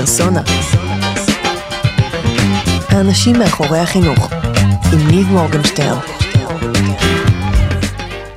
פרסונה. 0.00 0.42
האנשים 2.88 3.38
מאחורי 3.38 3.78
החינוך, 3.78 4.32
עם 4.92 5.10
ניב 5.10 5.26
מורגנשטרן. 5.26 5.98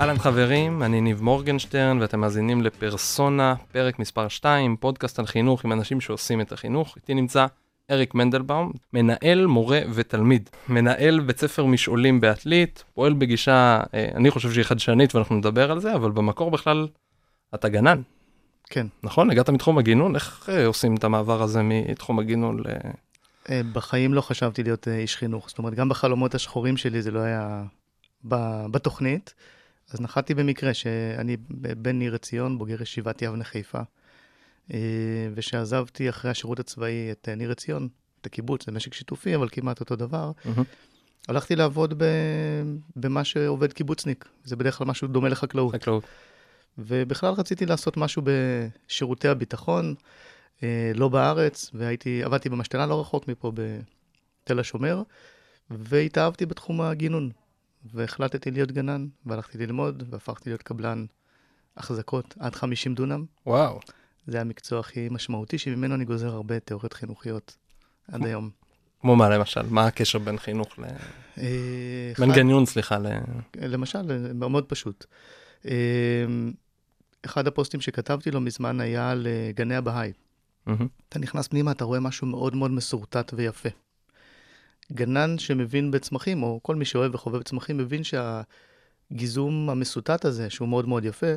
אהלן 0.02 0.18
חברים, 0.18 0.84
אני 0.84 1.02
ניב 1.02 1.22
מורגנשטרן 1.24 1.98
ואתם 2.02 2.20
מאזינים 2.20 2.62
לפרסונה, 2.62 3.56
פרק 3.72 4.00
מספר 4.00 4.28
2, 4.28 4.76
פודקאסט 4.80 5.20
על 5.20 5.26
חינוך 5.26 5.66
עם 5.66 5.72
אנשים 5.72 6.02
שעושים 6.02 6.42
את 6.42 6.52
החינוך. 6.52 6.96
איתי 6.96 7.14
נמצא 7.14 7.46
אריק 7.92 8.16
מנדלבאום, 8.16 8.72
מנהל, 8.94 9.46
מורה 9.46 9.80
ותלמיד. 9.94 10.50
מנהל 10.70 11.20
בית 11.20 11.40
ספר 11.40 11.66
משעולים 11.66 12.22
בעתלית, 12.22 12.84
פועל 12.94 13.14
בגישה, 13.14 13.82
אה, 13.94 14.08
אני 14.16 14.32
חושב 14.32 14.52
שהיא 14.52 14.66
חדשנית 14.66 15.16
ואנחנו 15.16 15.36
נדבר 15.36 15.72
על 15.72 15.80
זה, 15.80 15.96
אבל 15.96 16.12
במקור 16.12 16.52
בכלל 16.52 16.88
אתה 17.56 17.70
גנן. 17.70 18.02
כן. 18.72 18.88
נכון? 19.04 19.30
הגעת 19.30 19.50
מתחום 19.50 19.78
הגינון? 19.78 20.16
איך 20.16 20.50
אה, 20.50 20.66
עושים 20.66 20.96
את 20.96 21.04
המעבר 21.04 21.42
הזה 21.42 21.62
מתחום 21.64 22.20
הגינון 22.20 22.60
ל... 22.60 22.64
אה, 23.50 23.62
בחיים 23.74 24.14
לא 24.14 24.22
חשבתי 24.22 24.64
להיות 24.64 24.88
אה, 24.88 24.98
איש 24.98 25.18
חינוך. 25.18 25.50
זאת 25.50 25.58
אומרת, 25.58 25.74
גם 25.74 25.90
בחלומות 25.90 26.36
השחורים 26.36 26.78
שלי 26.78 27.02
זה 27.02 27.12
לא 27.12 27.20
היה 27.20 27.64
בתוכנית. 28.72 29.34
אז 29.92 30.02
נחתתי 30.02 30.34
במקרה 30.34 30.74
שאני 30.74 31.38
בן 31.78 32.00
ניר 32.00 32.16
עציון, 32.16 32.58
בוגר 32.58 32.82
ישיבת 32.82 33.22
יבנה 33.22 33.44
חיפה, 33.44 33.80
ושעזבתי 35.36 36.10
אחרי 36.10 36.32
השירות 36.32 36.60
הצבאי 36.60 37.12
את 37.12 37.30
ניר 37.38 37.52
עציון, 37.52 37.88
את 38.22 38.26
הקיבוץ, 38.26 38.66
זה 38.66 38.72
משק 38.72 38.94
שיתופי, 38.94 39.36
אבל 39.36 39.48
כמעט 39.52 39.80
אותו 39.80 39.96
דבר. 39.96 40.32
מהמם. 40.46 40.64
הלכתי 41.28 41.56
לעבוד 41.56 41.94
ב... 41.98 42.06
במה 42.96 43.24
שעובד 43.24 43.74
קיבוצניק, 43.74 44.26
זה 44.44 44.56
בדרך 44.56 44.78
כלל 44.78 44.88
משהו 44.88 45.08
דומה 45.08 45.30
לחקלאות. 45.30 45.76
חקלאות. 45.76 46.04
ובכלל 46.78 47.34
רציתי 47.34 47.66
לעשות 47.66 47.98
משהו 47.98 48.22
בשירותי 48.26 49.28
הביטחון, 49.28 49.96
אה, 50.64 50.92
לא 50.96 51.10
בארץ, 51.10 51.72
והייתי, 51.74 52.24
עבדתי 52.24 52.50
במשתנה 52.50 52.86
לא 52.86 53.02
רחוק 53.02 53.28
מפה 53.28 53.52
בתל 53.56 54.60
השומר, 54.60 55.02
והתאהבתי 55.70 56.46
בתחום 56.46 56.82
הגינון. 56.82 57.32
והחלטתי 57.94 58.52
להיות 58.52 58.72
גנן, 58.72 59.08
והלכתי 59.26 59.58
ללמוד, 59.58 60.04
והפכתי 60.10 60.50
להיות 60.50 60.64
קבלן 60.64 61.06
החזקות 61.78 62.36
עד 62.40 62.56
50 62.56 62.96
דונם. 62.96 63.26
וואו. 63.46 63.80
זה 64.28 64.42
המקצוע 64.42 64.80
הכי 64.80 65.08
משמעותי, 65.12 65.58
שממנו 65.58 65.96
אני 65.96 66.06
גוזר 66.06 66.34
הרבה 66.34 66.60
תיאוריות 66.60 66.94
חינוכיות 66.94 67.58
עד 68.12 68.26
היום. 68.26 68.50
כמו 69.02 69.16
מה 69.16 69.30
למשל? 69.30 69.62
מה 69.70 69.88
הקשר 69.88 70.20
בין 70.20 70.38
חינוך 70.38 70.80
ל... 70.80 70.84
אה, 71.38 72.12
בין 72.20 72.32
גניון, 72.32 72.66
סליחה, 72.66 72.98
ל... 72.98 73.08
למשל, 73.56 74.34
מאוד 74.34 74.66
פשוט. 74.66 75.06
אחד 77.26 77.48
הפוסטים 77.48 77.82
שכתבתי 77.82 78.32
לא 78.32 78.42
מזמן 78.42 78.80
היה 78.80 79.12
על 79.12 79.28
אה, 79.28 79.52
גני 79.56 79.76
הבהאי. 79.76 80.12
מהמם. 80.66 80.88
אתה 81.10 81.20
נכנס 81.20 81.48
פנימה, 81.48 81.72
אתה 81.72 81.86
רואה 81.86 82.00
משהו 82.00 82.28
מאוד 82.28 82.56
מאוד 82.56 82.72
מסורטט 82.72 83.34
ויפה. 83.36 83.70
גנן 84.94 85.38
שמבין 85.38 85.92
בצמחים, 85.92 86.44
או 86.44 86.60
כל 86.64 86.76
מי 86.76 86.86
שאוהב 86.86 87.16
וחובב 87.16 87.42
צמחים, 87.42 87.78
מבין 87.78 88.02
שהגיזום 88.04 89.70
המסוטט 89.70 90.26
הזה, 90.26 90.50
שהוא 90.50 90.68
מאוד 90.68 90.88
מאוד 90.88 91.06
יפה, 91.06 91.34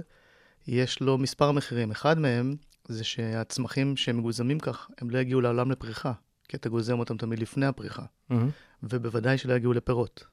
יש 0.66 1.00
לו 1.00 1.18
מספר 1.18 1.52
מחירים. 1.52 1.90
אחד 1.90 2.18
מהם 2.18 2.56
זה 2.88 3.05
שהצמחים 3.05 3.96
שמגוזמים 3.96 4.58
כך, 4.60 4.90
הם 5.00 5.10
לא 5.10 5.18
יגיעו 5.18 5.40
לעולם 5.40 5.70
לפריחה, 5.70 6.12
כי 6.48 6.56
אתה 6.56 6.68
גוזם 6.68 6.98
אותם 6.98 7.16
תמיד 7.16 7.38
לפני 7.38 7.66
הפריחה, 7.66 8.02
מהמם. 8.30 8.50
ובוודאי 8.82 9.38
שלא 9.38 9.55
יגיעו 9.55 9.72
לפירות. 9.72 10.24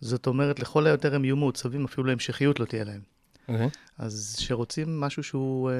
זאת 0.00 0.26
אומרת, 0.26 0.60
לכל 0.60 0.86
היותר 0.86 1.14
הם 1.14 1.24
יהיו 1.24 1.36
מעוצבים, 1.36 1.84
אפילו 1.84 2.06
להמשכיות 2.06 2.60
לא 2.60 2.64
תהיה 2.64 2.84
להם. 2.84 3.15
אוקיי. 3.48 3.68
אז 3.98 4.34
כשרוצים 4.38 5.00
משהו 5.00 5.22
שהוא 5.22 5.70
אה, 5.70 5.74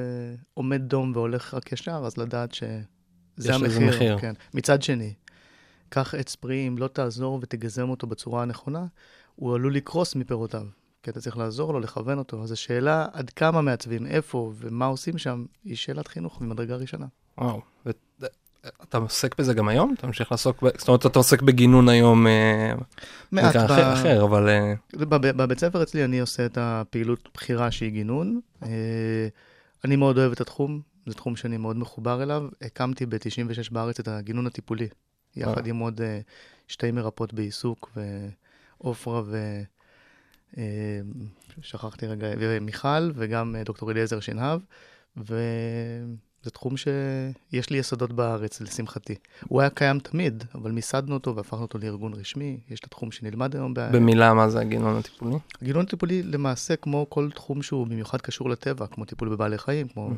עומד 0.53 0.81
דום 0.81 1.11
והולך 1.15 1.53
רק 1.53 1.71
ישר, 1.71 2.01
אז 2.05 2.17
לדעת 2.17 2.53
שזה 2.53 3.55
המחיר. 3.55 3.89
מחיר. 3.89 4.19
כן. 4.19 4.33
מצד 4.53 4.81
שני, 4.81 5.13
קח 5.89 6.15
עץ 6.15 6.35
פרי, 6.35 6.67
אם 6.67 6.77
לא 6.77 6.87
תעזור 6.87 7.39
ותגזם 7.41 7.89
אותו 7.89 8.07
בצורה 8.07 8.41
הנכונה, 8.41 8.85
הוא 9.35 9.55
עלול 9.55 9.75
לקרוס 9.75 10.15
מפירותיו. 10.15 10.65
כי 11.03 11.11
אתה 11.11 11.21
צריך 11.21 11.37
לעזור 11.37 11.73
לו, 11.73 11.79
לכוון 11.79 12.17
אותו. 12.17 12.43
אז 12.43 12.51
השאלה 12.51 13.05
עד 13.13 13.29
כמה 13.29 13.61
מעצבים, 13.61 14.05
איפה 14.05 14.53
ומה 14.55 14.85
עושים 14.85 15.17
שם, 15.17 15.45
היא 15.63 15.75
שאלת 15.75 16.07
חינוך 16.07 16.41
ממדרגה 16.41 16.75
ראשונה. 16.75 17.05
וואו. 17.37 17.61
ו- 18.65 18.67
אתה 18.83 18.97
עוסק 18.97 19.39
בזה 19.39 19.53
גם 19.53 19.67
היום? 19.67 19.95
אתה 19.97 20.07
ממשיך 20.07 20.31
לעסוק, 20.31 20.63
ב... 20.63 20.67
זאת 20.77 20.87
אומרת, 20.87 21.05
אתה 21.05 21.19
עוסק 21.19 21.41
בגינון 21.41 21.89
היום, 21.89 22.27
אה, 22.27 22.73
מעט 23.31 23.55
ב- 23.55 23.59
אחר, 23.59 23.93
אחר, 23.93 24.23
אבל... 24.23 24.49
אה, 24.49 24.73
בב- 24.93 25.31
בבית 25.37 25.59
ספר 25.59 25.83
אצלי 25.83 26.03
אני 26.03 26.19
עושה 26.19 26.45
את 26.45 26.57
הפעילות 26.61 27.29
בחירה 27.33 27.71
שהיא 27.71 27.91
גינון. 27.91 28.39
אה, 28.63 29.27
אני 29.85 29.95
מאוד 29.95 30.17
אוהב 30.17 30.31
את 30.31 30.41
התחום, 30.41 30.81
זה 31.05 31.13
תחום 31.13 31.35
שאני 31.35 31.57
מאוד 31.57 31.77
מחובר 31.77 32.23
אליו. 32.23 32.43
הקמתי 32.61 33.05
ב-96 33.05 33.71
בארץ 33.71 33.99
את 33.99 34.07
הגינון 34.07 34.47
הטיפולי, 34.47 34.87
יחד 35.35 35.63
אה. 35.65 35.69
עם 35.69 35.79
עוד 35.79 36.01
שתי 36.67 36.91
מרפאות 36.91 37.33
בעיסוק, 37.33 37.97
ועופרה 38.81 39.21
ו... 39.25 39.61
שכחתי 41.61 42.07
רגע, 42.07 42.27
ומיכל, 42.39 43.11
וגם 43.15 43.55
דוקטור 43.65 43.91
אליעזר 43.91 44.19
שנהב, 44.19 44.59
וזה 46.41 46.51
תחום 46.51 46.77
שיש 46.77 47.69
לי 47.69 47.77
יסודות 47.77 48.13
בארץ, 48.13 48.61
לשמחתי. 48.61 49.15
הוא 49.47 49.61
היה 49.61 49.69
קיים 49.69 49.99
תמיד, 49.99 50.43
אבל 50.55 50.71
מיסדנו 50.71 51.13
אותו 51.13 51.35
והפכנו 51.35 51.61
אותו 51.61 51.77
לארגון 51.77 52.13
רשמי. 52.13 52.59
יש 52.69 52.79
את 52.79 52.85
התחום 52.85 53.11
שנלמד 53.11 53.55
היום 53.55 53.73
ב... 53.73 53.79
במילה, 53.91 54.33
מה 54.33 54.49
זה 54.49 54.59
הגינון 54.59 54.97
הטיפולי? 54.97 55.35
גילון 55.63 55.85
טיפולי 55.85 56.23
למעשה 56.23 56.75
כמו 56.75 57.05
כל 57.09 57.29
תחום 57.35 57.61
שהוא 57.61 57.87
במיוחד 57.87 58.21
קשור 58.21 58.49
לטבע, 58.49 58.87
כמו 58.87 59.05
טיפול 59.05 59.29
בבעלי 59.29 59.57
חיים, 59.57 59.87
כמו... 59.87 60.11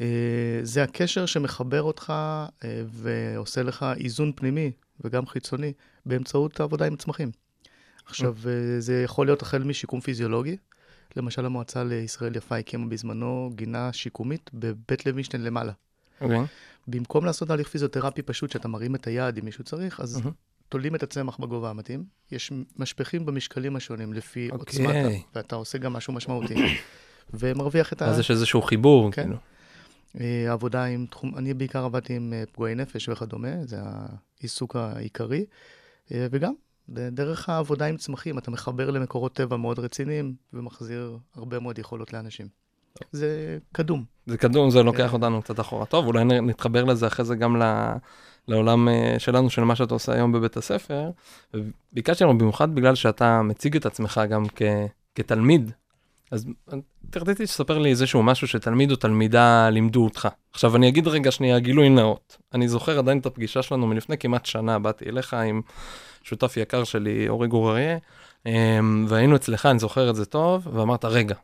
אה, 0.00 0.60
זה 0.62 0.82
הקשר 0.82 1.26
שמחבר 1.26 1.82
אותך 1.82 2.12
אה, 2.64 2.82
ועושה 2.86 3.62
לך 3.62 3.86
איזון 3.96 4.32
פנימי 4.36 4.70
וגם 5.00 5.26
חיצוני 5.26 5.72
באמצעות 6.06 6.60
העבודה 6.60 6.86
עם 6.86 6.96
צמחים. 6.96 7.30
עכשיו, 8.06 8.34
אה, 8.46 8.80
זה 8.80 9.02
יכול 9.02 9.26
להיות 9.26 9.42
החל 9.42 9.62
משיקום 9.62 10.00
פיזיולוגי. 10.00 10.56
למשל, 11.16 11.46
המועצה 11.46 11.84
לישראל 11.84 12.36
יפה 12.36 12.56
הקימה 12.56 12.86
בזמנו 12.86 13.50
גינה 13.54 13.92
שיקומית 13.92 14.50
בבית 14.54 15.06
לוינשטיין 15.06 15.44
למעלה. 15.44 15.72
אוקיי. 16.20 16.38
במקום 16.88 17.24
לעשות 17.24 17.48
תהליך 17.48 17.68
פיזיותרפי 17.68 18.22
פשוט, 18.22 18.50
שאתה 18.50 18.68
מרים 18.68 18.94
את 18.94 19.06
היד 19.06 19.38
אם 19.38 19.44
מישהו 19.44 19.64
צריך, 19.64 20.00
אז 20.00 20.20
מהמם. 20.20 20.32
תולים 20.68 20.94
את 20.94 21.02
הצמח 21.02 21.36
בגובה 21.36 21.70
המתאים. 21.70 22.04
יש 22.32 22.52
משפכים 22.76 23.26
במשקלים 23.26 23.76
השונים 23.76 24.12
לפי 24.12 24.50
אוקיי. 24.50 24.86
עוצמת, 24.86 25.22
ואתה 25.34 25.56
עושה 25.56 25.78
גם 25.78 25.92
משהו 25.92 26.12
משמעותי. 26.12 26.54
ומרוויח 27.34 27.92
את 27.92 28.02
ה... 28.02 28.06
אז 28.06 28.18
יש 28.18 28.30
איזשהו 28.30 28.62
חיבור, 28.62 29.12
כן. 29.12 29.22
כאילו. 29.22 29.36
אה, 30.20 30.52
עבודה 30.52 30.84
עם 30.84 31.06
תחום, 31.10 31.36
אני 31.36 31.54
בעיקר 31.54 31.84
עבדתי 31.84 32.16
עם 32.16 32.32
אה, 32.32 32.44
פגועי 32.52 32.74
נפש 32.74 33.08
וכדומה, 33.08 33.64
זה 33.64 33.76
העיסוק 34.40 34.76
העיקרי. 34.76 35.44
אה, 36.12 36.26
וגם, 36.30 36.52
דרך 36.88 37.48
העבודה 37.48 37.86
עם 37.86 37.96
צמחים, 37.96 38.38
אתה 38.38 38.50
מחבר 38.50 38.90
למקורות 38.90 39.32
טבע 39.32 39.56
מאוד 39.56 39.78
רציניים, 39.78 40.34
ומחזיר 40.52 41.18
הרבה 41.34 41.60
מאוד 41.60 41.78
יכולות 41.78 42.12
לאנשים. 42.12 42.46
זה 43.12 43.58
קדום. 43.72 44.04
זה 44.26 44.36
קדום, 44.38 44.70
זה 44.70 44.82
לוקח 44.82 45.06
כן. 45.06 45.12
אותנו 45.12 45.42
קצת 45.42 45.60
אחורה. 45.60 45.86
טוב, 45.86 46.06
אולי 46.06 46.24
נתחבר 46.24 46.84
לזה 46.84 47.06
אחרי 47.06 47.24
זה 47.24 47.34
גם 47.34 47.62
ל- 47.62 47.94
לעולם 48.48 48.88
אה, 48.88 49.14
שלנו, 49.18 49.50
של 49.50 49.64
מה 49.64 49.76
שאתה 49.76 49.94
עושה 49.94 50.12
היום 50.12 50.32
בבית 50.32 50.56
הספר. 50.56 51.10
ביקשתי 51.92 52.24
לנו 52.24 52.38
במיוחד 52.38 52.74
בגלל 52.74 52.94
שאתה 52.94 53.42
מציג 53.42 53.76
את 53.76 53.86
עצמך 53.86 54.20
גם 54.30 54.44
כ- 54.56 54.62
כתלמיד, 55.14 55.70
אז 56.30 56.46
רציתי 57.16 57.46
שתספר 57.46 57.78
לי 57.78 57.90
איזשהו 57.90 58.22
משהו 58.22 58.48
שתלמיד 58.48 58.90
או 58.90 58.96
תלמידה 58.96 59.70
לימדו 59.70 60.04
אותך. 60.04 60.28
עכשיו, 60.52 60.76
אני 60.76 60.88
אגיד 60.88 61.08
רגע 61.08 61.30
שנייה 61.30 61.58
גילוי 61.58 61.88
נאות. 61.88 62.36
אני 62.54 62.68
זוכר 62.68 62.98
עדיין 62.98 63.18
את 63.18 63.26
הפגישה 63.26 63.62
שלנו 63.62 63.86
מלפני 63.86 64.18
כמעט 64.18 64.46
שנה, 64.46 64.78
באתי 64.78 65.04
אליך 65.08 65.34
עם 65.34 65.62
שותף 66.24 66.56
יקר 66.56 66.84
שלי, 66.84 67.28
אורי 67.28 67.48
גור 67.48 67.70
אריה, 67.70 67.98
אמ, 68.46 69.06
והיינו 69.08 69.36
אצלך, 69.36 69.66
אני 69.66 69.78
זוכר 69.78 70.10
את 70.10 70.16
זה 70.16 70.24
טוב, 70.24 70.68
ואמרת, 70.72 71.04
רגע, 71.04 71.34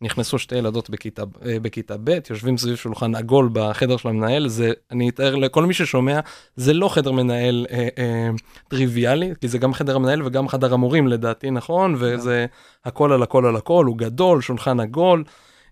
נכנסו 0.00 0.38
שתי 0.38 0.56
ילדות 0.56 0.90
בכיתה, 0.90 1.22
אה, 1.46 1.60
בכיתה 1.62 1.94
ב', 2.04 2.18
יושבים 2.30 2.58
סביב 2.58 2.76
שולחן 2.76 3.14
עגול 3.14 3.50
בחדר 3.52 3.96
של 3.96 4.08
המנהל, 4.08 4.48
זה, 4.48 4.72
אני 4.90 5.08
אתאר 5.08 5.34
לכל 5.34 5.66
מי 5.66 5.74
ששומע, 5.74 6.20
זה 6.56 6.72
לא 6.72 6.88
חדר 6.88 7.12
מנהל 7.12 7.66
אה, 7.70 7.88
אה, 7.98 8.30
טריוויאלי, 8.68 9.32
כי 9.40 9.48
זה 9.48 9.58
גם 9.58 9.74
חדר 9.74 9.96
המנהל 9.96 10.22
וגם 10.22 10.48
חדר 10.48 10.74
המורים 10.74 11.08
לדעתי, 11.08 11.50
נכון? 11.50 11.94
וזה 11.98 12.46
הכל 12.84 13.12
על 13.12 13.22
הכל 13.22 13.46
על 13.46 13.56
הכל, 13.56 13.84
הוא 13.84 13.98
גדול, 13.98 14.40
שולחן 14.40 14.80
עגול, 14.80 15.24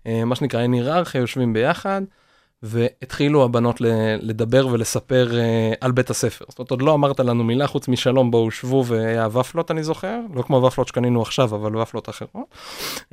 אה, 0.07 0.25
מה 0.25 0.35
שנקרא 0.35 0.61
אין 0.61 0.73
היררכיה, 0.73 1.21
יושבים 1.21 1.53
ביחד, 1.53 2.01
והתחילו 2.63 3.43
הבנות 3.43 3.81
לדבר 4.21 4.67
ולספר 4.67 5.39
אה, 5.39 5.73
על 5.81 5.91
בית 5.91 6.09
הספר. 6.09 6.45
זאת 6.49 6.59
אומרת, 6.59 6.71
עוד 6.71 6.81
לא 6.81 6.93
אמרת 6.93 7.19
לנו 7.19 7.43
מילה 7.43 7.67
חוץ 7.67 7.87
משלום, 7.87 8.31
בואו 8.31 8.51
שבו 8.51 8.85
והיה 8.87 9.27
ופלות, 9.27 9.71
אני 9.71 9.83
זוכר, 9.83 10.19
לא 10.33 10.41
כמו 10.41 10.63
ופלות 10.63 10.87
שקנינו 10.87 11.21
עכשיו, 11.21 11.55
אבל 11.55 11.77
ופלות 11.77 12.09
אחרות. 12.09 12.55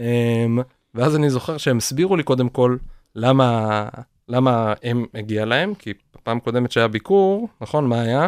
אה, 0.01 0.47
ואז 0.95 1.17
אני 1.17 1.31
זוכר 1.31 1.57
שהם 1.57 1.77
הסבירו 1.77 2.17
לי 2.17 2.23
קודם 2.23 2.49
כל 2.49 2.77
למה, 3.15 3.89
למה 4.29 4.73
הם 4.83 5.07
הגיע 5.15 5.45
להם, 5.45 5.75
כי 5.75 5.93
בפעם 6.15 6.41
קודמת 6.41 6.73
שהיה 6.73 6.89
ביקור, 6.89 7.49
נכון, 7.61 7.89
מה 7.89 8.01
היה? 8.01 8.27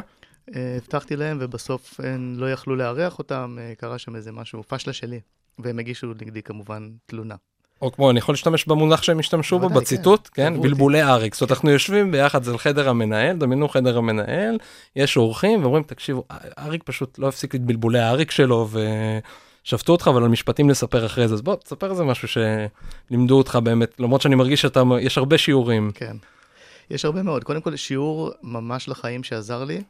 אה, 0.56 0.76
הבטחתי 0.76 1.16
להם, 1.16 1.38
ובסוף 1.40 2.00
הם 2.00 2.34
לא 2.38 2.52
יכלו 2.52 2.76
לארח 2.76 3.18
אותם, 3.18 3.56
אה, 3.60 3.74
קרה 3.74 3.98
שם 3.98 4.16
איזה 4.16 4.32
משהו, 4.32 4.62
פשלה 4.68 4.92
שלי. 4.92 5.20
והם 5.58 5.78
הגישו 5.78 6.06
נגדי 6.06 6.42
כמובן 6.42 6.90
תלונה. 7.06 7.34
או 7.82 7.92
כמו, 7.92 8.10
אני 8.10 8.18
יכול 8.18 8.32
להשתמש 8.32 8.66
במונח 8.66 9.02
שהם 9.02 9.18
השתמשו 9.18 9.58
בו, 9.58 9.68
בציטוט, 9.68 10.28
כן. 10.32 10.54
כן? 10.54 10.62
בלבולי 10.62 11.02
אריק. 11.02 11.34
זאת 11.34 11.42
אומרת, 11.42 11.50
אנחנו 11.50 11.70
יושבים 11.70 12.10
ביחד, 12.10 12.42
זה 12.42 12.58
חדר 12.58 12.88
המנהל, 12.88 13.36
דמיינו 13.36 13.68
חדר 13.68 13.98
המנהל, 13.98 14.58
יש 14.96 15.16
אורחים, 15.16 15.62
ואומרים, 15.62 15.82
תקשיבו, 15.82 16.24
אריק 16.58 16.82
פשוט 16.82 17.18
לא 17.18 17.28
הפסיק 17.28 17.54
את 17.54 17.60
בלבולי 17.60 17.98
האריק 17.98 18.30
שלו, 18.30 18.68
ושפטו 19.64 19.92
אותך, 19.92 20.08
אבל 20.08 20.22
על 20.22 20.28
משפטים 20.28 20.70
לספר 20.70 21.06
אחרי 21.06 21.28
זה. 21.28 21.34
אז 21.34 21.42
בוא, 21.42 21.56
תספר 21.56 21.90
איזה 21.90 22.04
משהו 22.04 22.28
שלימדו 22.28 23.38
אותך 23.38 23.58
באמת, 23.64 24.00
למרות 24.00 24.20
שאני 24.20 24.34
מרגיש 24.34 24.62
שאתה, 24.62 24.82
יש 25.00 25.18
הרבה 25.18 25.38
שיעורים. 25.38 25.90
כן. 25.94 26.16
יש 26.90 27.04
הרבה 27.04 27.22
מאוד. 27.22 27.44
קודם 27.44 27.60
כל, 27.60 27.76
שיעור 27.76 28.30
ממש 28.42 28.88
לחיים 28.88 29.24
שעזר 29.24 29.64
לי. 29.64 29.82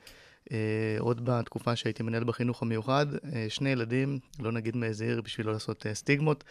אה, 0.52 0.96
עוד 0.98 1.24
בתקופה 1.24 1.76
שהייתי 1.76 2.02
מנהל 2.02 2.24
בחינוך 2.24 2.62
המיוחד, 2.62 3.06
אה, 3.14 3.46
שני 3.48 3.70
ילדים, 3.70 4.18
לא 4.40 4.52
נגיד 4.52 4.76
מאיזה 4.76 5.04
עיר 5.04 5.20
בשביל 5.20 5.46
לא 5.46 5.52
לעשות 5.52 5.86
אה, 5.86 5.94
סטיגמות, 5.94 6.44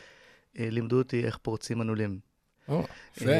לימדו 0.56 0.98
אותי 0.98 1.26
איך 1.26 1.38
פורצים 1.42 1.78
מנעולים. 1.80 2.20
או, 2.70 2.84
יפה. 3.18 3.30
אה, 3.30 3.40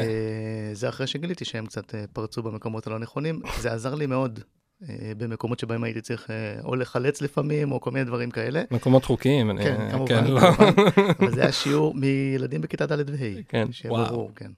זה 0.72 0.88
אחרי 0.88 1.06
שגיליתי 1.06 1.44
שהם 1.44 1.66
קצת 1.66 1.94
אה, 1.94 2.04
פרצו 2.12 2.42
במקומות 2.42 2.86
הלא 2.86 2.98
נכונים. 2.98 3.40
זה 3.60 3.72
עזר 3.72 3.94
לי 3.94 4.06
מאוד 4.06 4.40
אה, 4.88 5.12
במקומות 5.18 5.58
שבהם 5.58 5.84
הייתי 5.84 6.00
צריך 6.00 6.30
אה, 6.30 6.60
או 6.64 6.76
לחלץ 6.76 7.22
לפעמים, 7.22 7.72
או 7.72 7.80
כל 7.80 7.90
מיני 7.90 8.04
דברים 8.04 8.30
כאלה. 8.30 8.62
מקומות 8.70 9.04
חוקיים. 9.04 9.50
אני- 9.50 9.62
כן, 9.64 9.90
כמובן, 9.90 10.24
לא. 10.26 10.40
כמובן. 10.40 10.72
אבל 11.20 11.34
זה 11.34 11.40
היה 11.42 11.52
שיעור 11.52 11.94
מילדים 11.94 12.60
בכיתה 12.60 12.86
ד' 12.86 13.10
וה'. 13.10 13.42
כן, 13.48 13.66
וואו. 13.88 14.06
ברור, 14.06 14.30
כן. 14.36 14.50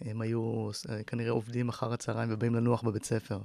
הם 0.00 0.20
היו 0.20 0.70
אה, 0.90 1.02
כנראה 1.02 1.30
עובדים 1.30 1.68
אחר 1.68 1.92
הצהריים 1.92 2.28
ובאים 2.32 2.54
לנוח 2.54 2.82
בבית 2.82 3.04
ספר. 3.04 3.38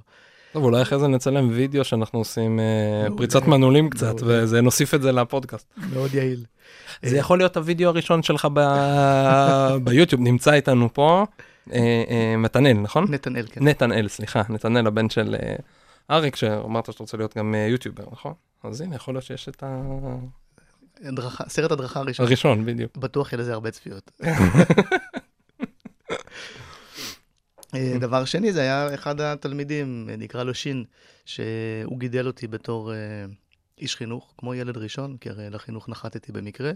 טוב, 0.52 0.64
אולי 0.64 0.82
אחרי 0.82 0.98
זה 0.98 1.08
נצלם 1.08 1.48
וידאו 1.52 1.84
שאנחנו 1.84 2.18
עושים 2.18 2.60
אה. 2.60 3.06
פריצת 3.16 3.42
מנעולים 3.46 3.90
קצת, 3.90 4.22
מעולה. 4.22 4.44
ונוסיף 4.50 4.94
את 4.94 5.02
זה 5.02 5.12
לפודקאסט. 5.12 5.66
מאוד 5.92 6.14
יעיל. 6.14 6.44
זה 7.02 7.16
יכול 7.16 7.38
להיות 7.38 7.56
הוידאו 7.56 7.88
הראשון 7.88 8.22
שלך 8.22 8.48
ביוטיוב, 9.84 10.20
נמצא 10.22 10.52
איתנו 10.52 10.88
פה, 10.94 11.24
אה, 11.72 11.78
אה, 12.10 12.36
מתנאל, 12.36 12.72
נכון? 12.72 13.06
נתנאל, 13.08 13.46
כן. 13.52 13.68
נתנאל, 13.68 14.08
סליחה, 14.08 14.42
נתנאל 14.48 14.86
הבן 14.86 15.10
של 15.10 15.36
אריק, 16.10 16.36
שאמרת 16.36 16.86
שאתה 16.92 17.02
רוצה 17.02 17.16
להיות 17.16 17.36
גם 17.36 17.54
יוטיובר, 17.68 18.04
נכון? 18.12 18.32
אז 18.64 18.80
הנה, 18.80 18.96
יכול 18.96 19.14
להיות 19.14 19.24
שיש 19.24 19.48
את 19.48 19.62
הדרכה- 21.04 21.48
סרט 21.48 21.72
הדרכה 21.72 22.00
הראשון. 22.00 22.26
הראשון, 22.26 22.64
בדיוק. 22.66 22.96
בטוח 22.96 23.32
יהיה 23.32 23.40
לזה 23.42 23.52
הרבה 23.52 23.70
צפיות. 23.70 24.10
אה, 27.74 27.98
דבר 28.00 28.24
שני, 28.24 28.52
זה 28.52 28.60
היה 28.60 28.94
אחד 28.94 29.20
התלמידים, 29.20 30.08
אה, 30.10 30.16
נקרא 30.16 30.42
לו 30.42 30.54
שין, 30.54 30.84
שהוא 31.24 31.98
גידל 31.98 32.26
אותי 32.26 32.46
בתור 32.46 32.92
אה, 32.92 32.96
איש 33.78 33.96
חינוך, 33.96 34.34
כמו 34.38 34.54
ילד 34.54 34.76
ראשון, 34.76 35.16
כי 35.16 35.30
הרי 35.30 35.50
לחינוך 35.50 35.88
נחתתי 35.88 36.32
במקרה. 36.32 36.72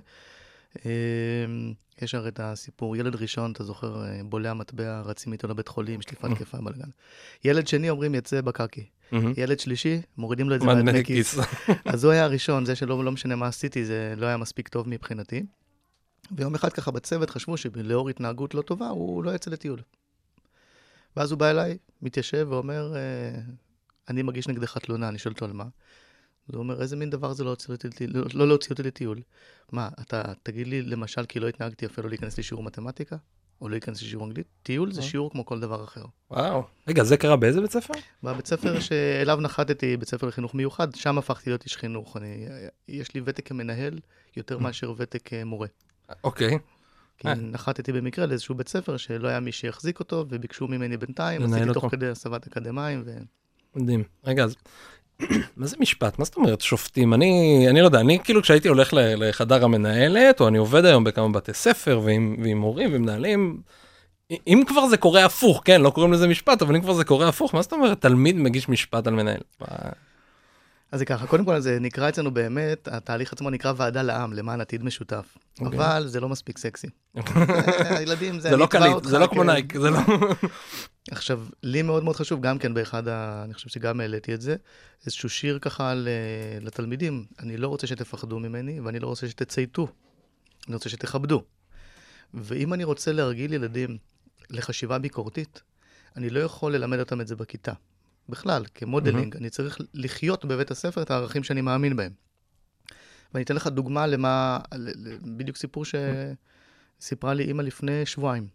יש 2.03 2.15
הרי 2.15 2.29
את 2.29 2.41
הסיפור, 2.41 2.97
ילד 2.97 3.17
ראשון, 3.17 3.53
אתה 3.53 3.65
זוכר, 3.65 4.05
בולע 4.25 4.55
מטבע, 4.55 5.01
רצים 5.01 5.33
איתו 5.33 5.49
לבית 5.49 5.69
חולים, 5.69 6.03
שליפת 6.03 6.31
תקפה, 6.31 6.59
בלגן. 6.59 6.89
ילד 7.45 7.69
שני, 7.69 7.91
אומרים, 7.91 8.15
יצא 8.15 8.41
בקקי. 8.41 8.85
ילד 9.37 9.61
שלישי, 9.61 10.01
מורידים 10.17 10.49
לו 10.49 10.55
את 10.55 10.61
זה 10.61 10.67
מהדמי 10.67 11.05
כיס. 11.05 11.35
כיס. 11.35 11.47
אז 11.85 12.05
הוא 12.05 12.13
היה 12.13 12.25
הראשון, 12.25 12.65
זה 12.65 12.77
שלא 12.77 13.05
לא 13.05 13.13
משנה 13.13 13.37
מה 13.37 13.47
עשיתי, 13.47 13.85
זה 13.85 14.15
לא 14.17 14.27
היה 14.27 14.37
מספיק 14.37 14.69
טוב 14.69 14.89
מבחינתי. 14.89 15.43
ויום 16.37 16.55
אחד 16.55 16.73
ככה 16.73 16.91
בצוות 16.91 17.31
חשבו 17.31 17.57
שלאור 17.57 18.09
התנהגות 18.09 18.55
לא 18.55 18.63
טובה, 18.63 18.89
הוא 18.89 19.25
לא 19.25 19.35
יצא 19.35 19.51
לטיול. 19.51 19.81
ואז 21.17 21.31
הוא 21.31 21.39
בא 21.39 21.51
אליי, 21.51 21.79
מתיישב 22.03 22.47
ואומר, 22.51 22.97
אה, 22.97 23.41
אני 24.09 24.23
מגיש 24.23 24.49
נגדך 24.49 24.79
תלונה, 24.79 25.09
אני 25.09 25.19
שואל 25.19 25.35
אותו 25.35 25.45
על 25.45 25.53
מה. 25.53 25.65
אז 26.49 26.55
הוא 26.55 26.63
אומר, 26.63 26.83
איזה 26.83 26.97
מין 26.97 27.11
דבר 27.11 27.33
זה 27.33 27.45
לא, 27.45 27.51
להוציא 27.51 27.75
אותי 27.75 28.07
לא, 28.07 28.25
לא 28.35 28.49
להוציא 28.49 28.71
אותי 28.71 28.83
לטיול? 28.83 29.21
מה, 29.73 29.89
אתה 30.01 30.23
תגיד 30.43 30.67
לי 30.67 30.83
למשל 30.83 31.27
כי 31.27 31.41
לא 31.41 31.49
התנהגתי 31.49 31.85
יפה 31.85 32.03
לא 32.03 32.09
להיכנס 32.09 32.39
לשיעור 32.39 32.63
מתמטיקה? 32.63 33.17
או 33.61 33.69
לא 33.69 33.73
להיכנס 33.73 34.03
לשיעור 34.03 34.25
אנגלית? 34.27 34.47
טיול 34.63 34.93
זה 34.93 35.01
אה. 35.01 35.07
שיעור 35.07 35.31
כמו 35.31 35.45
כל 35.47 35.61
דבר 35.61 35.85
אחר. 35.85 36.05
וואו. 36.31 36.63
רגע, 36.89 37.05
זה 37.05 37.17
קרה 37.17 37.37
באיזה 37.37 37.61
בית 37.61 37.71
ספר? 37.71 37.95
בבית 38.23 38.47
ספר 38.47 38.81
שאליו 38.81 39.41
נחתתי, 39.41 39.97
בית 39.97 40.09
ספר 40.09 40.27
לחינוך 40.27 40.55
מיוחד, 40.55 40.95
שם 40.95 41.19
הפכתי 41.19 41.51
להיות 41.51 41.65
איש 41.65 41.77
חינוך. 41.77 42.17
אני, 42.17 42.47
יש 42.89 43.15
לי 43.15 43.21
ותק 43.25 43.49
כמנהל 43.49 43.99
יותר 44.37 44.59
מאשר 44.59 44.95
ותק 44.97 45.21
כמורה. 45.25 45.69
אוקיי. 46.25 46.59
כי 47.19 47.29
אה. 47.29 47.35
נחתתי 47.35 47.93
במקרה 47.93 48.27
לאיזשהו 48.27 48.55
בית 48.55 48.69
ספר 48.69 48.97
שלא 48.97 49.29
היה 49.29 49.41
מי 49.41 49.53
שיחזיק 49.53 50.01
אותו, 50.01 50.25
וביקשו 50.29 50.69
ממני 50.69 50.97
בינתיים, 50.97 51.43
עשיתי. 51.43 51.73
תוך 51.73 51.87
כדי 51.91 52.09
הסבת 52.09 52.47
אקדמאים, 52.47 53.03
ו... 53.07 53.19
מדהים. 53.77 54.03
רגע, 54.25 54.45
אז 54.45 54.57
מה 55.57 55.67
זה 55.67 55.77
משפט? 55.81 56.19
מה 56.19 56.25
זאת 56.25 56.37
אומרת 56.37 56.61
שופטים? 56.61 57.15
אני, 57.15 57.65
אני 57.71 57.81
לא 57.81 57.87
יודע, 57.87 58.01
אני 58.01 58.19
כאילו 58.25 58.43
כשהייתי 58.43 58.69
הולך 58.69 58.91
לחדר 58.97 59.65
המנהלת, 59.65 60.41
או 60.41 60.49
אני 60.49 60.59
עובד 60.59 60.85
היום 60.85 61.05
בכמה 61.05 61.29
בתי 61.29 61.53
ספר 61.53 62.01
ועם, 62.05 62.37
ועם 62.43 62.59
מורים 62.59 62.91
ומנהלים, 62.93 63.61
אם 64.31 64.63
כבר 64.67 64.87
זה 64.87 64.97
קורה 64.97 65.25
הפוך, 65.25 65.63
כן, 65.65 65.81
לא 65.81 65.91
קוראים 65.91 66.13
לזה 66.13 66.29
משפט, 66.29 66.63
אבל 66.63 66.77
אם 66.77 66.81
כבר 66.81 66.93
זה 66.93 67.05
קורה 67.05 67.29
הפוך, 67.29 67.55
מה 67.55 67.63
זאת 67.63 67.73
אומרת 67.73 68.01
תלמיד 68.01 68.37
מגיש 68.37 68.69
משפט 68.69 69.07
על 69.07 69.15
מנהל? 69.15 69.41
אז 70.95 70.99
זה 70.99 71.05
ככה, 71.05 71.27
קודם 71.27 71.45
כל 71.45 71.61
זה 71.61 71.79
נקרא 71.81 72.09
אצלנו 72.09 72.31
באמת, 72.31 72.89
התהליך 72.89 73.33
עצמו 73.33 73.51
נקרא 73.51 73.73
ועדה 73.77 74.03
לעם, 74.03 74.33
למען 74.33 74.61
עתיד 74.61 74.85
משותף. 74.85 75.39
אוקיי. 75.61 75.79
אבל 75.79 76.07
זה 76.07 76.21
לא 76.21 76.29
מספיק 76.29 76.59
סקסי. 76.59 76.87
הילדים, 77.99 78.41
זה 78.41 78.49
זה 78.49 78.57
לא 78.57 78.67
קליט, 78.67 79.05
זה 79.05 79.19
לא 79.19 79.27
כמו 79.27 79.41
כן. 79.41 79.47
Nike, 79.47 79.79
זה 79.79 79.91
לא... 79.91 79.99
עכשיו, 81.11 81.41
לי 81.63 81.83
מאוד 81.83 82.05
מאוד 82.05 82.17
חשוב, 82.17 82.41
גם 82.41 82.59
כן 82.59 82.75
באחד 82.75 83.09
ה... 83.09 83.43
אני 83.45 83.55
חושב 83.55 83.69
שגם 83.69 84.01
העליתי 84.01 84.35
את 84.35 84.41
זה, 84.41 84.57
איזשהו 85.07 85.29
שיר 85.29 85.59
ככה 85.59 85.95
ל... 85.95 86.09
לתלמידים. 86.61 87.25
אני 87.43 87.57
לא 87.57 87.69
רוצה 87.69 87.87
שתפחדו 87.87 88.39
ממני, 88.39 88.81
ואני 88.81 88.99
לא 88.99 89.07
רוצה 89.07 89.29
שתצייתו. 89.29 89.89
אני 90.67 90.75
רוצה 90.75 90.89
שתכבדו. 90.89 91.43
ואם 92.35 92.75
אני 92.75 92.85
רוצה 92.85 93.13
להרגיל 93.13 93.53
ילדים 93.53 93.99
לחשיבה 94.51 94.99
ביקורתית, 94.99 95.63
אני 96.17 96.31
לא 96.31 96.41
יכול 96.41 96.75
ללמד 96.75 96.99
אותם 96.99 97.21
את 97.21 97.27
זה 97.27 97.37
בכיתה. 97.37 97.73
בכלל, 98.29 98.65
כמודלינג, 98.75 99.37
אני 99.37 99.51
צריך 99.51 99.79
לחיות 99.95 100.45
בבית 100.45 100.71
הספר 100.71 101.03
את 101.03 101.11
הערכים 101.11 101.45
שאני 101.45 101.61
מאמין 101.61 101.97
בהם. 101.97 102.13
ואני 103.35 103.45
אתן 103.45 103.57
לך 103.57 103.67
דוגמה 103.67 104.07
למה, 104.07 104.59
בדיוק 105.37 105.57
סיפור 105.57 105.85
שסיפרה 107.01 107.35
לי 107.35 107.45
אימא 107.45 107.63
לפני 107.63 108.07
שבועיים. 108.07 108.47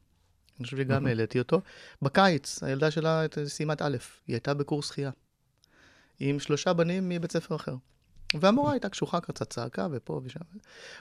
אני 0.59 0.65
חושב 0.65 0.77
שגם 0.77 1.07
העליתי 1.07 1.39
אותו. 1.39 1.61
בקיץ, 2.01 2.63
הילדה 2.63 2.91
שלה 2.91 3.25
סיימה 3.45 3.73
את 3.73 3.81
א', 3.81 3.97
היא 4.27 4.33
הייתה 4.33 4.53
בקורס 4.53 4.87
שחייה. 4.87 5.11
עם 6.19 6.39
שלושה 6.39 6.73
בנים 6.73 7.09
מבית 7.09 7.31
ספר 7.31 7.55
אחר. 7.55 7.75
והמורה 8.33 8.71
הייתה 8.71 8.89
קשוחה 8.89 9.19
קצת, 9.19 9.49
צעקה 9.49 9.87
ופה 9.91 10.21
ושם. 10.23 10.39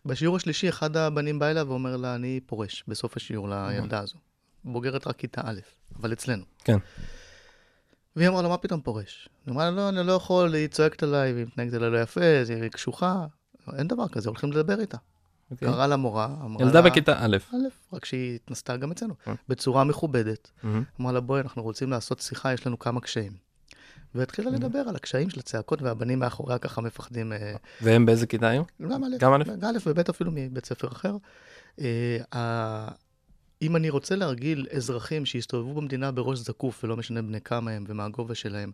בשיעור 0.07 0.37
השלישי, 0.37 0.69
אחד 0.69 0.97
הבנים 0.97 1.39
בא 1.39 1.47
אליה 1.47 1.65
ואומר 1.65 1.97
לה, 1.97 2.15
אני 2.15 2.41
פורש 2.47 2.85
בסוף 2.89 3.17
השיעור 3.17 3.49
לילדה 3.49 4.01
הזו. 4.01 4.17
בוגרת 4.65 5.07
רק 5.07 5.17
כיתה 5.17 5.41
א', 5.45 5.61
אבל 5.97 6.13
אצלנו. 6.13 6.45
כן. 6.65 6.79
והיא 8.19 8.29
אמרה 8.29 8.43
לו, 8.43 8.49
מה 8.49 8.59
פתאום 8.59 8.81
פורש? 8.81 9.29
היא 9.47 9.53
אמרה 9.53 9.71
לו, 9.71 9.77
לא, 9.77 9.89
אני 9.89 10.07
לא 10.07 10.13
יכול, 10.13 10.55
היא 10.55 10.69
צועקת 10.69 11.03
עליי, 11.03 11.33
והיא 11.33 11.47
מתנהגת 11.47 11.75
עליי 11.75 11.91
לא 11.91 11.99
יפה, 11.99 12.21
היא 12.49 12.69
קשוחה. 12.69 13.27
אין 13.79 13.89
דבר 13.89 14.09
כזה, 14.09 14.29
הולכים 14.29 14.53
לדבר 14.53 14.81
איתה. 14.81 14.97
אוקיי. 15.51 15.69
קרא 15.69 15.87
למורה, 15.87 16.25
אמרה 16.45 16.63
ילדה 16.63 16.81
לה, 16.81 16.91
בכיתה 16.91 17.25
א'. 17.25 17.37
א', 17.53 17.95
רק 17.97 18.05
שהיא 18.05 18.35
התנסתה 18.35 18.77
גם 18.77 18.91
אצלנו, 18.91 19.15
אה. 19.29 19.33
בצורה 19.49 19.85
מכובדת. 19.85 20.51
מהמם. 20.63 20.83
אמרה 21.01 21.13
לה, 21.13 21.21
בואי, 21.21 21.41
אנחנו 21.41 21.63
רוצים 21.63 21.91
לעשות 21.91 22.21
שיחה, 22.21 22.53
יש 22.53 22.67
לנו 22.67 22.79
כמה 22.79 23.01
קשיים. 23.01 23.33
והתחילה 24.15 24.51
לדבר 24.51 24.79
על 24.79 24.97
הקשיים 24.97 25.31
של 25.31 25.41
הצעקות, 25.41 25.83
והבנים 25.83 26.19
מאחוריה 26.19 26.59
ככה 26.59 26.81
מפחדים, 26.81 27.33
אה, 27.33 27.55
והם 27.81 28.07
באיזה 28.07 28.27
כיתה 28.27 28.49
היו? 28.49 28.63
גם 28.83 29.05
א', 29.05 29.09
גם 29.19 29.33
א'? 29.33 29.43
א' 29.63 29.79
וב' 29.87 29.99
אפילו 30.11 30.31
מבית 30.35 30.67
ספר 30.67 30.89
אחר. 30.89 31.17
אם 33.63 33.77
אני 33.77 33.91
רוצה 33.91 34.17
להרגיל 34.17 34.67
אזרחים 34.77 35.27
שיסתובבו 35.27 35.75
במדינה 35.75 36.13
בראש 36.13 36.39
זקוף, 36.39 36.85
ולא 36.85 36.97
משנה 36.97 37.23
בני 37.23 37.41
כמה 37.41 37.71
הם 37.71 37.85
ומה 37.89 38.05
הגובה 38.05 38.35
שלהם, 38.35 38.73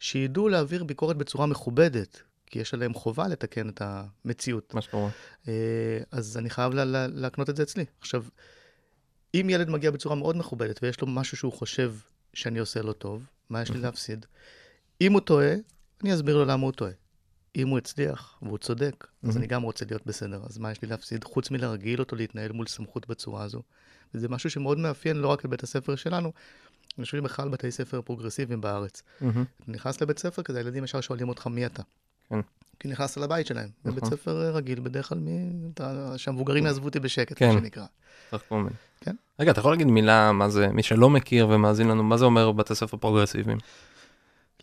שידעו 0.00 0.48
להעביר 0.48 0.84
ביקורת 0.84 1.16
בצורה 1.16 1.46
מכובדת, 1.46 2.22
כי 2.46 2.58
יש 2.58 2.74
עליהם 2.74 2.94
חובה 2.94 3.28
לתקן 3.28 3.68
את 3.68 3.82
המציאות. 3.84 4.74
מה 4.74 4.80
שקורה. 4.82 5.10
אה, 5.48 5.52
אז 6.10 6.36
אני 6.36 6.50
חייב 6.50 6.74
לה- 6.74 6.84
לה- 6.84 7.06
להקנות 7.06 7.50
את 7.50 7.56
זה 7.56 7.62
אצלי. 7.62 7.84
עכשיו, 8.00 8.24
אם 9.34 9.46
ילד 9.50 9.70
מגיע 9.70 9.90
בצורה 9.90 10.14
מאוד 10.14 10.36
מכובדת 10.36 10.80
ויש 10.82 11.00
לו 11.00 11.06
משהו 11.06 11.36
שהוא 11.36 11.52
חושב 11.52 11.94
שאני 12.34 12.58
עושה 12.58 12.82
לו 12.82 12.92
טוב, 12.92 13.26
מה 13.50 13.62
יש 13.62 13.70
לי 13.70 13.78
להפסיד? 13.80 14.26
אם 15.00 15.12
הוא 15.12 15.20
טועה, 15.20 15.54
אני 16.02 16.14
אסביר 16.14 16.36
לו 16.36 16.44
למה 16.44 16.62
הוא 16.62 16.72
טועה. 16.72 16.90
אם 17.56 17.68
הוא 17.68 17.78
הצליח 17.78 18.38
והוא 18.42 18.58
צודק, 18.58 19.06
אז 19.22 19.34
Mhm. 19.36 19.38
אני 19.38 19.46
גם 19.46 19.62
רוצה 19.62 19.84
להיות 19.90 20.06
בסדר. 20.06 20.40
אז 20.46 20.58
מה 20.58 20.70
יש 20.72 20.82
לי 20.82 20.88
להפסיד? 20.88 21.24
חוץ 21.24 21.50
מלהרגיל 21.50 22.00
אותו 22.00 22.16
להתנהל 22.16 22.52
מול 22.52 22.66
סמכות 22.66 23.08
בצורה 23.08 23.44
הזו. 23.44 23.62
וזה 24.14 24.28
משהו 24.28 24.50
שמאוד 24.50 24.78
מאפיין 24.78 25.16
לא 25.16 25.28
רק 25.28 25.40
את 25.44 25.50
בית 25.50 25.62
הספר 25.62 25.96
שלנו, 25.96 26.32
אני 26.98 27.04
חושב 27.04 27.18
שבכלל 27.18 27.48
בתי 27.48 27.70
ספר 27.70 28.02
פרוגרסיביים 28.02 28.60
בארץ. 28.60 29.02
מהמם. 29.20 29.44
אתה 29.62 29.72
נכנס 29.72 30.00
לבית 30.00 30.18
ספר 30.18 30.42
כזה, 30.42 30.58
הילדים 30.58 30.84
ישר 30.84 31.00
שואלים 31.00 31.28
אותך 31.28 31.46
מי 31.46 31.66
אתה. 31.66 31.82
כן. 32.28 32.40
כי 32.80 32.88
נכנסת 32.88 33.16
לבית 33.16 33.46
שלהם. 33.46 33.68
נכון. 33.84 33.92
בבית 34.00 34.04
ספר 34.10 34.30
רגיל, 34.54 34.80
בדרך 34.80 35.08
כלל 35.08 35.18
מי... 35.18 35.50
אתה- 35.74 36.12
שהמבוגרים 36.16 36.66
יעזבו 36.66 36.84
אותי 36.84 37.00
בשקט, 37.00 37.38
כן. 37.38 37.46
מה 37.48 37.60
שנקרא. 37.60 37.84
כן. 39.00 39.14
רגע, 39.40 39.50
אתה 39.50 39.60
יכול 39.60 39.72
להגיד 39.72 39.86
מילה, 39.86 40.32
מה 40.32 40.48
זה, 40.48 40.68
מי 40.68 40.82
שלא 40.82 41.10
מכיר 41.10 41.48
ומאזין 41.48 41.88
לנו, 41.88 42.02
מה 42.02 42.16
זה 42.16 42.24
אומר 42.24 42.52
בתי 42.52 42.74
ספר 42.74 42.96
פרוגרסיביים? 42.96 43.58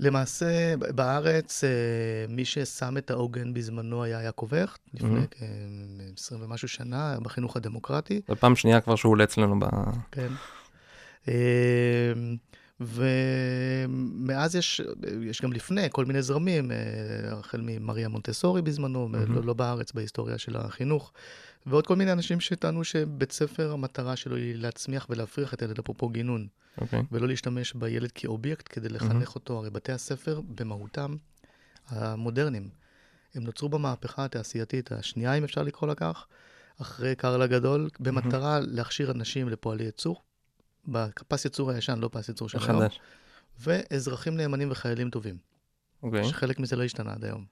למעשה, 0.02 0.76
בארץ, 0.78 1.64
אה, 1.64 1.70
מי 2.30 2.46
ששם 2.46 2.98
את 2.98 3.12
העוגן 3.12 3.54
בזמנו 3.54 4.04
היה 4.04 4.22
יעקב 4.22 4.54
הכט, 4.54 4.80
לפני 4.94 5.10
מהמם. 5.10 5.26
כ-20 5.32 6.36
ומשהו 6.40 6.68
שנה, 6.68 7.18
בחינוך 7.22 7.58
הדמוקרטי. 7.58 8.22
זו 8.28 8.36
פעם 8.36 8.56
שנייה 8.56 8.82
כבר 8.82 8.96
שהוא 8.96 9.12
עולה 9.12 9.24
אצלנו 9.24 9.60
ב... 9.60 9.66
כן. 10.12 10.28
אה, 11.28 12.14
ומאז 12.80 14.56
יש, 14.56 14.82
יש 15.22 15.42
גם 15.42 15.54
לפני 15.54 15.88
כל 15.92 16.06
מיני 16.06 16.22
זרמים, 16.22 16.72
אה, 16.72 16.78
החל 17.40 17.62
ממריה 17.64 18.08
מונטסורי 18.08 18.62
בזמנו, 18.62 19.08
מהמם. 19.08 19.36
לא, 19.36 19.44
לא 19.44 19.54
בארץ, 19.54 19.92
בהיסטוריה 19.92 20.38
של 20.38 20.58
החינוך, 20.58 21.14
ועוד 21.66 21.88
כל 21.88 21.96
מיני 21.96 22.12
אנשים 22.12 22.40
שטענו 22.40 22.84
שבית 22.84 23.32
ספר, 23.32 23.72
המטרה 23.72 24.16
שלו 24.16 24.36
היא 24.36 24.56
להצמיח 24.56 25.08
ולהפריח 25.10 25.54
את 25.54 25.62
הילד, 25.62 25.80
אפרופו 25.80 26.10
גינון, 26.10 26.48
אוקיי. 26.78 27.04
ולא 27.12 27.28
להשתמש 27.28 27.74
בילד 27.74 28.12
כאובייקט 28.12 28.68
כדי 28.70 28.90
לחנך 28.90 29.36
אותו. 29.36 29.58
הרי 29.58 29.70
בתי 29.70 29.92
הספר, 29.92 30.42
במהותם, 30.56 31.16
המודרניים, 31.88 32.70
הם 33.36 33.44
נוצרו 33.44 33.70
במהפכה 33.70 34.26
התעשייתית 34.26 34.92
השנייה, 34.92 35.34
אם 35.34 35.44
אפשר 35.44 35.64
לקרוא 35.64 35.88
לה 35.88 35.96
כך, 35.96 36.28
אחרי 36.82 37.16
קרל 37.16 37.42
הגדול, 37.42 37.90
במטרה 38.00 38.60
להכשיר 38.60 39.12
אנשים 39.12 39.50
לפועלי 39.50 39.84
ייצור, 39.84 40.22
בפס 40.88 41.46
ייצור 41.46 41.72
הישן, 41.72 42.00
לא 42.00 42.10
פס 42.12 42.30
ייצור 42.30 42.50
של 42.50 42.58
היום. 42.68 42.84
ואזרחים 43.60 44.38
נאמנים 44.38 44.72
וחיילים 44.72 45.10
טובים, 45.10 45.38
אוקיי. 46.04 46.26
שחלק 46.26 46.60
מזה 46.60 46.76
לא 46.76 46.84
השתנה 46.84 47.14
עד 47.14 47.26
היום. 47.26 47.46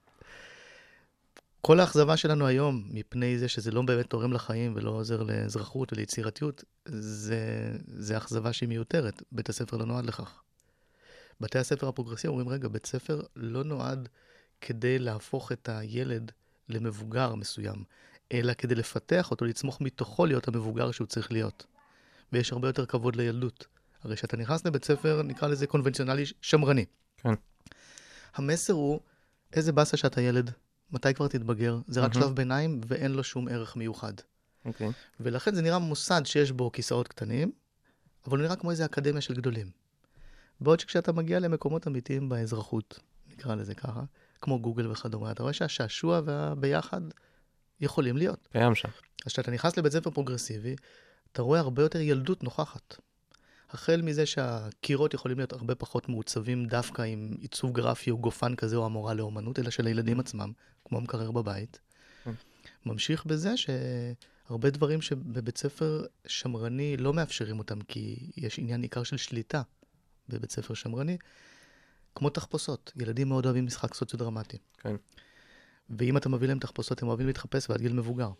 כל 1.60 1.80
האכזבה 1.80 2.16
שלנו 2.16 2.46
היום, 2.46 2.84
מפני 2.90 3.38
זה 3.38 3.48
שזה 3.48 3.70
לא 3.70 3.82
באמת 3.82 4.06
תורם 4.06 4.32
לחיים 4.32 4.72
ולא 4.76 4.90
עוזר 4.90 5.22
לאזרחות 5.22 5.92
וליצירתיות, 5.92 6.64
זה, 6.84 7.72
זה 7.86 8.16
אכזבה 8.16 8.52
שהיא 8.52 8.68
מיותרת. 8.68 9.22
בית 9.32 9.48
הספר 9.48 9.76
לא 9.76 9.86
נועד 9.86 10.06
לכך. 10.06 10.42
בתי 11.40 11.58
הספר 11.58 11.88
הפרוגרסיביים 11.88 12.40
אומרים, 12.40 12.58
רגע, 12.58 12.68
בית 12.68 12.86
ספר 12.86 13.22
לא 13.36 13.64
נועד 13.64 14.08
כדי 14.60 14.98
להפוך 14.98 15.52
את 15.52 15.68
הילד 15.68 16.32
למבוגר 16.68 17.34
מסוים, 17.34 17.84
אלא 18.32 18.52
כדי 18.54 18.74
לפתח 18.74 19.30
אותו, 19.30 19.44
לצמוח 19.44 19.80
מתוכו 19.80 20.26
להיות 20.26 20.48
המבוגר 20.48 20.90
שהוא 20.90 21.06
צריך 21.06 21.32
להיות. 21.32 21.66
ויש 22.32 22.52
הרבה 22.52 22.68
יותר 22.68 22.86
כבוד 22.86 23.16
לילדות. 23.16 23.66
הרי 24.02 24.16
כשאתה 24.16 24.36
נכנס 24.36 24.66
לבית 24.66 24.84
ספר, 24.84 25.22
נקרא 25.22 25.48
לזה 25.48 25.66
קונבנציונלי 25.66 26.24
שמרני. 26.40 26.84
כן. 27.16 27.34
המסר 28.34 28.72
הוא, 28.72 29.00
איזה 29.52 29.72
באסה 29.72 29.96
שאתה 29.96 30.20
ילד, 30.20 30.50
מתי 30.92 31.14
כבר 31.14 31.28
תתבגר, 31.28 31.78
זה 31.86 32.00
רק 32.00 32.14
מהמם. 32.14 32.26
שלב 32.26 32.36
ביניים 32.36 32.80
ואין 32.86 33.12
לו 33.12 33.24
שום 33.24 33.48
ערך 33.48 33.76
מיוחד. 33.76 34.12
אוקיי. 34.64 34.90
ולכן 35.20 35.54
זה 35.54 35.62
נראה 35.62 35.78
מוסד 35.78 36.22
שיש 36.24 36.52
בו 36.52 36.72
כיסאות 36.72 37.08
קטנים, 37.08 37.52
אבל 38.26 38.38
הוא 38.38 38.44
נראה 38.44 38.56
כמו 38.56 38.70
איזה 38.70 38.84
אקדמיה 38.84 39.20
של 39.20 39.34
גדולים. 39.34 39.70
בעוד 40.60 40.80
שכשאתה 40.80 41.12
מגיע 41.12 41.38
למקומות 41.38 41.86
אמיתיים 41.86 42.28
באזרחות, 42.28 43.00
נקרא 43.30 43.54
לזה 43.54 43.74
ככה, 43.74 44.02
כמו 44.40 44.60
גוגל 44.60 44.90
וכדומה, 44.90 45.30
אתה 45.30 45.42
רואה 45.42 45.52
שהשעשוע 45.52 46.20
והביחד 46.24 47.00
יכולים 47.80 48.16
להיות. 48.16 48.48
קיים 48.52 48.74
שם. 48.74 48.88
אז 49.26 49.32
כשאתה 49.32 49.50
נכנס 49.50 49.76
לבית 49.76 49.92
ספר 49.92 50.10
פרוגרסיבי, 50.10 50.76
אתה 51.32 51.42
רואה 51.42 51.60
הרבה 51.60 51.82
יותר 51.82 52.00
ילדות 52.00 52.42
נוכחת. 52.42 52.96
החל 53.72 54.02
מזה 54.02 54.26
שהקירות 54.26 55.14
יכולים 55.14 55.38
להיות 55.38 55.52
הרבה 55.52 55.74
פחות 55.74 56.08
מעוצבים 56.08 56.66
דווקא 56.66 57.02
עם 57.02 57.36
עיצוב 57.40 57.72
גרפי 57.72 58.10
או 58.10 58.18
גופן 58.18 58.54
כזה 58.54 58.76
או 58.76 58.86
המורה 58.86 59.14
לאומנות, 59.14 59.58
אלא 59.58 59.70
של 59.70 59.86
הילדים 59.86 60.20
עצמם, 60.20 60.52
כמו 60.84 60.98
המקרר 60.98 61.30
בבית. 61.30 61.80
כן. 62.24 62.32
ממשיך 62.86 63.26
בזה 63.26 63.54
שהרבה 63.56 64.70
דברים 64.70 65.02
שבבית 65.02 65.58
ספר 65.58 66.04
שמרני 66.26 66.96
לא 66.96 67.12
מאפשרים 67.14 67.58
אותם, 67.58 67.80
כי 67.80 68.30
יש 68.36 68.58
עניין 68.58 68.80
ניכר 68.80 69.02
של 69.02 69.16
שליטה 69.16 69.62
בבית 70.28 70.50
ספר 70.50 70.74
שמרני, 70.74 71.16
כמו 72.14 72.30
תחפושות. 72.30 72.92
ילדים 72.96 73.28
מאוד 73.28 73.46
אוהבים 73.46 73.66
משחק 73.66 73.94
סוציו-דרמטי. 73.94 74.58
כן. 74.78 74.96
ואם 75.90 76.16
אתה 76.16 76.28
מביא 76.28 76.48
להם 76.48 76.58
תחפושות, 76.58 77.02
הם 77.02 77.08
אוהבים 77.08 77.26
להתחפש 77.26 77.70
ועד 77.70 77.80
גיל 77.80 77.92
מבוגר. 77.92 78.30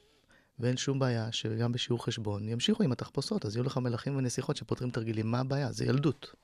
ואין 0.61 0.77
שום 0.77 0.99
בעיה 0.99 1.33
שגם 1.33 1.73
בשיעור 1.73 2.05
חשבון 2.05 2.49
ימשיכו 2.49 2.83
עם 2.83 2.93
התחפושות, 2.93 3.47
אז 3.47 3.57
יהיו 3.57 3.65
לך 3.65 3.77
מלכים 3.77 4.17
ונסיכות 4.17 4.57
שפותרים 4.57 4.91
תרגילים. 4.91 5.31
מה 5.31 5.41
הבעיה? 5.41 5.73
זה 5.73 5.85
ילדות. 5.85 6.35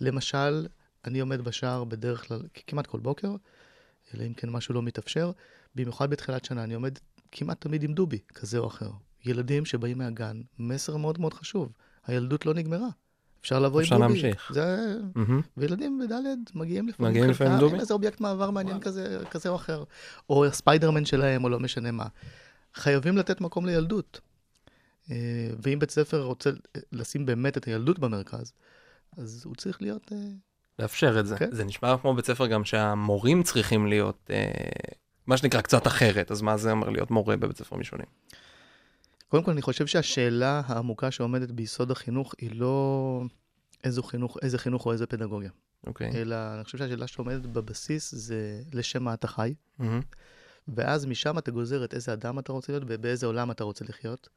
למשל, 0.00 0.66
אני 1.04 1.20
עומד 1.20 1.40
בשער 1.40 1.84
בדרך 1.84 2.28
כלל, 2.28 2.42
כמעט 2.66 2.86
כל 2.86 3.00
בוקר, 3.00 3.34
אלא 4.14 4.24
אם 4.26 4.34
כן 4.34 4.50
משהו 4.50 4.74
לא 4.74 4.82
מתאפשר, 4.82 5.30
במיוחד 5.74 6.10
בתחילת 6.10 6.44
שנה, 6.44 6.64
אני 6.64 6.74
עומד 6.74 6.98
כמעט 7.32 7.60
תמיד 7.60 7.82
עם 7.82 7.92
דובי, 7.92 8.18
כזה 8.34 8.58
או 8.58 8.66
אחר. 8.66 8.90
ילדים 9.24 9.64
שבאים 9.64 9.98
מהגן, 9.98 10.40
מסר 10.58 10.96
מאוד 10.96 11.20
מאוד 11.20 11.34
חשוב, 11.34 11.72
הילדות 12.06 12.46
לא 12.46 12.54
נגמרה. 12.54 12.88
אפשר 13.40 13.60
לבוא 13.60 13.80
אפשר 13.80 13.94
עם 13.94 14.02
דובי. 14.02 14.22
להמשיך. 14.22 14.50
זה... 14.54 14.96
מהמם. 15.14 15.40
וילדים 15.56 15.98
בד' 15.98 16.14
מגיעים 16.54 16.88
לפעמים. 16.88 17.10
מגיעים 17.10 17.30
לפעמים 17.30 17.52
חלקם 17.52 17.64
דובי? 17.64 17.74
עם 17.74 17.80
איזה 17.80 17.94
אובייקט 17.94 18.20
מעבר 18.20 18.50
מעניין 18.50 18.80
כזה, 18.80 19.22
כזה 19.30 19.48
או 19.48 19.56
אחר. 19.56 19.84
או 20.30 20.44
ספיידרמן 20.52 21.04
שלהם, 21.04 21.44
או 21.44 21.48
לא 21.48 21.60
משנה 21.60 21.90
מה. 21.90 22.06
חייבים 22.74 23.16
לתת 23.16 23.40
מקום 23.40 23.66
לילדות. 23.66 24.20
אה, 25.10 25.50
ואם 25.62 25.78
בית 25.78 25.90
ספר 25.90 26.22
רוצה 26.22 26.50
לשים 26.92 27.26
באמת 27.26 27.56
את 27.56 27.64
הילדות 27.64 27.98
במרכז, 27.98 28.52
אז 29.16 29.42
הוא 29.44 29.54
צריך 29.54 29.82
להיות... 29.82 30.12
אה, 30.12 30.18
לאפשר 30.78 31.20
את 31.20 31.26
זה. 31.26 31.36
כן. 31.38 31.48
זה 31.52 31.64
נשמע 31.64 31.96
כמו 31.98 32.14
בית 32.14 32.26
ספר 32.26 32.46
גם 32.46 32.64
שהמורים 32.64 33.42
צריכים 33.42 33.86
להיות, 33.86 34.30
אה, 34.30 34.50
מה 35.26 35.36
שנקרא, 35.36 35.60
קצת 35.60 35.86
אחרת. 35.86 36.30
אז 36.30 36.42
מה 36.42 36.56
זה 36.56 36.70
אומר 36.70 36.90
להיות 36.90 37.10
מורה 37.10 37.36
בבית 37.36 37.56
ספר 37.56 37.76
משונים? 37.76 38.06
קודם 39.28 39.44
כל, 39.44 39.50
אני 39.50 39.62
חושב 39.62 39.86
שהשאלה 39.86 40.62
העמוקה 40.66 41.10
שעומדת 41.10 41.50
ביסוד 41.50 41.90
החינוך 41.90 42.34
היא 42.38 42.50
לא 42.54 43.22
איזה 43.84 44.02
חינוך, 44.02 44.36
איזה 44.42 44.58
חינוך 44.58 44.86
או 44.86 44.92
איזה 44.92 45.06
פדגוגיה, 45.06 45.50
אוקיי. 45.86 46.10
אלא 46.14 46.36
אני 46.54 46.64
חושב 46.64 46.78
שהשאלה 46.78 47.06
שעומדת 47.06 47.46
בבסיס 47.46 48.14
זה 48.14 48.62
לשם 48.72 49.02
מה 49.02 49.14
אתה 49.14 49.28
חי, 49.28 49.54
מהמם. 49.78 50.00
ואז 50.68 51.06
משם 51.06 51.38
אתה 51.38 51.50
גוזר 51.50 51.84
את 51.84 51.94
איזה 51.94 52.12
אדם 52.12 52.38
אתה 52.38 52.52
רוצה 52.52 52.72
להיות 52.72 52.84
ובאיזה 52.86 53.26
עולם 53.26 53.50
אתה 53.50 53.64
רוצה 53.64 53.84
לחיות, 53.84 54.28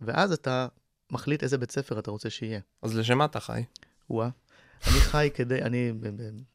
ואז 0.00 0.32
אתה 0.32 0.68
מחליט 1.12 1.42
איזה 1.42 1.58
בית 1.58 1.70
ספר 1.70 1.98
אתה 1.98 2.10
רוצה 2.10 2.30
שיהיה. 2.30 2.60
אז 2.82 2.96
לשם 2.96 3.18
מה 3.18 3.24
אתה 3.24 3.40
חי? 3.40 3.64
וואה. 4.10 4.28
אני 4.86 5.00
חי 5.00 5.30
כדי, 5.34 5.62
אני 5.62 5.92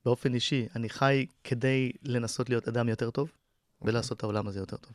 באופן 0.06 0.34
אישי, 0.34 0.68
אני 0.76 0.90
חי 0.90 1.26
כדי 1.44 1.92
לנסות 2.04 2.50
להיות 2.50 2.68
אדם 2.68 2.90
יותר 2.90 3.10
טוב, 3.10 3.32
ולעשות 3.82 4.18
את 4.18 4.24
העולם 4.24 4.48
הזה 4.48 4.60
יותר 4.60 4.78
טוב. 4.78 4.94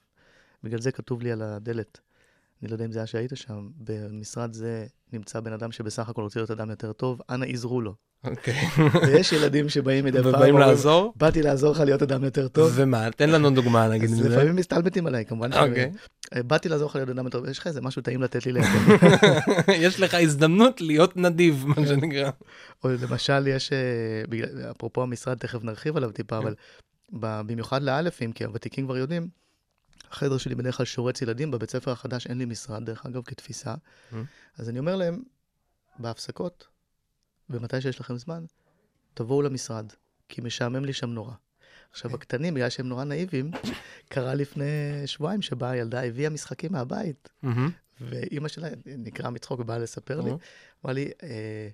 בגלל 0.62 0.80
זה 0.80 0.92
כתוב 0.92 1.22
לי 1.22 1.32
על 1.32 1.42
הדלת, 1.42 2.00
אני 2.62 2.70
לא 2.70 2.75
יודע 2.75 2.84
אם 2.84 2.92
זה 2.92 2.98
היה 2.98 3.06
שהיית 3.06 3.30
שם, 3.34 3.68
במשרד 3.76 4.52
זה 4.52 4.86
נמצא 5.12 5.40
בן 5.40 5.52
אדם 5.52 5.72
שבסך 5.72 6.08
הכל 6.08 6.22
רוצה 6.22 6.40
להיות 6.40 6.50
אדם 6.50 6.70
יותר 6.70 6.92
טוב, 6.92 7.20
אנא 7.30 7.44
עזרו 7.44 7.80
לו. 7.80 7.94
אוקיי. 8.25 8.54
ויש 9.06 9.32
ילדים 9.32 9.68
שבאים 9.68 10.04
מדי 10.04 10.22
פעם, 10.22 10.34
ובאים 10.34 10.58
לעזור? 10.58 11.12
באתי 11.16 11.42
לעזור 11.42 11.72
לך 11.72 11.80
להיות 11.80 12.02
אדם 12.02 12.25
יותר 12.25 12.48
טוב. 12.48 12.72
ומה? 12.75 13.10
תן 13.10 13.30
לנו 13.30 13.50
דוגמה, 13.50 13.88
נגיד. 13.88 14.10
אז. 14.10 14.20
לפעמים 14.20 14.56
מסתלבטים 14.56 15.06
עליי, 15.06 15.25
כמובן. 15.25 15.52
אוקיי. 15.52 15.92
אה, 16.34 16.42
באתי 16.42 16.68
לעזור 16.68 16.88
לך 16.88 16.96
להיות 16.96 17.08
אדם 17.08 17.25
יותר 17.25 17.38
טוב, 17.38 17.48
יש 17.48 17.58
לך 17.58 17.66
איזה 17.66 17.80
משהו 17.80 18.02
טעים 18.02 18.22
לתת 18.22 18.46
לי 18.46 18.52
לאכול. 18.52 18.96
יש 19.84 20.00
לך 20.00 20.14
הזדמנות 20.14 20.80
להיות 20.80 21.16
נדיב, 21.16 21.64
מה 21.66 21.86
שנקרא. 21.86 22.30
או 22.84 22.88
למשל, 23.02 23.46
יש, 23.46 23.72
אה, 23.72 24.70
אפרופו 24.70 25.02
המשרד, 25.02 25.38
תכף 25.38 25.64
נרחיב 25.64 25.96
עליו 25.96 26.10
טיפה, 26.10 26.38
אבל 26.38 26.54
ב- 27.12 27.40
במיוחד 27.46 27.82
לאלפים, 27.82 28.32
כי 28.32 28.44
הוותיקים 28.44 28.84
כבר 28.84 28.96
יודעים, 28.96 29.28
החדר 30.10 30.38
שלי 30.38 30.54
בדרך 30.54 30.76
כלל 30.76 30.86
שורץ 30.86 31.22
ילדים, 31.22 31.50
בבית 31.50 31.70
ספר 31.70 31.90
החדש 31.90 32.26
אין 32.26 32.38
לי 32.38 32.44
משרד, 32.44 32.84
דרך 32.84 33.06
אגב, 33.06 33.22
כתפיסה. 33.25 33.75
Mm. 33.75 34.14
אז 34.58 34.68
אני 34.68 34.78
אומר 34.78 34.96
להם, 34.96 35.22
בהפסקות, 35.98 36.66
ומתי 37.50 37.80
שיש 37.80 38.00
לכם 38.00 38.16
זמן, 38.16 38.44
תבואו 39.14 39.42
למשרד, 39.42 39.92
כי 40.28 40.40
משעמם 40.40 40.84
לי 40.84 40.92
שם 40.92 41.10
נורא. 41.10 41.32
עכשיו, 41.90 42.14
הקטנים, 42.14 42.54
בגלל 42.54 42.68
שהם 42.68 42.88
נורא 42.88 43.04
נאיבים, 43.04 43.50
קרה 44.08 44.34
לפני 44.34 44.64
שבועיים 45.06 45.42
שבאה 45.42 45.70
הילדה, 45.70 46.02
הביאה 46.02 46.30
משחקים 46.30 46.72
מהבית, 46.72 47.28
מהמם. 47.42 47.70
ואימא 48.00 48.48
שלה 48.48 48.68
נקרע 48.86 49.30
מצחוק 49.30 49.60
ובאה 49.60 49.78
לספר 49.78 50.20
לי, 50.20 50.30
או, 50.30 50.38
אמרה 50.84 50.92
לי, 50.92 51.10
אה, 51.22 51.68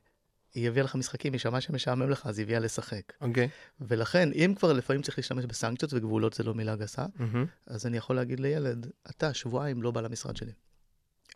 היא 0.54 0.68
הביאה 0.68 0.84
לך 0.84 0.94
משחקים, 0.94 1.32
היא 1.32 1.40
שמעה 1.40 1.60
שמשעמם 1.60 2.10
לך, 2.10 2.26
אז 2.26 2.38
היא 2.38 2.44
הביאה 2.44 2.60
לשחק. 2.60 3.12
אוקיי. 3.20 3.48
ולכן, 3.80 4.28
אם 4.32 4.54
כבר 4.58 4.72
לפעמים 4.72 5.02
צריך 5.02 5.18
להשתמש 5.18 5.44
בסנקציות, 5.44 5.92
וגבולות 5.94 6.32
זה 6.32 6.44
לא 6.44 6.54
מילה 6.54 6.76
גסה, 6.76 7.06
מהמם. 7.16 7.46
אז 7.66 7.86
אני 7.86 7.96
יכול 7.96 8.16
להגיד 8.16 8.40
לילד, 8.40 8.86
אתה 9.10 9.34
שבועיים 9.34 9.82
לא 9.82 9.90
בא 9.90 10.00
למשרד 10.00 10.36
שלי. 10.36 10.52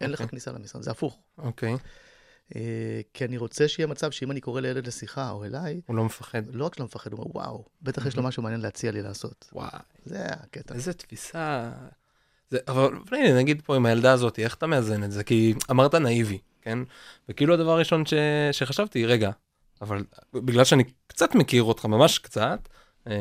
אין 0.00 0.10
לך 0.10 0.20
אוקיי. 0.20 0.30
כניסה 0.30 0.52
למשרד, 0.52 0.82
זה 0.82 0.90
הפוך. 0.90 1.18
אוקיי. 1.38 1.76
אה, 2.56 3.00
כי 3.14 3.24
אני 3.24 3.36
רוצה 3.36 3.68
שיהיה 3.68 3.86
מצב 3.86 4.10
שאם 4.10 4.30
אני 4.30 4.40
קורא 4.40 4.60
לילד 4.60 4.86
לשיחה 4.86 5.30
או 5.30 5.44
אליי, 5.44 5.80
הוא 5.86 5.96
לא 5.96 6.04
מפחד. 6.04 6.42
לא 6.52 6.64
רק 6.64 6.74
שלא 6.74 6.84
מפחד, 6.84 7.12
הוא 7.12 7.20
אומר, 7.20 7.36
וואו, 7.36 7.64
בטח 7.82 8.06
יש 8.06 8.16
לו 8.16 8.22
משהו 8.22 8.42
מעניין 8.42 8.60
להציע 8.60 8.92
לי 8.92 9.02
לעשות. 9.02 9.50
וואי, 9.52 9.68
זה 10.04 10.24
הקטע. 10.26 10.74
איזה 10.74 10.92
תפיסה. 10.92 11.72
זה, 12.50 12.58
אבל 12.68 12.90
הנה, 13.12 13.38
נגיד 13.38 13.62
פה 13.64 13.76
עם 13.76 13.86
הילדה 13.86 14.12
הזאת, 14.12 14.38
איך 14.38 14.54
אתה 14.54 14.66
מאזן 14.66 15.04
את 15.04 15.12
זה? 15.12 15.24
כי 15.24 15.54
אמרת 15.70 15.94
נאיבי, 15.94 16.38
כן? 16.66 16.78
וכאילו 17.28 17.54
הדבר 17.54 17.70
הראשון 17.70 18.06
ש... 18.06 18.14
שחשבתי, 18.52 19.06
רגע, 19.06 19.30
אבל 19.82 20.04
בגלל 20.34 20.64
שאני 20.64 20.84
קצת 21.06 21.34
מכיר 21.34 21.62
אותך, 21.62 21.84
ממש 21.84 22.18
קצת, 22.18 22.68
אה, 23.06 23.12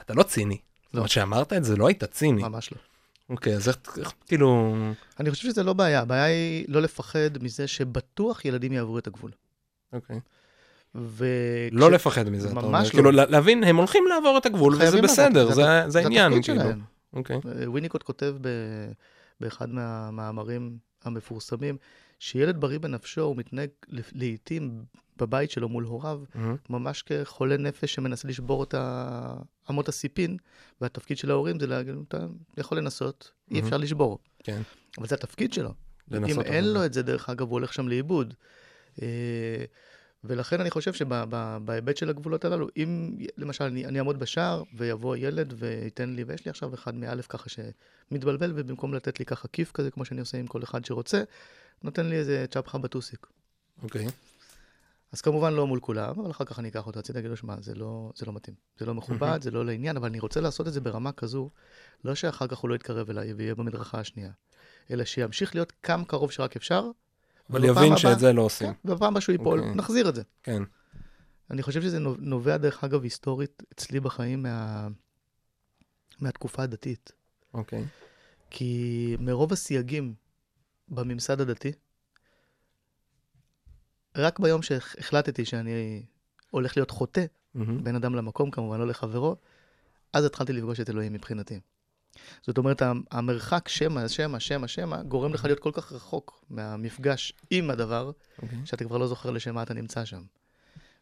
אתה 0.00 0.14
לא 0.14 0.22
ציני. 0.22 0.58
זאת 0.86 0.94
אומרת, 0.94 1.10
שאמרת 1.10 1.52
את 1.52 1.64
זה, 1.64 1.76
לא 1.76 1.86
היית 1.88 2.04
ציני. 2.04 2.42
ממש 2.42 2.72
לא. 2.72 2.78
אוקיי, 3.30 3.54
אז 3.56 3.68
איך, 3.68 3.78
איך 3.98 4.12
כאילו... 4.26 4.76
אני 5.20 5.30
חושב 5.30 5.42
שזה 5.48 5.62
לא 5.62 5.72
בעיה, 5.72 6.00
הבעיה 6.00 6.24
היא 6.24 6.64
לא 6.68 6.82
לפחד 6.82 7.42
מזה 7.42 7.66
שבטוח 7.66 8.44
ילדים 8.44 8.72
יעברו 8.72 8.98
את 8.98 9.06
הגבול. 9.06 9.30
אוקיי. 9.92 10.20
ו... 10.94 11.26
לא 11.72 11.86
כש- 11.86 11.92
לפחד 11.92 12.28
מזה, 12.28 12.48
אתה 12.48 12.56
אומר. 12.56 12.68
ממש 12.68 12.86
לא. 12.88 12.92
כאילו, 12.92 13.10
לה- 13.10 13.26
להבין, 13.26 13.64
הם 13.64 13.76
הולכים 13.76 14.04
לעבור 14.08 14.38
את 14.38 14.46
הגבול, 14.46 14.74
וזה 14.74 15.02
בסדר, 15.02 15.46
זה 15.48 15.54
זה 15.54 15.84
זה 15.88 15.98
העניין, 15.98 16.32
התפקיד 16.32 16.44
כאילו. 16.44 16.60
שלהם. 16.60 16.80
אוקיי. 17.12 17.36
אה, 17.36 17.70
וויניקוט 17.70 18.02
כותב 18.02 18.34
ב... 18.40 18.48
באחד 19.40 19.68
מהמאמרים 19.70 20.76
המפורסמים, 21.04 21.76
שילד 22.18 22.60
בריא 22.60 22.78
בנפשו, 22.78 23.20
הוא 23.22 23.36
מתנהג 23.36 23.68
לעיתים 24.12 24.84
בבית 25.16 25.50
שלו 25.50 25.68
מול 25.68 25.84
הוריו, 25.84 26.20
מהמם. 26.34 26.56
ממש 26.70 27.02
כחולה 27.02 27.56
נפש 27.56 27.94
שמנסה 27.94 28.28
לשבור 28.28 28.62
את 28.64 28.74
אמות 29.70 29.88
הסיפין, 29.88 30.36
והתפקיד 30.80 31.18
של 31.18 31.30
ההורים 31.30 31.60
זה 31.60 31.66
להגיד, 31.66 31.94
אתה 32.08 32.26
יכול 32.56 32.78
לנסות, 32.78 33.30
אי 33.50 33.54
מהמם. 33.54 33.64
אפשר 33.66 33.76
לשבור. 33.76 34.18
כן. 34.42 34.62
אבל 34.98 35.06
זה 35.06 35.14
התפקיד 35.14 35.52
שלו. 35.52 35.68
אם 35.68 35.74
לנסות 36.24 36.44
אין 36.46 36.64
אבל- 36.64 36.72
לו 36.74 36.84
את 36.84 36.92
זה, 36.92 37.02
דרך 37.02 37.28
אגב, 37.30 37.46
הוא 37.46 37.52
הולך 37.52 37.72
שם 37.72 37.88
לאיבוד. 37.88 38.34
ולכן 40.24 40.60
אני 40.60 40.70
חושב 40.70 40.92
שבהיבט 40.92 41.96
של 41.96 42.10
הגבולות 42.10 42.44
הללו, 42.44 42.68
אם 42.76 43.16
למשל 43.36 43.64
אני, 43.64 43.86
אני 43.86 43.98
אעמוד 43.98 44.18
בשער 44.18 44.62
ויבוא 44.74 45.16
ילד 45.16 45.54
וייתן 45.56 46.10
לי, 46.10 46.24
ויש 46.24 46.44
לי 46.44 46.50
עכשיו 46.50 46.74
אחד 46.74 46.94
מאלף 46.94 47.26
ככה 47.28 47.48
שמתבלבל, 47.48 48.52
ובמקום 48.56 48.94
לתת 48.94 49.18
לי 49.18 49.24
ככה 49.24 49.48
כיף 49.48 49.72
כזה, 49.72 49.90
כמו 49.90 50.04
שאני 50.04 50.20
עושה 50.20 50.38
עם 50.38 50.46
כל 50.46 50.62
אחד 50.62 50.84
שרוצה, 50.84 51.22
נותן 51.82 52.06
לי 52.06 52.16
איזה 52.16 52.44
צ'פחה 52.50 52.78
בטוסיק. 52.78 53.26
אוקיי. 53.82 54.06
אז 55.12 55.20
כמובן 55.20 55.52
לא 55.52 55.66
מול 55.66 55.80
כולם, 55.80 56.20
אבל 56.20 56.30
אחר 56.30 56.44
כך 56.44 56.58
אני 56.58 56.68
אקח 56.68 56.86
אותו 56.86 56.98
הצידה, 56.98 57.18
אגיד 57.18 57.30
לו, 57.30 57.36
שמע, 57.36 57.54
זה 57.60 57.74
לא, 57.74 58.12
זה 58.16 58.26
לא 58.26 58.32
מתאים. 58.32 58.56
זה 58.78 58.86
לא 58.86 58.94
מכובד, 58.94 59.42
זה 59.42 59.50
לא 59.50 59.64
לעניין, 59.64 59.96
אבל 59.96 60.08
אני 60.08 60.20
רוצה 60.20 60.40
לעשות 60.40 60.68
את 60.68 60.72
זה 60.72 60.80
ברמה 60.80 61.12
כזו, 61.12 61.50
לא 62.04 62.14
שאחר 62.14 62.46
כך 62.46 62.58
הוא 62.58 62.68
לא 62.68 62.74
יתקרב 62.74 63.10
אליי 63.10 63.32
ויהיה 63.32 63.54
במדרכה 63.54 64.00
השנייה, 64.00 64.30
אלא 64.90 65.04
שימשיך 65.04 65.54
להיות 65.54 65.72
כמה 65.82 66.04
קרוב 66.04 66.30
שרק 66.30 66.56
אפשר, 66.56 66.90
אבל 67.50 67.64
יבין 67.64 67.96
שאת 67.96 68.18
זה 68.18 68.32
לא 68.32 68.42
עושים. 68.42 68.66
כן, 68.66 68.90
ובפעם 68.90 69.08
הבאה 69.08 69.20
שהוא 69.20 69.32
ייפול, 69.32 69.58
אוקיי. 69.58 69.74
נחזיר 69.74 70.08
את 70.08 70.14
זה. 70.14 70.22
כן. 70.42 70.62
אני 71.50 71.62
חושב 71.62 71.82
שזה 71.82 71.98
נו- 71.98 72.16
נובע, 72.18 72.56
דרך 72.56 72.84
אגב, 72.84 73.02
היסטורית 73.02 73.62
אצלי 73.72 74.00
בחיים 74.00 74.42
מה... 74.42 74.88
מהתקופה 76.20 76.62
הדתית. 76.62 77.12
אוקיי. 77.54 77.84
כי 78.50 79.16
מרוב 79.20 79.52
הסייגים 79.52 80.14
בממסד 80.88 81.40
הדתי, 81.40 81.72
רק 84.16 84.38
ביום 84.38 84.62
שהחלטתי 84.62 85.44
שאני 85.44 86.02
הולך 86.50 86.76
להיות 86.76 86.90
חוטא, 86.90 87.24
מהמם. 87.54 87.84
בין 87.84 87.96
אדם 87.96 88.14
למקום, 88.14 88.50
כמובן, 88.50 88.78
לא 88.78 88.86
לחברו, 88.86 89.36
אז 90.12 90.24
התחלתי 90.24 90.52
לפגוש 90.52 90.80
את 90.80 90.90
אלוהים 90.90 91.12
מבחינתי. 91.12 91.60
זאת 92.42 92.58
אומרת, 92.58 92.82
המ- 92.82 93.02
המרחק 93.10 93.68
שמא, 93.68 94.08
שמא, 94.08 94.38
שמא, 94.38 94.66
שמא, 94.66 95.02
גורם 95.02 95.34
לך 95.34 95.44
להיות 95.44 95.60
כל 95.60 95.70
כך 95.74 95.92
רחוק 95.92 96.44
מהמפגש 96.50 97.32
עם 97.50 97.70
הדבר, 97.70 98.10
אוקיי. 98.42 98.58
שאתה 98.64 98.84
כבר 98.84 98.98
לא 98.98 99.06
זוכר 99.06 99.30
לשם 99.30 99.54
מה 99.54 99.62
אתה 99.62 99.74
נמצא 99.74 100.04
שם. 100.04 100.22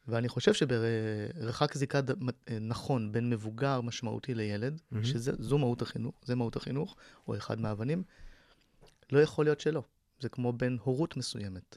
ואני 0.09 0.29
חושב 0.29 0.53
שברחק 0.55 1.75
זיקה 1.75 2.01
ד- 2.01 2.25
מ- 2.25 2.29
נכון 2.61 3.13
בין 3.13 3.31
מבוגר 3.31 3.81
משמעותי 3.81 4.35
לילד, 4.35 4.81
מהמם. 4.91 5.05
שזו 5.05 5.59
מהות 5.59 5.83
החינוך, 5.83 6.15
זה 6.25 6.35
מהות 6.35 6.57
החינוך, 6.57 6.97
או 7.29 7.37
אחד 7.37 7.61
מהאבנים, 7.61 8.03
לא 9.13 9.19
יכול 9.21 9.45
להיות 9.47 9.61
שלא. 9.61 9.83
זה 10.21 10.29
כמו 10.29 10.53
בין 10.53 10.79
הורות 10.83 11.17
מסוימת. 11.17 11.77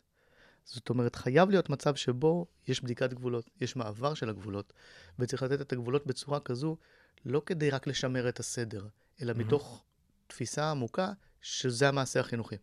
זאת 0.65 0.89
אומרת, 0.89 1.15
חייב 1.15 1.49
להיות 1.49 1.69
מצב 1.69 1.95
שבו 1.95 2.45
יש 2.67 2.83
בדיקת 2.83 3.13
גבולות, 3.13 3.49
יש 3.61 3.75
מעבר 3.75 4.13
של 4.13 4.29
הגבולות, 4.29 4.73
וצריך 5.19 5.43
לתת 5.43 5.61
את 5.61 5.73
הגבולות 5.73 6.05
בצורה 6.07 6.39
כזו, 6.39 6.77
לא 7.25 7.41
כדי 7.45 7.69
רק 7.69 7.87
לשמר 7.87 8.29
את 8.29 8.39
הסדר, 8.39 8.85
אלא 9.21 9.33
מתוך 9.33 9.83
תפיסה 10.27 10.71
עמוקה 10.71 11.11
שזה 11.41 11.87
המעשה 11.89 12.19
החינוכי. 12.19 12.55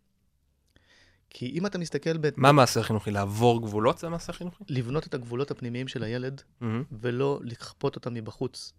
כי 1.31 1.47
אם 1.47 1.67
אתה 1.67 1.79
מסתכל, 1.79 2.19
ב... 2.19 2.29
מה 2.37 2.49
המעשה 2.49 2.81
החינוכי? 2.81 3.11
לעבור 3.11 3.63
גבולות 3.63 3.99
זה 3.99 4.07
המעשה 4.07 4.33
החינוכי? 4.33 4.65
לבנות 4.69 5.07
את 5.07 5.15
הגבולות 5.15 5.51
הפנימיים 5.51 5.89
של 5.89 6.03
הילד, 6.03 6.43
מהמם. 6.61 6.85
ולא 6.93 7.41
לכפות 7.43 7.97
אותם 7.97 8.15
מבחוץ, 8.15 8.73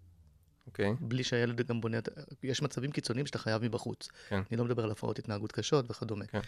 אוקיי. 0.68 0.94
בלי 1.00 1.24
שהילד 1.24 1.62
גם 1.62 1.82
בונה... 1.82 1.98
יש 2.44 2.62
מצבים 2.62 2.92
קיצוניים 2.92 3.26
שאתה 3.26 3.38
חייב 3.38 3.64
מבחוץ. 3.64 4.08
כן. 4.30 4.42
אני 4.52 4.58
לא 4.58 4.66
מדבר 4.66 4.84
על 4.84 4.92
הפרעות 4.92 5.20
התנהגות 5.20 5.52
קשות 5.52 5.86
וכדומה. 5.92 6.26
כן. 6.26 6.40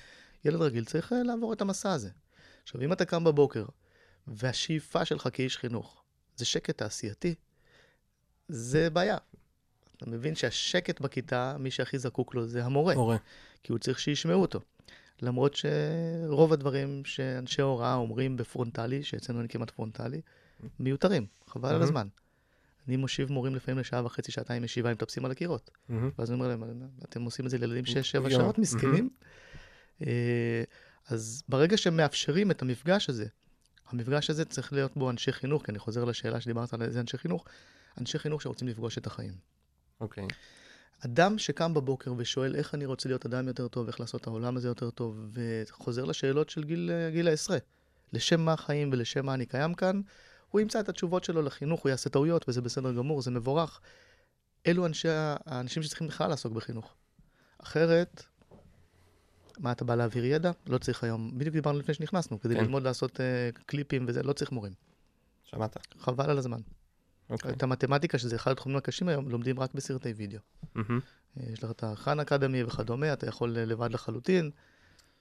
ילד 0.46 0.62
רגיל 0.62 0.86
צריך 0.86 1.14
אה, 1.14 1.24
לעבור 1.24 1.54
את 1.54 1.62
המסע 1.62 1.92
הזה. 1.92 2.10
עכשיו, 2.64 2.82
אם 2.82 2.94
אתה 2.94 3.06
קם 3.06 3.24
בבוקר, 3.24 3.66
והשאיפה 4.28 5.06
שלך 5.06 5.30
כאיש 5.34 5.58
חינוך 5.58 6.04
זה 6.36 6.46
שקט 6.46 6.78
תעשייתי, 6.78 7.36
זה 8.48 8.90
בעיה. 8.90 9.18
אתה 10.02 10.10
מבין 10.10 10.36
שהשקט 10.36 11.02
בכיתה, 11.02 11.56
מי 11.60 11.72
שהכי 11.72 12.00
זקוק 12.00 12.36
לו 12.36 12.48
זה 12.48 12.66
המורה, 12.66 12.94
הורה. 12.94 13.18
כי 13.64 13.72
הוא 13.72 13.80
צריך 13.80 14.00
שישמעו 14.00 14.42
אותו. 14.42 14.60
למרות 15.22 15.56
שרוב 15.56 16.54
הדברים 16.54 17.02
שאנשי 17.06 17.62
הוראה 17.62 17.94
אומרים 17.94 18.38
בפרונטלי, 18.38 19.04
שאצלנו 19.04 19.40
אין 19.40 19.48
כמעט 19.48 19.70
פרונטלי, 19.70 20.22
מיותרים, 20.80 21.26
חבל 21.48 21.70
על 21.70 21.74
מהמם. 21.74 21.84
הזמן. 21.84 22.08
אני 22.88 22.98
מושיב 22.98 23.32
מורים 23.32 23.56
לפעמים 23.56 23.80
לשעה 23.80 24.06
וחצי, 24.06 24.32
שעתיים 24.32 24.64
ישיבה, 24.64 24.90
הם 24.90 24.94
מטפסים 24.94 25.26
על 25.26 25.32
הקירות. 25.32 25.72
מהמם. 25.90 26.10
ואז 26.20 26.32
אני 26.32 26.36
אומר 26.36 26.48
להם, 26.48 26.64
אתם 27.04 27.22
עושים 27.22 27.46
את 27.46 27.52
זה 27.52 27.58
לילדים 27.58 27.84
6-7 27.86 27.88
יום. 28.16 28.30
שעות, 28.30 28.58
מסכנים? 28.58 29.10
אה, 30.08 30.64
אז 31.08 31.44
ברגע 31.50 31.78
שמאפשרים 31.78 32.52
את 32.52 32.62
המפגש 32.62 33.10
הזה, 33.10 33.26
המפגש 33.90 34.30
הזה 34.30 34.46
צריך 34.46 34.74
להיות 34.74 34.98
בו 34.98 35.10
אנשי 35.10 35.32
חינוך, 35.32 35.66
כי 35.66 35.72
אני 35.72 35.80
חוזר 35.80 36.06
לשאלה 36.06 36.42
שדיברת 36.42 36.74
על 36.74 36.82
איזה 36.82 37.00
אנשי 37.00 37.18
חינוך, 37.18 37.46
אנשי 38.00 38.20
חינוך 38.20 38.42
שרוצים 38.42 38.68
לפגוש 38.68 38.98
את 38.98 39.08
החיים. 39.08 39.51
אוקיי. 40.02 40.28
אדם 41.06 41.38
שקם 41.38 41.74
בבוקר 41.74 42.14
ושואל 42.18 42.56
איך 42.56 42.76
אני 42.76 42.86
רוצה 42.86 43.10
להיות 43.10 43.26
אדם 43.26 43.48
יותר 43.48 43.68
טוב, 43.68 43.88
איך 43.88 44.00
לעשות 44.00 44.22
את 44.22 44.28
העולם 44.28 44.58
הזה 44.58 44.68
יותר 44.68 44.90
טוב, 44.90 45.20
וחוזר 45.34 46.06
לשאלות 46.06 46.50
של 46.50 46.64
גיל, 46.64 46.92
גיל 47.12 47.28
העשרה, 47.28 47.58
לשם 48.14 48.42
מה 48.42 48.54
החיים 48.54 48.90
ולשם 48.94 49.26
מה 49.26 49.34
אני 49.34 49.46
קיים 49.46 49.74
כאן, 49.74 50.02
הוא 50.50 50.62
ימצא 50.62 50.80
את 50.80 50.90
התשובות 50.90 51.24
שלו 51.24 51.42
לחינוך, 51.42 51.82
הוא 51.82 51.90
יעשה 51.90 52.10
טעויות, 52.10 52.50
וזה 52.50 52.62
בסדר 52.62 52.94
גמור, 52.94 53.22
זה 53.22 53.32
מבורך. 53.32 53.80
אלו 54.68 54.86
אנשי, 54.86 55.08
האנשים 55.46 55.84
שצריכים 55.84 56.08
בכלל 56.08 56.30
לעסוק 56.30 56.54
בחינוך. 56.54 56.94
אחרת, 57.58 58.24
מה, 59.60 59.72
אתה 59.72 59.86
בא 59.86 59.96
להעביר 59.96 60.26
ידע? 60.26 60.52
לא 60.68 60.78
צריך 60.78 61.04
היום, 61.04 61.32
בדיוק 61.38 61.54
דיברנו 61.54 61.80
לפני 61.80 61.94
שנכנסנו, 61.94 62.40
כדי 62.40 62.56
כן. 62.56 62.62
ללמוד 62.62 62.84
לעשות 62.84 63.20
uh, 63.20 63.64
קליפים 63.66 64.06
וזה, 64.08 64.24
לא 64.24 64.34
צריך 64.34 64.52
מורים. 64.52 64.74
שמעת? 65.44 65.78
חבל 66.00 66.30
על 66.30 66.38
הזמן. 66.38 66.60
אוקיי. 67.32 67.52
את 67.52 67.64
המתמטיקה, 67.64 68.18
שזה 68.18 68.36
אחד 68.36 68.52
התחומים 68.52 68.78
הקשים 68.78 69.08
היום, 69.08 69.30
לומדים 69.30 69.60
רק 69.60 69.74
בסרטי 69.74 70.12
וידאו. 70.12 70.40
מהמם. 70.76 71.00
יש 71.38 71.64
לך 71.64 71.72
את 71.72 71.84
החאן 71.84 72.20
אקדמי 72.20 72.64
וכדומה, 72.64 73.14
אתה 73.14 73.28
יכול 73.28 73.58
אה, 73.58 73.66
לבד 73.66 73.94
לחלוטין. 73.94 74.52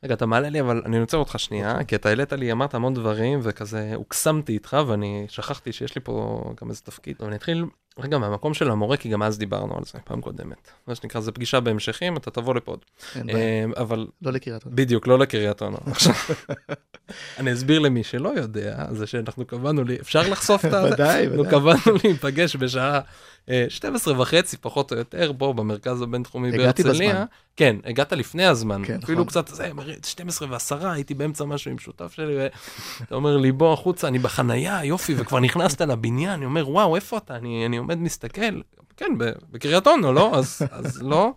רגע, 0.02 0.14
אתה 0.14 0.26
מעלה 0.26 0.48
לי, 0.48 0.60
אבל 0.60 0.82
אני 0.84 0.98
עוצר 0.98 1.16
אותך 1.16 1.30
אוקיי. 1.30 1.44
שנייה, 1.44 1.84
כי 1.84 1.96
אתה 1.96 2.08
העלית 2.08 2.32
לי, 2.32 2.52
אמרת 2.52 2.74
המון 2.74 2.94
דברים, 2.94 3.40
וכזה 3.42 3.94
הוקסמתי 3.94 4.52
איתך, 4.52 4.76
ואני 4.86 5.26
שכחתי 5.28 5.72
שיש 5.72 5.94
לי 5.94 6.00
פה 6.04 6.44
גם 6.62 6.70
איזה 6.70 6.82
תפקיד. 6.82 7.16
אבל 7.20 7.26
אני 7.26 7.36
אתחיל 7.36 7.64
רגע 7.98 8.18
מהמקום 8.18 8.54
של 8.54 8.70
המורה, 8.70 8.96
כי 8.96 9.08
גם 9.08 9.22
אז 9.22 9.38
דיברנו 9.38 9.76
על 9.78 9.84
זה 9.84 9.98
פעם 10.04 10.20
קודמת. 10.20 10.70
מה 10.86 10.94
שנקרא, 10.94 11.20
זה 11.20 11.32
פגישה 11.32 11.60
בהמשכים, 11.60 12.16
אתה 12.16 12.30
תבוא 12.30 12.54
לפה 12.54 12.72
עוד. 12.72 12.80
אין 13.16 13.26
בעיה. 13.26 13.38
אה, 13.38 13.64
אבל 13.76 14.06
לא 14.22 14.32
לקריית 14.32 14.64
אונו. 14.64 14.76
בדיוק, 14.76 15.06
לא 15.06 15.18
לקריית 15.18 15.62
אונו. 15.62 15.76
עכשיו, 15.90 16.14
אני 17.38 17.52
אסביר 17.52 17.78
למי 17.78 18.04
שלא 18.04 18.28
יודע, 18.28 18.86
זה 18.90 19.06
שאנחנו 19.06 19.44
קבענו 19.44 19.84
לי, 19.84 19.96
אפשר 20.00 20.28
לחשוף 20.28 20.64
את 20.64 20.72
ה... 20.72 20.84
ודאי, 20.92 21.26
אנחנו 21.26 21.40
ודאי. 21.40 21.52
קבענו 21.52 21.98
להיפגש 22.04 22.56
בשעה 22.56 23.00
אה, 23.48 23.66
12 23.68 24.20
וחצי, 24.20 24.56
פחות 24.56 24.92
או 24.92 24.96
יותר, 24.96 25.32
פה 25.38 25.52
במרכז 25.52 26.02
הבינתחומי 26.02 26.48
הגעתי 26.48 26.82
בהרצליה. 26.82 27.12
בזמן. 27.12 27.24
כן, 27.56 27.76
הגעת 27.84 28.12
לפני 28.12 28.46
הזמן. 28.46 28.82
כן, 28.84 28.98
אפילו 29.04 29.18
נכון. 29.18 29.28
קצת, 29.28 29.48
זה, 29.48 29.70
12 30.06 30.48
ועשרה, 30.50 30.92
הייתי 30.92 31.14
באמצע 31.14 31.44
משהו 31.44 31.70
עם 31.70 31.78
שותף 31.78 32.12
שלי, 32.12 32.36
ואתה 32.36 33.14
אומר 33.14 33.36
לי, 33.36 33.52
בוא 33.52 33.72
החוצה, 33.72 34.08
אני 34.08 34.18
בחנייה, 34.18 34.84
יופי, 34.84 35.14
וכבר 35.16 35.40
נכנסת 35.40 35.80
לבניין, 35.80 36.30
אני 36.30 36.44
אומר, 36.44 36.68
וואו, 36.68 36.96
איפה 36.96 37.16
אתה? 37.16 37.36
אני 37.36 37.78
עומד, 37.80 37.98
מסתכל. 37.98 38.60
כן, 38.96 39.12
בקריית 39.50 39.86
אונו, 39.86 40.12
לא? 40.12 40.38
אז, 40.38 40.62
אז 40.70 41.02
לא. 41.02 41.32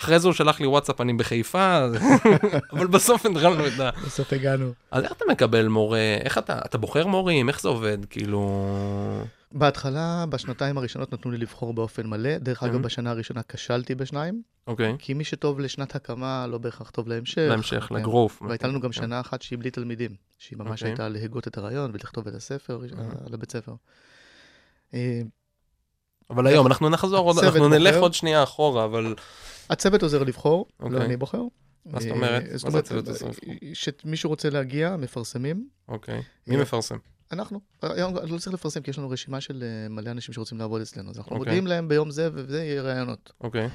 אחרי 0.00 0.18
זה 0.18 0.28
הוא 0.28 0.34
שלח 0.34 0.60
לי 0.60 0.66
וואטסאפ, 0.66 1.00
אני 1.00 1.12
בחיפה, 1.12 1.78
אבל 2.72 2.86
בסוף 2.86 3.26
התחלנו 3.26 3.66
את 3.66 3.80
ה... 3.80 3.90
בסוף 4.06 4.32
הגענו. 4.32 4.72
אז 4.90 5.04
איך 5.04 5.12
אתה 5.12 5.24
מקבל 5.30 5.68
מורה? 5.68 6.16
איך 6.24 6.38
אתה, 6.38 6.58
אתה 6.64 6.78
בוחר 6.78 7.06
מורים? 7.06 7.48
איך 7.48 7.60
זה 7.60 7.68
עובד? 7.68 7.98
כאילו... 8.04 9.22
בהתחלה, 9.52 10.24
בשנתיים 10.28 10.78
הראשונות 10.78 11.12
נתנו 11.12 11.30
לי 11.30 11.38
לבחור 11.38 11.74
באופן 11.74 12.06
מלא. 12.06 12.38
דרך 12.38 12.62
אגב, 12.62 12.74
Mhm. 12.74 12.78
בשנה 12.78 13.10
הראשונה 13.10 13.40
כשלתי 13.48 13.94
בשניים, 13.94 14.42
אוקיי, 14.66 14.96
כי 14.98 15.14
מי 15.14 15.24
שטוב 15.24 15.60
לשנת 15.60 15.94
הקמה 15.94 16.46
לא 16.46 16.58
בהכרח 16.58 16.90
טוב 16.90 17.08
להמשך. 17.08 17.38
להמשך, 17.50 17.86
כן. 17.88 17.94
לגרוף. 17.94 18.42
והייתה 18.42 18.68
לנו 18.68 18.80
גם 18.80 18.88
כן. 18.90 18.92
שנה 18.92 19.20
אחת 19.20 19.42
שהיא 19.42 19.58
בלי 19.58 19.70
תלמידים, 19.70 20.10
שהיא 20.38 20.58
ממש 20.58 20.80
אוקיי. 20.80 20.88
הייתה 20.88 21.08
להגות 21.08 21.48
את 21.48 21.58
הרעיון 21.58 21.90
ולכתוב 21.94 22.28
את 22.28 22.34
הספר 22.34 22.80
אה. 22.98 23.04
לבית 23.30 23.52
ספר. 23.52 23.72
אה, 26.30 26.34
אבל 26.34 26.46
היום 26.46 26.66
אנחנו 26.66 26.88
נחזור 26.88 27.26
עוד, 27.26 27.38
אנחנו 27.38 27.68
נלך 27.68 27.94
בוחר. 27.94 28.02
עוד 28.02 28.14
שנייה 28.14 28.42
אחורה, 28.42 28.84
אבל... 28.84 29.14
הצוות 29.70 30.02
עוזר 30.02 30.22
לבחור, 30.22 30.66
לא 30.80 30.86
אוקיי. 30.86 31.00
אני 31.00 31.16
בוחר. 31.16 31.42
מה 31.86 32.00
זאת 32.00 32.08
אה, 32.10 32.14
אומרת? 32.14 32.44
זאת 32.54 32.64
מה 32.64 32.70
זה 32.70 32.78
הצוות 32.78 33.08
עוזר 33.08 33.26
לבחור? 33.26 33.50
שמישהו 33.74 34.30
רוצה 34.30 34.50
להגיע, 34.50 34.96
מפרסמים. 34.96 35.68
אוקיי. 35.88 36.22
מי 36.46 36.56
אה, 36.56 36.60
מפרסם? 36.60 36.96
אנחנו, 37.32 37.60
היום 37.82 38.14
לא 38.16 38.38
צריך 38.38 38.54
לפרסם, 38.54 38.80
כי 38.82 38.90
יש 38.90 38.98
לנו 38.98 39.10
רשימה 39.10 39.40
של 39.40 39.62
אה, 39.62 39.88
מלא 39.88 40.10
אנשים 40.10 40.34
שרוצים 40.34 40.58
לעבוד 40.58 40.80
אצלנו, 40.80 41.10
אז 41.10 41.18
אנחנו 41.18 41.30
אוקיי. 41.30 41.38
מודיעים 41.38 41.66
להם 41.66 41.88
ביום 41.88 42.10
זה 42.10 42.28
וזה 42.32 42.64
יהיה 42.64 42.82
ראיונות. 42.82 43.32
אוקיי. 43.40 43.68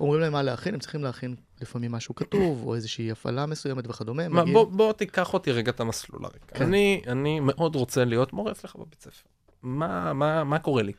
אומרים 0.00 0.20
להם 0.20 0.32
מה 0.32 0.42
להכין, 0.42 0.74
הם 0.74 0.80
צריכים 0.80 1.04
להכין 1.04 1.34
לפעמים 1.60 1.92
משהו 1.92 2.14
כתוב, 2.14 2.62
או 2.66 2.74
איזושהי 2.74 3.10
הפעלה 3.10 3.46
מסוימת 3.46 3.88
וכדומה. 3.88 4.28
מה, 4.28 4.40
מגיעים- 4.40 4.54
בוא, 4.54 4.64
בוא 4.64 4.92
תיקח 4.92 5.34
אותי 5.34 5.52
רגע 5.52 5.70
את 5.70 5.80
המסלול 5.80 6.24
הרקע. 6.24 6.58
כן. 6.58 6.64
אני, 6.64 7.02
אני 7.06 7.40
מאוד 7.40 7.76
רוצה 7.76 8.04
להיות 8.04 8.32
מורה 8.32 8.52
אצלך 8.52 8.76
בבית 8.76 9.00
ספר. 9.02 9.28
מה, 9.62 10.12
מה, 10.12 10.44
מה 10.44 10.58
קורה 10.58 10.82
לי? 10.82 10.92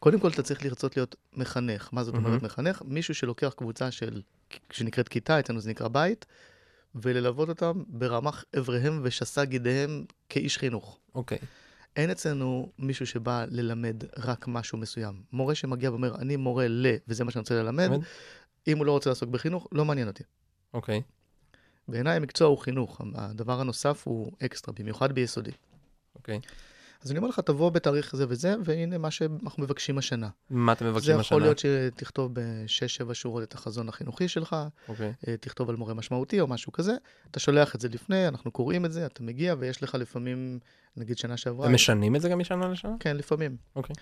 קודם 0.00 0.20
כל, 0.20 0.28
אתה 0.28 0.42
צריך 0.42 0.64
לרצות 0.64 0.96
להיות 0.96 1.16
מחנך. 1.32 1.88
מה 1.92 2.04
זאת 2.04 2.14
אומרת 2.14 2.30
מהמם. 2.30 2.44
מחנך? 2.44 2.82
מישהו 2.84 3.14
שלוקח 3.14 3.54
קבוצה 3.56 3.90
של, 3.90 4.22
שנקראת 4.70 5.08
כיתה, 5.08 5.40
אצלנו 5.40 5.60
זה 5.60 5.70
נקרא 5.70 5.88
בית, 5.88 6.26
וללוות 6.94 7.48
אותם 7.48 7.82
ברמ"ח 7.88 8.44
אבריהם 8.58 9.00
ושס"ה 9.02 9.44
גידיהם 9.44 10.04
כאיש 10.28 10.58
חינוך. 10.58 10.98
אוקיי. 11.14 11.38
אין 11.96 12.10
אצלנו 12.10 12.72
מישהו 12.78 13.06
שבא 13.06 13.44
ללמד 13.50 14.04
רק 14.16 14.48
משהו 14.48 14.78
מסוים. 14.78 15.22
מורה 15.32 15.54
שמגיע 15.54 15.90
ואומר, 15.90 16.14
אני 16.14 16.36
מורה 16.36 16.68
ל... 16.68 16.86
וזה 17.08 17.24
מה 17.24 17.30
שאני 17.30 17.40
רוצה 17.40 17.62
ללמד? 17.62 17.88
אם 18.68 18.78
הוא 18.78 18.86
לא 18.86 18.92
רוצה 18.92 19.10
לעסוק 19.10 19.28
בחינוך, 19.28 19.68
לא 19.72 19.84
מעניין 19.84 20.08
אותי. 20.08 20.22
אוקיי. 20.74 21.02
בעיניי 21.88 22.16
המקצוע 22.16 22.48
הוא 22.48 22.58
חינוך, 22.58 23.00
הדבר 23.14 23.60
הנוסף 23.60 24.02
הוא 24.06 24.32
אקסטרה, 24.44 24.74
במיוחד 24.78 25.12
ביסודי. 25.12 25.50
אוקיי. 26.14 26.40
אז 27.02 27.10
אני 27.10 27.18
אומר 27.18 27.28
לך, 27.28 27.40
תבוא 27.40 27.70
בתאריך 27.70 28.16
זה 28.16 28.24
וזה, 28.28 28.54
והנה 28.64 28.98
מה 28.98 29.10
שאנחנו 29.10 29.62
מבקשים 29.62 29.98
השנה. 29.98 30.28
מה 30.50 30.72
אתם 30.72 30.84
זה 30.84 30.90
מבקשים 30.90 31.18
השנה? 31.18 31.22
יכול 31.22 31.42
להיות 31.42 31.58
שתכתוב 31.58 32.30
בשש-שבע 32.32 33.14
שורות 33.14 33.42
את 33.42 33.54
החזון 33.54 33.88
החינוכי 33.88 34.28
שלך, 34.28 34.56
אוקיי. 34.88 35.12
אה, 35.28 35.36
תכתוב 35.36 35.70
על 35.70 35.76
מורה 35.76 35.94
משמעותי 35.94 36.40
או 36.40 36.46
משהו 36.46 36.72
כזה, 36.72 36.94
אתה 37.30 37.40
שולח 37.40 37.74
את 37.74 37.80
זה 37.80 37.88
לפני, 37.88 38.28
אנחנו 38.28 38.50
קוראים 38.50 38.84
את 38.84 38.92
זה, 38.92 39.06
אתה 39.06 39.22
מגיע, 39.22 39.54
ויש 39.58 39.82
לך 39.82 39.94
לפעמים, 39.94 40.58
נגיד 40.96 41.18
שנה 41.18 41.36
שעברה... 41.36 41.66
אתם 41.66 41.74
משנים 41.74 42.16
את 42.16 42.20
זה 42.20 42.28
גם 42.28 42.38
משנה 42.38 42.68
לשנה? 42.68 42.92
כן, 43.00 43.16
לפעמים. 43.16 43.56
אוקיי. 43.76 43.96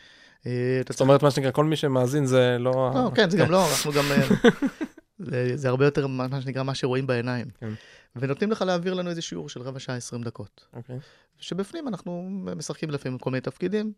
אה, 0.47 0.79
אתה 0.81 0.93
זאת 0.93 1.01
אומרת, 1.01 1.23
מה 1.23 1.31
שנקרא, 1.31 1.51
כל 1.51 1.65
מי 1.65 1.77
שמאזין 1.77 2.27
זה 2.27 2.57
לא... 2.61 2.91
לא, 2.95 3.11
כן, 3.15 3.31
זה 3.31 3.37
גם 3.37 3.51
לא, 3.51 3.71
אנחנו 3.71 3.93
גם... 3.93 4.05
זה, 5.19 5.57
זה 5.57 5.69
הרבה 5.69 5.85
יותר 5.85 6.07
מה 6.07 6.41
שנקרא 6.41 6.63
מה 6.63 6.75
שרואים 6.75 7.07
בעיניים. 7.07 7.47
כן. 7.61 7.73
ונותנים 8.17 8.51
לך 8.51 8.63
להעביר 8.63 8.95
לנו 8.95 9.11
איזה 9.11 9.23
שיעור 9.23 9.49
של 9.49 9.61
רבע 9.63 9.79
שעה, 9.81 9.97
20 9.97 10.23
דקות. 10.23 10.67
אוקיי. 10.73 10.99
שבפנים 11.39 11.89
אנחנו 11.89 12.29
משחקים 12.57 12.91
לפעמים 12.91 13.19
כל 13.19 13.31
מיני 13.31 13.41
תפקידים. 13.41 13.93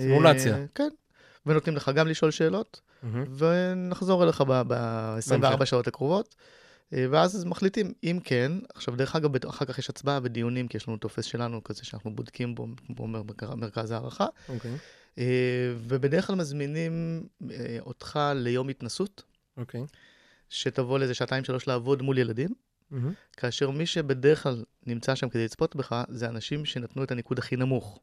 סימולציה. 0.00 0.56
אה, 0.56 0.64
כן. 0.74 0.88
ונותנים 1.46 1.76
לך 1.76 1.90
גם 1.94 2.08
לשאול 2.08 2.30
שאלות, 2.30 2.80
מהמם. 3.02 3.24
ונחזור 3.38 4.24
אליך 4.24 4.40
ב-24 4.40 4.52
בהמשך. 5.38 5.66
שעות 5.66 5.86
הקרובות. 5.86 6.34
אה, 6.92 7.06
ואז 7.10 7.44
מחליטים, 7.44 7.92
אם 8.04 8.18
כן, 8.24 8.52
עכשיו 8.74 8.96
דרך 8.96 9.16
אגב, 9.16 9.46
אחר 9.46 9.64
כך 9.64 9.78
יש 9.78 9.90
הצבעה 9.90 10.20
ודיונים, 10.22 10.68
כי 10.68 10.76
יש 10.76 10.88
לנו 10.88 10.96
טופס 10.96 11.24
שלנו 11.24 11.64
כזה 11.64 11.84
שאנחנו 11.84 12.14
בודקים 12.14 12.54
בו, 12.54 12.66
בו 12.88 13.06
מר- 13.06 13.22
מרכז 13.56 13.90
הערכה, 13.90 14.26
אוקיי. 14.48 14.70
אה, 15.18 15.24
ובדרך 15.78 16.26
כלל 16.26 16.36
מזמינים 16.36 17.22
אה, 17.50 17.76
אותך 17.80 18.20
ליום 18.34 18.68
התנסות, 18.68 19.22
אוקיי. 19.56 19.82
שתבוא 20.50 20.98
לאיזה 20.98 21.14
שעתיים 21.14 21.44
שלוש 21.44 21.68
לעבוד 21.68 22.02
מול 22.02 22.18
ילדים, 22.18 22.54
מהמם. 22.90 23.12
כאשר 23.36 23.70
מי 23.70 23.86
שבדרך 23.86 24.42
כלל 24.42 24.64
נמצא 24.86 25.14
שם 25.14 25.28
כדי 25.28 25.44
לצפות 25.44 25.76
בך, 25.76 26.04
זה 26.08 26.28
אנשים 26.28 26.64
שנתנו 26.64 27.04
את 27.04 27.10
הניקוד 27.10 27.38
הכי 27.38 27.56
נמוך. 27.56 28.00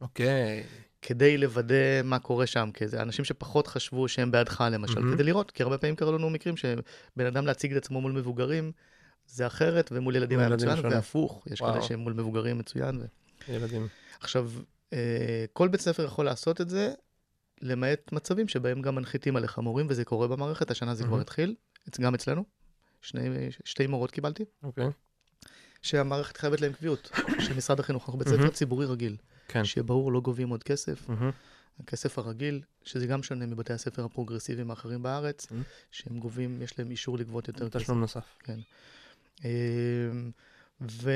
אוקיי. 0.00 0.64
כדי 1.02 1.38
לוודא 1.38 2.02
מה 2.04 2.18
קורה 2.18 2.46
שם, 2.46 2.70
כי 2.74 2.88
זה 2.88 3.02
אנשים 3.02 3.24
שפחות 3.24 3.66
חשבו 3.66 4.08
שהם 4.08 4.30
בעדך 4.30 4.64
למשל, 4.72 5.00
מהמם. 5.00 5.14
כדי 5.14 5.22
לראות, 5.22 5.50
כי 5.50 5.62
הרבה 5.62 5.78
פעמים 5.78 5.96
קרו 5.96 6.12
לנו 6.12 6.30
מקרים 6.30 6.56
שבן 6.56 7.26
אדם 7.26 7.46
להציג 7.46 7.76
את 7.76 7.84
עצמו 7.84 8.00
מול 8.00 8.12
מבוגרים 8.12 8.72
זה 9.26 9.46
אחרת, 9.46 9.90
ומול 9.92 10.16
ילדים 10.16 10.38
היה 10.38 10.48
מצוין, 10.48 10.76
שונה. 10.76 10.88
והפוך, 10.88 11.44
יש 11.46 11.60
וואו. 11.60 11.72
כאלה 11.72 11.84
שהם 11.84 12.00
מול 12.00 12.12
מבוגרים 12.12 12.58
מצוין. 12.58 13.00
ו... 13.00 13.04
ילדים. 13.48 13.88
עכשיו, 14.20 14.50
אה, 14.92 15.44
כל 15.52 15.68
בית 15.68 15.80
ספר 15.80 16.04
יכול 16.04 16.24
לעשות 16.24 16.60
את 16.60 16.68
זה, 16.70 16.92
למעט 17.62 18.12
מצבים 18.12 18.48
שבהם 18.48 18.82
גם 18.82 18.94
מנחיתים 18.94 19.36
עליך 19.36 19.58
מורים, 19.58 19.86
וזה 19.88 20.04
קורה 20.04 20.28
במערכת, 20.28 20.70
השנה 20.70 20.94
זה 20.94 21.02
כבר 21.02 21.10
מהמם. 21.10 21.22
התחיל, 21.22 21.54
גם 22.00 22.14
אצלנו. 22.14 22.44
שני, 23.02 23.28
שתי 23.64 23.86
מורות 23.86 24.10
קיבלתי, 24.10 24.44
אוקיי. 24.62 24.88
שהמערכת 25.82 26.36
חייבת 26.36 26.60
להם 26.60 26.72
קביעות, 26.72 27.10
של 27.46 27.56
משרד 27.56 27.80
החינוך, 27.80 28.04
אנחנו 28.04 28.18
בית 28.18 28.28
ספר. 28.28 28.48
ציבורי 28.48 28.86
רגיל, 28.86 29.16
כן. 29.48 29.64
שיהיה 29.64 29.82
ברור, 29.84 30.12
לא 30.12 30.20
גובים 30.20 30.48
עוד 30.48 30.62
כסף. 30.62 31.06
הכסף 31.80 32.18
הרגיל, 32.18 32.60
שזה 32.82 33.06
גם 33.06 33.22
שונה 33.22 33.46
מבתי 33.46 33.72
הספר 33.72 34.04
הפרוגרסיביים 34.04 34.70
האחרים 34.70 35.02
בארץ. 35.02 35.46
שהם 35.90 36.18
גובים, 36.18 36.62
יש 36.62 36.78
להם 36.78 36.90
אישור 36.90 37.18
לגבות 37.18 37.48
יותר 37.48 37.68
כסף. 37.70 37.82
תשלום 37.82 38.00
נוסף. 38.00 38.38
אמ, 39.44 39.50
ו... 40.80 41.10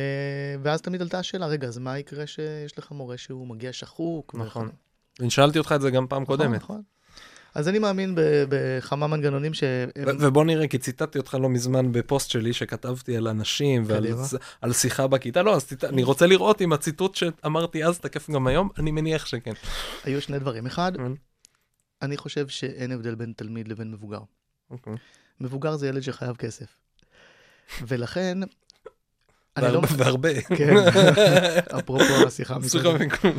ואז 0.63 0.83
תמיד 0.83 1.03
עלתה 1.03 1.19
השאלה, 1.19 1.47
רגע, 1.47 1.69
אז 1.69 1.79
מה 1.79 1.99
יקרה 1.99 2.27
שיש 2.27 2.79
לך 2.79 2.93
מורה 2.93 3.19
שהוא 3.19 3.47
מגיע 3.47 3.73
שחוק? 3.73 4.35
נכון. 4.35 4.71
אני 5.21 5.31
שאלתי 5.31 5.59
אותך 5.59 5.73
את 5.77 5.81
זה 5.81 5.91
גם 5.91 6.07
פעם 6.07 6.23
נכון, 6.23 6.37
קודמת. 6.37 6.57
נכון. 6.57 6.83
אז 7.59 7.69
אני 7.69 7.79
מאמין 7.79 8.15
בכמה 8.49 9.07
מנגנונים. 9.07 9.53
ו- 10.07 10.11
ובוא 10.21 10.45
נראה, 10.45 10.69
כי 10.69 10.79
ציטטתי 10.79 11.19
אותך 11.19 11.35
לא 11.41 11.49
מזמן 11.49 11.93
בפוסט 11.93 12.31
שלי 12.31 12.53
שכתבתי 12.53 13.17
על 13.17 13.29
אנשים 13.29 13.83
ועל 13.87 14.73
שיחה 14.73 15.07
בכיתה, 15.07 15.43
לא, 15.43 15.57
אז 15.57 15.69
אני 15.83 16.03
רוצה 16.03 16.27
לראות 16.27 16.63
אם 16.63 16.73
הציטוט 16.73 17.15
שאמרתי 17.15 17.85
אז 17.85 17.99
תקף 17.99 18.31
גם 18.31 18.47
היום, 18.47 18.69
אני 18.79 18.91
מניח 18.91 19.27
שכן. 19.27 19.53
היו 20.05 20.21
שני 20.21 20.39
דברים. 20.39 20.67
אחד, 20.67 20.93
כן. 20.97 21.13
אני 22.03 22.17
חושב 22.17 22.49
שאין 22.49 22.93
הבדל 22.93 23.15
בין 23.15 23.33
תלמיד 23.37 23.69
לבין 23.69 23.91
מבוגר. 23.91 24.21
אוקיי. 24.71 24.93
מבוגר 25.41 25.77
זה 25.77 25.89
ילד 25.89 26.03
שחייב 26.03 26.37
כסף. 26.37 26.67
ולכן, 27.87 28.39
אני 29.57 29.73
לא... 29.73 29.83
והרבה-. 29.97 30.43
כן, 30.43 30.75
אפרופו 31.79 32.27
השיחה 32.27 32.57
שיחה 32.69 32.79
מקודם. 32.79 33.07
מקום. 33.07 33.39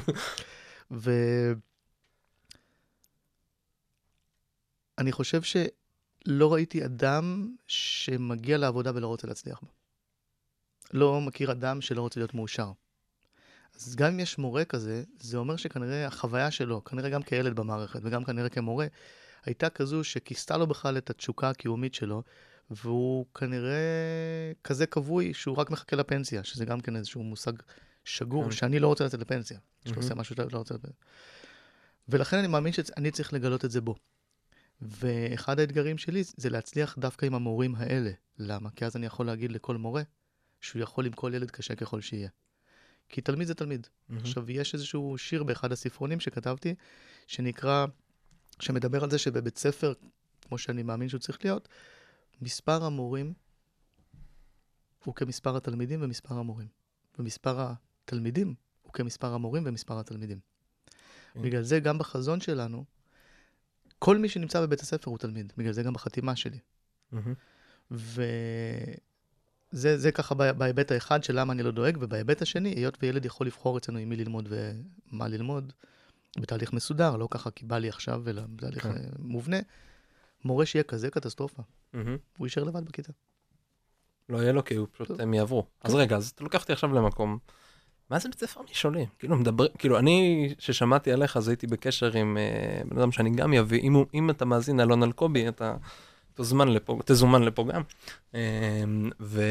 ו... 0.91 1.11
אני 4.99 5.11
חושב 5.11 5.41
שלא 5.41 6.53
ראיתי 6.53 6.85
אדם 6.85 7.55
שמגיע 7.67 8.57
לעבודה 8.57 8.91
ולא 8.95 9.07
רוצה 9.07 9.27
להצליח 9.27 9.59
בה. 9.61 9.69
לא 10.93 11.21
מכיר 11.21 11.51
אדם 11.51 11.81
שלא 11.81 12.01
רוצה 12.01 12.19
להיות 12.19 12.33
מאושר. 12.33 12.71
אז 13.75 13.95
גם 13.95 14.13
אם 14.13 14.19
יש 14.19 14.37
מורה 14.37 14.65
כזה, 14.65 15.03
זה 15.19 15.37
אומר 15.37 15.55
שכנראה 15.55 16.07
החוויה 16.07 16.51
שלו, 16.51 16.83
כנראה 16.83 17.09
גם 17.09 17.23
כילד 17.23 17.55
במערכת 17.55 17.99
וגם 18.03 18.23
כנראה 18.23 18.49
כמורה, 18.49 18.87
הייתה 19.45 19.69
כזו 19.69 20.03
שכיסתה 20.03 20.57
לו 20.57 20.67
בכלל 20.67 20.97
את 20.97 21.09
התשוקה 21.09 21.49
הקיומית 21.49 21.93
שלו, 21.93 22.23
והוא 22.71 23.25
כנראה 23.35 24.51
כזה 24.63 24.85
כבוי 24.85 25.33
שהוא 25.33 25.57
רק 25.57 25.71
מחכה 25.71 25.95
לפנסיה, 25.95 26.43
שזה 26.43 26.65
גם 26.65 26.81
כן 26.81 26.95
איזשהו 26.95 27.23
מושג 27.23 27.53
שגור, 28.03 28.43
כן. 28.43 28.51
שאני 28.51 28.79
לא 28.79 28.87
רוצה 28.87 29.05
לצאת 29.05 29.19
לפנסיה. 29.19 29.59
שאתה 29.79 29.89
מהמם. 29.89 30.01
עושה 30.01 30.15
משהו 30.15 30.35
שאתה 30.35 30.53
לא 30.53 30.57
רוצה 30.57 30.73
לצאת. 30.73 30.91
ולכן 32.09 32.37
אני 32.37 32.47
מאמין 32.47 32.73
שאני 32.73 33.11
צריך 33.11 33.33
לגלות 33.33 33.65
את 33.65 33.71
זה 33.71 33.81
בו. 33.81 33.95
ואחד 34.81 35.59
האתגרים 35.59 35.97
שלי 35.97 36.23
זה 36.37 36.49
להצליח 36.49 36.95
דווקא 36.99 37.25
עם 37.25 37.35
המורים 37.35 37.75
האלה. 37.75 38.11
למה? 38.37 38.69
כי 38.69 38.85
אז 38.85 38.95
אני 38.95 39.05
יכול 39.05 39.25
להגיד 39.25 39.51
לכל 39.51 39.77
מורה 39.77 40.01
שהוא 40.61 40.81
יכול 40.81 41.05
עם 41.05 41.11
כל 41.11 41.31
ילד 41.35 41.51
קשה 41.51 41.75
ככל 41.75 42.01
שיהיה. 42.01 42.29
כי 43.09 43.21
תלמיד 43.21 43.47
זה 43.47 43.53
תלמיד. 43.53 43.87
מהמם. 44.09 44.21
עכשיו, 44.21 44.51
יש 44.51 44.73
איזשהו 44.73 45.17
שיר 45.17 45.43
באחד 45.43 45.71
הספרונים 45.71 46.19
שכתבתי, 46.19 46.75
שנקרא, 47.27 47.85
שמדבר 48.59 49.03
על 49.03 49.09
זה 49.09 49.17
שבבית 49.17 49.57
ספר, 49.57 49.93
כמו 50.41 50.57
שאני 50.57 50.83
מאמין 50.83 51.09
שהוא 51.09 51.19
צריך 51.19 51.45
להיות, 51.45 51.69
מספר 52.41 52.83
המורים 52.83 53.33
הוא 55.03 55.15
כמספר 55.15 55.57
התלמידים 55.57 56.01
ומספר 56.03 56.35
המורים. 56.35 56.67
ומספר 57.19 57.67
התלמידים 58.05 58.55
הוא 58.81 58.93
כמספר 58.93 59.33
המורים 59.33 59.63
ומספר 59.65 59.99
התלמידים. 59.99 60.39
כן. 61.33 61.41
בגלל 61.41 61.63
זה 61.63 61.79
גם 61.79 61.97
בחזון 61.97 62.41
שלנו, 62.41 62.85
כל 63.99 64.17
מי 64.17 64.29
שנמצא 64.29 64.61
בבית 64.61 64.79
הספר 64.81 65.09
הוא 65.11 65.17
תלמיד. 65.17 65.53
בגלל 65.57 65.73
זה 65.73 65.83
גם 65.83 65.93
בחתימה 65.93 66.35
שלי. 66.35 66.59
מהמם. 67.11 67.33
וזה 67.91 68.97
זה 69.97 70.11
ככה 70.11 70.35
בה- 70.35 70.53
בהיבט 70.53 70.91
האחד 70.91 71.23
של 71.23 71.39
למה 71.39 71.53
אני 71.53 71.63
לא 71.63 71.71
דואג, 71.71 71.97
ובהיבט 72.01 72.41
השני, 72.41 72.69
היות 72.69 72.97
וילד 73.01 73.25
יכול 73.25 73.47
לבחור 73.47 73.77
אצלנו 73.77 73.97
עם 73.99 74.09
מי 74.09 74.15
ללמוד 74.15 74.49
ומה 75.11 75.27
ללמוד, 75.27 75.73
בתהליך 76.39 76.73
מסודר, 76.73 77.17
לא 77.17 77.27
ככה 77.31 77.51
כי 77.51 77.65
בא 77.65 77.77
לי 77.77 77.89
עכשיו, 77.89 78.29
אלא 78.29 78.41
בתהליך 78.55 78.83
כן. 78.83 78.89
אה, 78.91 78.95
מובנה, 79.19 79.57
מורה 80.45 80.65
שיהיה 80.65 80.83
כזה 80.83 81.09
קטסטרופה, 81.11 81.63
מהמם. 81.93 82.17
הוא 82.37 82.47
יישאר 82.47 82.63
לבד 82.63 82.85
בכיתה. 82.85 83.11
לא 84.29 84.37
יהיה 84.37 84.51
לו 84.51 84.65
כי 84.65 84.75
הוא 84.75 84.87
פשוט. 84.91 85.19
הם 85.19 85.33
יעברו. 85.33 85.65
אז. 85.81 85.95
רגע, 85.95 86.17
אז 86.17 86.29
אתה 86.35 86.43
לוקח 86.43 86.61
אותי 86.61 86.73
עכשיו 86.73 86.93
למקום. 86.93 87.37
מה 88.09 88.19
זה 88.19 88.29
בית 88.29 88.39
ספר 88.39 88.61
משעולים? 88.71 89.05
כאילו 89.19 89.35
מדבר, 89.35 89.67
כאילו 89.77 89.99
אני, 89.99 90.49
ששמעתי 90.59 91.11
עליך, 91.11 91.37
אז 91.37 91.47
הייתי 91.47 91.67
בקשר 91.67 92.17
עם 92.17 92.37
אה, 92.37 92.81
בן 92.85 92.97
אדם 92.97 93.11
שאני 93.11 93.29
גם 93.29 93.53
אביא, 93.53 93.81
אם, 93.81 94.03
אם 94.13 94.29
אתה 94.29 94.45
מאזין 94.45 94.79
אלון 94.79 95.03
אלקובי, 95.03 95.47
אתה 95.47 95.75
תוזמן 96.33 96.67
לפה, 96.67 96.99
תזומן 97.05 97.43
לפה 97.43 97.65
גם. 97.73 97.81
אה, 98.35 98.83
ו... 99.19 99.41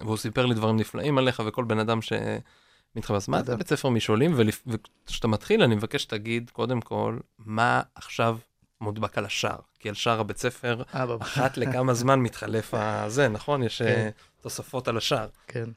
והוא 0.00 0.16
סיפר 0.16 0.46
לי 0.46 0.54
דברים 0.54 0.76
נפלאים 0.76 1.18
עליך, 1.18 1.42
וכל 1.46 1.64
בן 1.64 1.78
אדם 1.78 1.98
שמתחבר. 2.02 3.16
אז 3.16 3.28
מה. 3.28 3.42
זה 3.42 3.56
בית 3.56 3.68
ספר 3.68 3.88
משעולים? 3.88 4.34
וכשאתה 4.66 5.28
מתחיל, 5.28 5.62
אני 5.62 5.74
מבקש 5.74 6.02
שתגיד, 6.02 6.50
קודם 6.50 6.80
כל, 6.80 7.18
מה 7.38 7.82
עכשיו 7.94 8.38
מודבק 8.80 9.18
על 9.18 9.24
השער? 9.24 9.58
כי 9.78 9.88
על 9.88 9.94
שער 9.94 10.20
הבית 10.20 10.38
ספר, 10.38 10.82
אבא, 10.92 11.16
אחת 11.20 11.56
לכמה 11.56 11.94
זמן 12.02 12.20
מתחלף 12.20 12.74
הזה, 12.74 13.28
נכון? 13.28 13.62
יש 13.62 13.82
אה, 13.82 13.94
כן. 13.94 14.10
תוספות 14.40 14.88
על 14.88 14.96
השער. 14.96 15.28
כן. 15.48 15.68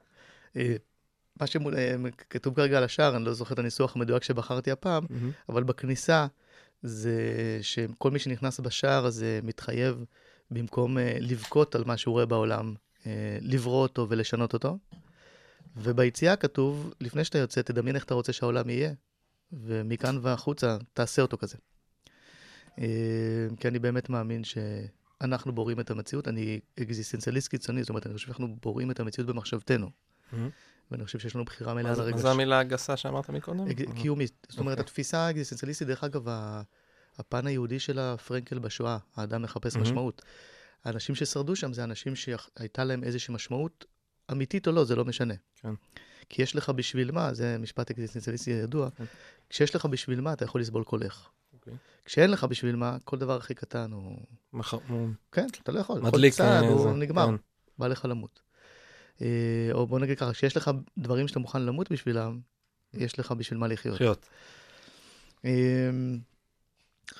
אה, 1.41 1.97
מה 1.97 2.09
שכתוב 2.09 2.55
כרגע 2.55 2.77
על 2.77 2.83
השער, 2.83 3.15
אני 3.15 3.25
לא 3.25 3.33
זוכר 3.33 3.53
את 3.53 3.59
הניסוח 3.59 3.95
המדויק 3.95 4.23
שבחרתי 4.23 4.71
הפעם, 4.71 5.03
אבל 5.49 5.63
בכניסה 5.63 6.27
זה 6.83 7.19
שכל 7.61 8.11
מי 8.11 8.19
שנכנס 8.19 8.59
בשער 8.59 9.05
הזה 9.05 9.39
מתחייב, 9.43 10.05
במקום 10.51 10.97
אה, 10.97 11.17
לבכות 11.19 11.75
על 11.75 11.83
מה 11.85 11.97
שהוא 11.97 12.13
רואה 12.13 12.25
בעולם, 12.25 12.73
אה, 13.05 13.37
לברוא 13.41 13.81
אותו 13.81 14.07
ולשנות 14.09 14.53
אותו. 14.53 14.77
וביציאה 15.77 16.35
כתוב, 16.35 16.93
לפני 17.01 17.23
שאתה 17.23 17.37
יוצא, 17.37 17.61
תדמיין 17.61 17.95
איך 17.95 18.03
אתה 18.03 18.13
רוצה 18.13 18.33
שהעולם 18.33 18.69
יהיה, 18.69 18.93
ומכאן 19.53 20.19
והחוצה 20.21 20.77
תעשה 20.93 21.21
אותו 21.21 21.37
כזה. 21.37 21.57
אה, 22.79 23.47
כי 23.59 23.67
אני 23.67 23.79
באמת 23.79 24.09
מאמין 24.09 24.41
שאנחנו 24.43 25.55
בוראים 25.55 25.79
את 25.79 25.91
המציאות. 25.91 26.27
אני 26.27 26.59
אקזיסטנציאליסט 26.81 27.47
קיצוני, 27.47 27.83
זאת 27.83 27.89
אומרת, 27.89 28.05
אני 28.05 28.13
חושב 28.13 28.25
שאנחנו 28.25 28.55
בוראים 28.61 28.91
את 28.91 28.99
המציאות 28.99 29.29
במחשבתנו. 29.29 29.89
ואני 30.91 31.05
חושב 31.05 31.19
שיש 31.19 31.35
לנו 31.35 31.45
בחירה 31.45 31.73
מלאה 31.73 31.91
על 31.91 32.11
מה. 32.11 32.17
זה 32.17 32.31
המילה 32.31 32.59
הגסה 32.59 32.97
שאמרת 32.97 33.29
מקודם? 33.29 33.67
אג- 33.67 34.01
קיומית. 34.01 34.47
זאת 34.49 34.59
אומרת, 34.59 34.71
אוקיי. 34.77 34.81
התפיסה 34.83 35.17
האקזיסטנציאליסטית, 35.27 35.87
דרך 35.87 36.03
אגב, 36.03 36.27
הפן 37.17 37.47
היהודי 37.47 37.79
של 37.79 37.99
הפרנקל 37.99 38.59
בשואה, 38.59 38.97
האדם 39.15 39.41
מחפש. 39.41 39.75
משמעות. 39.77 40.21
האנשים 40.83 41.15
ששרדו 41.15 41.55
שם 41.55 41.73
זה 41.73 41.83
אנשים 41.83 42.15
שהייתה 42.15 42.83
להם 42.83 43.03
איזושהי 43.03 43.33
משמעות, 43.33 43.85
אמיתית 44.31 44.67
או 44.67 44.71
לא, 44.71 44.83
זה 44.85 44.95
לא 44.95 45.05
משנה. 45.05 45.33
כן. 45.61 45.73
כי 46.29 46.41
יש 46.41 46.55
לך 46.55 46.69
בשביל 46.69 47.11
מה, 47.11 47.33
זה 47.33 47.57
משפט 47.59 47.91
אקזיסטנציאליסטי 47.91 48.51
ידוע, 48.51 48.89
כן. 48.89 49.03
כשיש 49.49 49.75
לך 49.75 49.85
בשביל 49.85 50.21
מה, 50.21 50.33
אתה 50.33 50.45
יכול 50.45 50.61
לסבול 50.61 50.83
כל 50.83 51.03
איך. 51.03 51.29
אוקיי. 51.53 51.73
כשאין 52.05 52.31
לך 52.31 52.43
בשביל 52.43 52.75
מה, 52.75 52.97
כל 53.03 53.17
דבר 53.17 53.37
הכי 53.37 53.53
קטן 53.53 53.91
הוא... 53.91 54.17
מח- 54.53 54.73
הוא 54.87 55.09
כן, 55.31 55.47
אתה 55.63 55.71
לא 55.71 55.79
יכול. 55.79 56.01
מדליק. 56.01 56.33
כל 56.33 56.37
צעד 56.37 56.63
אה, 56.63 56.69
הוא 56.69 56.91
נגמר. 56.97 57.27
כן. 57.27 57.35
בא 57.77 57.87
לך 57.87 58.05
למות. 58.05 58.41
אה, 59.21 59.27
או 59.71 59.87
בוא 59.87 59.99
נגיד 59.99 60.17
ככה, 60.17 60.33
כשיש 60.33 60.57
לך 60.57 60.71
דברים 60.97 61.27
שאתה 61.27 61.39
מוכן 61.39 61.61
למות 61.61 61.91
בשבילם, 61.91 62.39
יש 62.93 63.19
לך 63.19 63.31
בשביל 63.31 63.59
מה 63.59 63.67
לחיות. 63.67 63.95
לחיות. 63.95 64.29
אמ, 65.45 66.19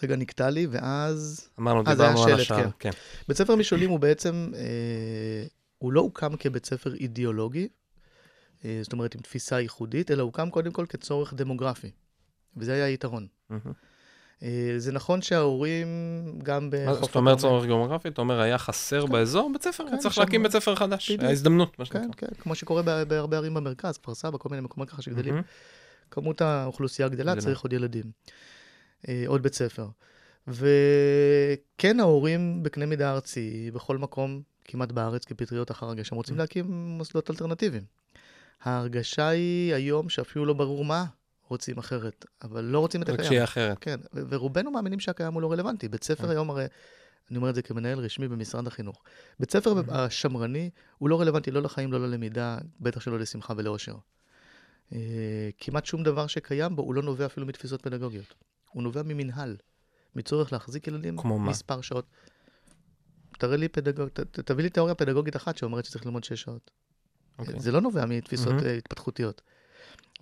רגע, 0.03 0.15
נקטע 0.15 0.49
לי, 0.49 0.67
ואז... 0.71 1.49
אמרנו, 1.59 1.83
אה, 1.87 1.95
דיברנו 1.95 2.23
על 2.23 2.33
השער. 2.33 2.63
כן. 2.63 2.69
כן. 2.79 2.89
בית 3.27 3.37
ספר 3.37 3.55
משעולים 3.55 3.89
הוא 3.89 3.99
בעצם, 3.99 4.51
אה, 4.55 5.45
הוא 5.77 5.91
לא 5.91 6.01
הוקם 6.01 6.35
כבית 6.35 6.65
ספר 6.65 6.93
אידיאולוגי, 6.93 7.67
אה, 8.65 8.79
זאת 8.83 8.93
אומרת 8.93 9.15
עם 9.15 9.21
תפיסה 9.21 9.59
ייחודית, 9.59 10.11
אלא 10.11 10.23
הוקם 10.23 10.49
קודם 10.49 10.71
כל 10.71 10.85
כצורך 10.89 11.33
דמוגרפי. 11.33 11.91
וזה 12.57 12.73
היה 12.73 12.85
היתרון. 12.85 13.27
מהמם. 13.49 13.73
אה, 14.43 14.73
זה 14.77 14.91
נכון 14.91 15.21
שההורים 15.21 15.87
גם 16.43 16.69
מה 16.85 16.91
בחוף 16.93 17.05
זאת 17.05 17.15
אומרת 17.15 17.37
צורך 17.37 17.65
גיאוגרפי? 17.65 18.09
אתה 18.09 18.21
אומר, 18.21 18.39
היה 18.39 18.57
חסר 18.57 19.05
באזור 19.05 19.49
בית 19.53 19.63
ספר? 19.63 19.83
כן, 19.91 19.97
צריך 19.97 20.17
להקים 20.17 20.43
בית 20.43 20.51
ספר 20.51 20.75
חדש. 20.75 21.07
בדיוק. 21.09 21.21
היה 21.21 21.31
הזדמנות, 21.31 21.79
מה 21.79 21.85
כן, 21.85 22.03
שנקרא. 22.03 22.27
כן, 22.29 22.35
כמו 22.41 22.55
שקורה 22.55 22.81
בה- 22.81 23.05
בהרבה 23.05 23.37
ערים 23.37 23.53
במרכז, 23.53 23.97
כפר 23.97 24.13
סבא, 24.15 24.37
כל 24.37 24.49
מיני 24.49 24.61
מקומות 24.61 24.89
ככה 24.89 25.01
שגדלים. 25.01 25.41
כמות 26.11 26.41
האוכלוסייה 26.41 27.07
גדלה. 27.07 27.35
צריך 27.35 27.61
עוד 27.61 27.73
ילדים. 27.73 28.03
אה, 29.09 29.23
עוד 29.27 29.43
בית 29.43 29.53
ספר. 29.53 29.87
וכן, 30.47 31.99
ההורים 31.99 32.63
בקנה 32.63 32.85
מידה 32.85 33.11
ארצי, 33.11 33.71
בכל 33.73 33.97
מקום, 33.97 34.41
כמעט 34.65 34.91
בארץ, 34.91 35.25
כפטריות 35.25 35.71
אחר 35.71 35.89
הגשם, 35.89 36.15
רוצים 36.15 36.37
להקים 36.37 36.65
מוסדות 36.71 37.29
אלטרנטיביים. 37.29 37.83
ההרגשה 38.63 39.27
היא 39.27 39.73
היום 39.73 40.09
שאפילו 40.09 40.45
לא 40.45 40.53
ברור 40.53 40.85
מה 40.85 41.05
רוצים 41.47 41.77
אחרת, 41.77 42.25
אבל 42.43 42.63
לא 42.63 42.79
רוצים 42.79 43.01
את 43.01 43.09
רק 43.09 43.13
הקיים. 43.13 43.29
שיהיה 43.29 43.43
אחרת. 43.43 43.77
כן, 43.81 43.99
ו- 44.13 44.21
ורובנו 44.29 44.71
מאמינים 44.71 44.99
שהקיים 44.99 45.33
הוא 45.33 45.41
לא 45.41 45.51
רלוונטי. 45.51 45.87
בית 45.87 46.03
ספר 46.03 46.23
כן. 46.23 46.29
היום 46.29 46.49
הרי, 46.49 46.65
אני 47.29 47.37
אומר 47.37 47.49
את 47.49 47.55
זה 47.55 47.61
כמנהל 47.61 47.99
רשמי 47.99 48.27
במשרד 48.27 48.67
החינוך, 48.67 49.03
בית 49.39 49.51
ספר. 49.51 49.73
השמרני 49.87 50.69
הוא 50.97 51.09
לא 51.09 51.21
רלוונטי 51.21 51.51
לא 51.51 51.61
לחיים, 51.61 51.91
לא 51.93 51.99
ללמידה, 52.07 52.57
בטח 52.79 52.99
שלא 52.99 53.19
לשמחה 53.19 53.53
ולאושר. 53.57 53.95
אה, 54.93 54.99
כמעט 55.57 55.85
שום 55.85 56.03
דבר 56.03 56.27
שקיים 56.27 56.75
בו 56.75 56.81
הוא 56.81 56.93
לא 56.93 57.03
נובע 57.03 57.25
אפילו 57.25 57.45
מתפיסות 57.45 57.81
פדגוגיות. 57.81 58.33
הוא 58.71 58.83
נובע 58.83 59.03
ממנהל, 59.03 59.55
מצורך 60.15 60.53
להחזיק 60.53 60.87
ילדים 60.87 61.17
כמו 61.17 61.39
מה? 61.39 61.49
מספר 61.49 61.81
שעות. 61.81 62.05
תראה 63.39 63.57
לי 63.57 63.67
פדגוג, 63.67 64.09
ת, 64.09 64.19
ת- 64.19 64.39
תביא 64.39 64.63
לי 64.63 64.69
תיאוריה 64.69 64.95
פדגוגית 64.95 65.35
אחת 65.35 65.57
שאומרת 65.57 65.85
שצריך 65.85 66.05
ללמוד 66.05 66.23
שש 66.23 66.41
שעות. 66.41 66.71
אוקיי. 67.39 67.59
זה 67.59 67.71
לא 67.71 67.81
נובע 67.81 68.05
מתפיסות. 68.05 68.53
אה, 68.65 68.73
התפתחותיות. 68.73 69.41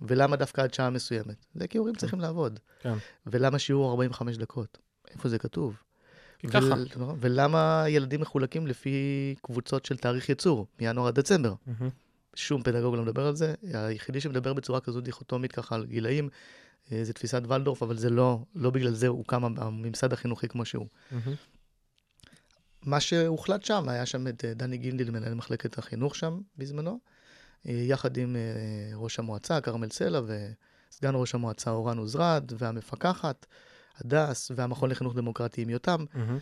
ולמה 0.02 0.36
דווקא 0.36 0.60
עד 0.60 0.74
שעה 0.74 0.90
מסוימת? 0.90 1.46
זה 1.54 1.68
כי 1.68 1.78
הורים 1.78 1.94
צריכים 1.94 2.20
לעבוד. 2.20 2.60
כן. 2.80 2.94
ולמה 3.26 3.58
שיעור 3.58 3.90
45 3.90 4.36
דקות? 4.36 4.78
איפה 5.10 5.28
זה 5.28 5.38
כתוב? 5.38 5.76
ככה. 6.50 6.58
ול- 6.96 7.16
ולמה 7.20 7.84
ילדים 7.88 8.20
מחולקים 8.20 8.66
לפי 8.66 8.94
קבוצות 9.42 9.84
של 9.84 9.96
תאריך 9.96 10.28
ייצור, 10.28 10.66
מינואר 10.80 11.06
עד 11.06 11.14
דצמבר? 11.14 11.54
מהמם. 11.66 11.88
שום 12.36 12.62
פדגוג 12.62 12.94
לא 12.94 13.02
מדבר 13.02 13.26
על 13.26 13.36
זה. 13.36 13.54
היחידי 13.62 14.20
שמדבר 14.20 14.52
בצורה 14.52 14.80
כזו 14.80 15.00
דיכוטומית 15.00 15.52
ככה 15.52 15.74
על 15.74 15.86
גילאים, 15.86 16.28
אה, 16.92 17.04
זה 17.04 17.12
תפיסת 17.12 17.42
ולדורף, 17.48 17.82
אבל 17.82 17.96
זה 17.96 18.10
לא, 18.10 18.38
לא 18.54 18.70
בגלל 18.70 18.92
זה 18.92 19.06
הוקם 19.08 19.44
הממסד 19.44 20.12
החינוכי 20.12 20.48
כמו 20.48 20.64
שהוא. 20.64 20.86
מהמם. 21.10 21.34
מה 22.82 23.00
שהוחלט 23.00 23.64
שם, 23.64 23.88
היה 23.88 24.06
שם 24.06 24.28
את 24.28 24.44
אה, 24.44 24.54
דני 24.54 24.76
גינדיל, 24.78 25.10
מנהל 25.10 25.34
מחלקת 25.34 25.78
החינוך 25.78 26.14
שם 26.16 26.40
בזמנו, 26.58 27.00
יחד 27.64 28.16
עם 28.16 28.36
אה, 28.36 28.96
ראש 28.96 29.18
המועצה, 29.18 29.60
כרמל 29.60 29.90
סלע, 29.90 30.20
וסגן 30.20 31.12
ראש 31.14 31.34
המועצה 31.34 31.70
אורן 31.70 31.98
עוזרד, 31.98 32.52
והמפקחת, 32.58 33.46
הדס, 33.98 34.50
והמכון 34.56 34.90
לחינוך 34.90 35.14
דמוקרטי 35.14 35.62
עם 35.62 35.70
יותם, 35.70 36.04
מהמם. 36.14 36.38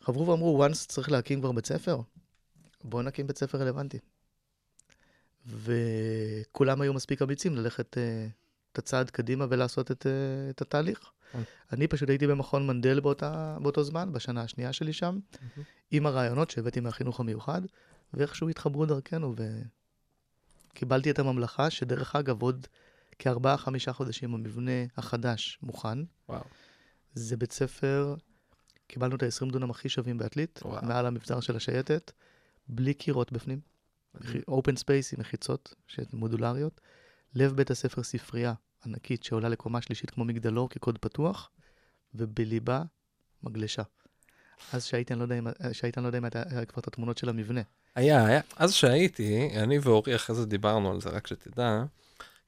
חברו 0.00 0.26
ואמרו, 0.26 0.66
once 0.66 0.86
צריך 0.86 1.10
להקים 1.10 1.40
כבר 1.40 1.52
בית 1.52 1.66
ספר, 1.66 2.00
בואו 2.84 3.02
נקים 3.02 3.26
בית 3.26 3.38
ספר 3.38 3.58
רלוונטי. 3.58 3.98
וכולם 5.46 6.80
היו 6.80 6.94
מספיק 6.94 7.22
אמיצים 7.22 7.56
ללכת 7.56 7.98
אה, 7.98 8.26
את 8.72 8.78
הצעד 8.78 9.10
קדימה 9.10 9.46
ולעשות 9.50 9.90
את, 9.90 10.06
אה, 10.06 10.50
את 10.50 10.62
התהליך. 10.62 11.10
כן. 11.32 11.42
אני 11.72 11.88
פשוט 11.88 12.08
הייתי 12.08 12.26
במכון 12.26 12.66
מנדל 12.66 13.00
באותה, 13.00 13.56
באותו 13.62 13.84
זמן, 13.84 14.12
בשנה 14.12 14.42
השנייה 14.42 14.72
שלי 14.72 14.92
שם, 14.92 15.18
עם 15.90 16.06
הרעיונות 16.06 16.50
שהבאתי 16.50 16.80
מהחינוך 16.80 17.20
המיוחד, 17.20 17.62
ואיכשהו 18.14 18.48
התחברו 18.48 18.86
דרכנו, 18.86 19.34
וקיבלתי 20.70 21.10
את 21.10 21.18
הממלכה, 21.18 21.70
שדרך 21.70 22.16
אגב, 22.16 22.42
עוד 22.42 22.66
כארבעה-חמישה 23.18 23.92
חודשים 23.92 24.34
המבנה 24.34 24.84
החדש 24.96 25.58
מוכן. 25.62 25.98
וואו. 26.28 26.44
זה 27.14 27.36
בית 27.36 27.52
ספר, 27.52 28.14
קיבלנו 28.86 29.16
את 29.16 29.22
ה-20 29.22 29.52
דונם 29.52 29.70
הכי 29.70 29.88
שווים 29.88 30.18
בעתלית, 30.18 30.60
וואו. 30.64 30.84
מעל 30.84 31.06
המבזר 31.06 31.40
של 31.40 31.56
השייטת, 31.56 32.12
בלי 32.68 32.94
קירות 32.94 33.32
בפנים. 33.32 33.60
open 34.48 34.76
space 34.76 35.14
עם 35.14 35.20
מחיצות 35.20 35.74
מודולריות, 36.12 36.80
לב 37.34 37.52
בית 37.52 37.70
הספר 37.70 38.02
ספרייה 38.02 38.54
ענקית 38.86 39.22
שעולה 39.22 39.48
לקומה 39.48 39.82
שלישית 39.82 40.10
כמו 40.10 40.24
מגדלור 40.24 40.68
כקוד 40.68 40.98
פתוח, 40.98 41.50
ובליבה 42.14 42.82
מגלשה. 43.42 43.82
אז 44.72 44.84
שהייתי, 44.84 45.12
אני 45.12 45.18
לא 45.18 45.24
יודע 45.24 45.38
אם, 45.38 45.46
שהייתי, 45.72 46.00
אני 46.00 46.04
לא 46.04 46.08
יודע 46.08 46.18
אם 46.18 46.24
הייתה 46.24 46.42
היה 46.50 46.64
כבר 46.64 46.80
את 46.80 46.86
התמונות 46.86 47.18
של 47.18 47.28
המבנה. 47.28 47.60
היה, 47.94 48.26
היה. 48.26 48.40
אז 48.56 48.72
שהייתי, 48.72 49.50
אני 49.56 49.78
ואורי 49.78 50.14
אחרי 50.16 50.36
זה 50.36 50.46
דיברנו 50.46 50.90
על 50.90 51.00
זה, 51.00 51.08
רק 51.10 51.26
שתדע. 51.26 51.84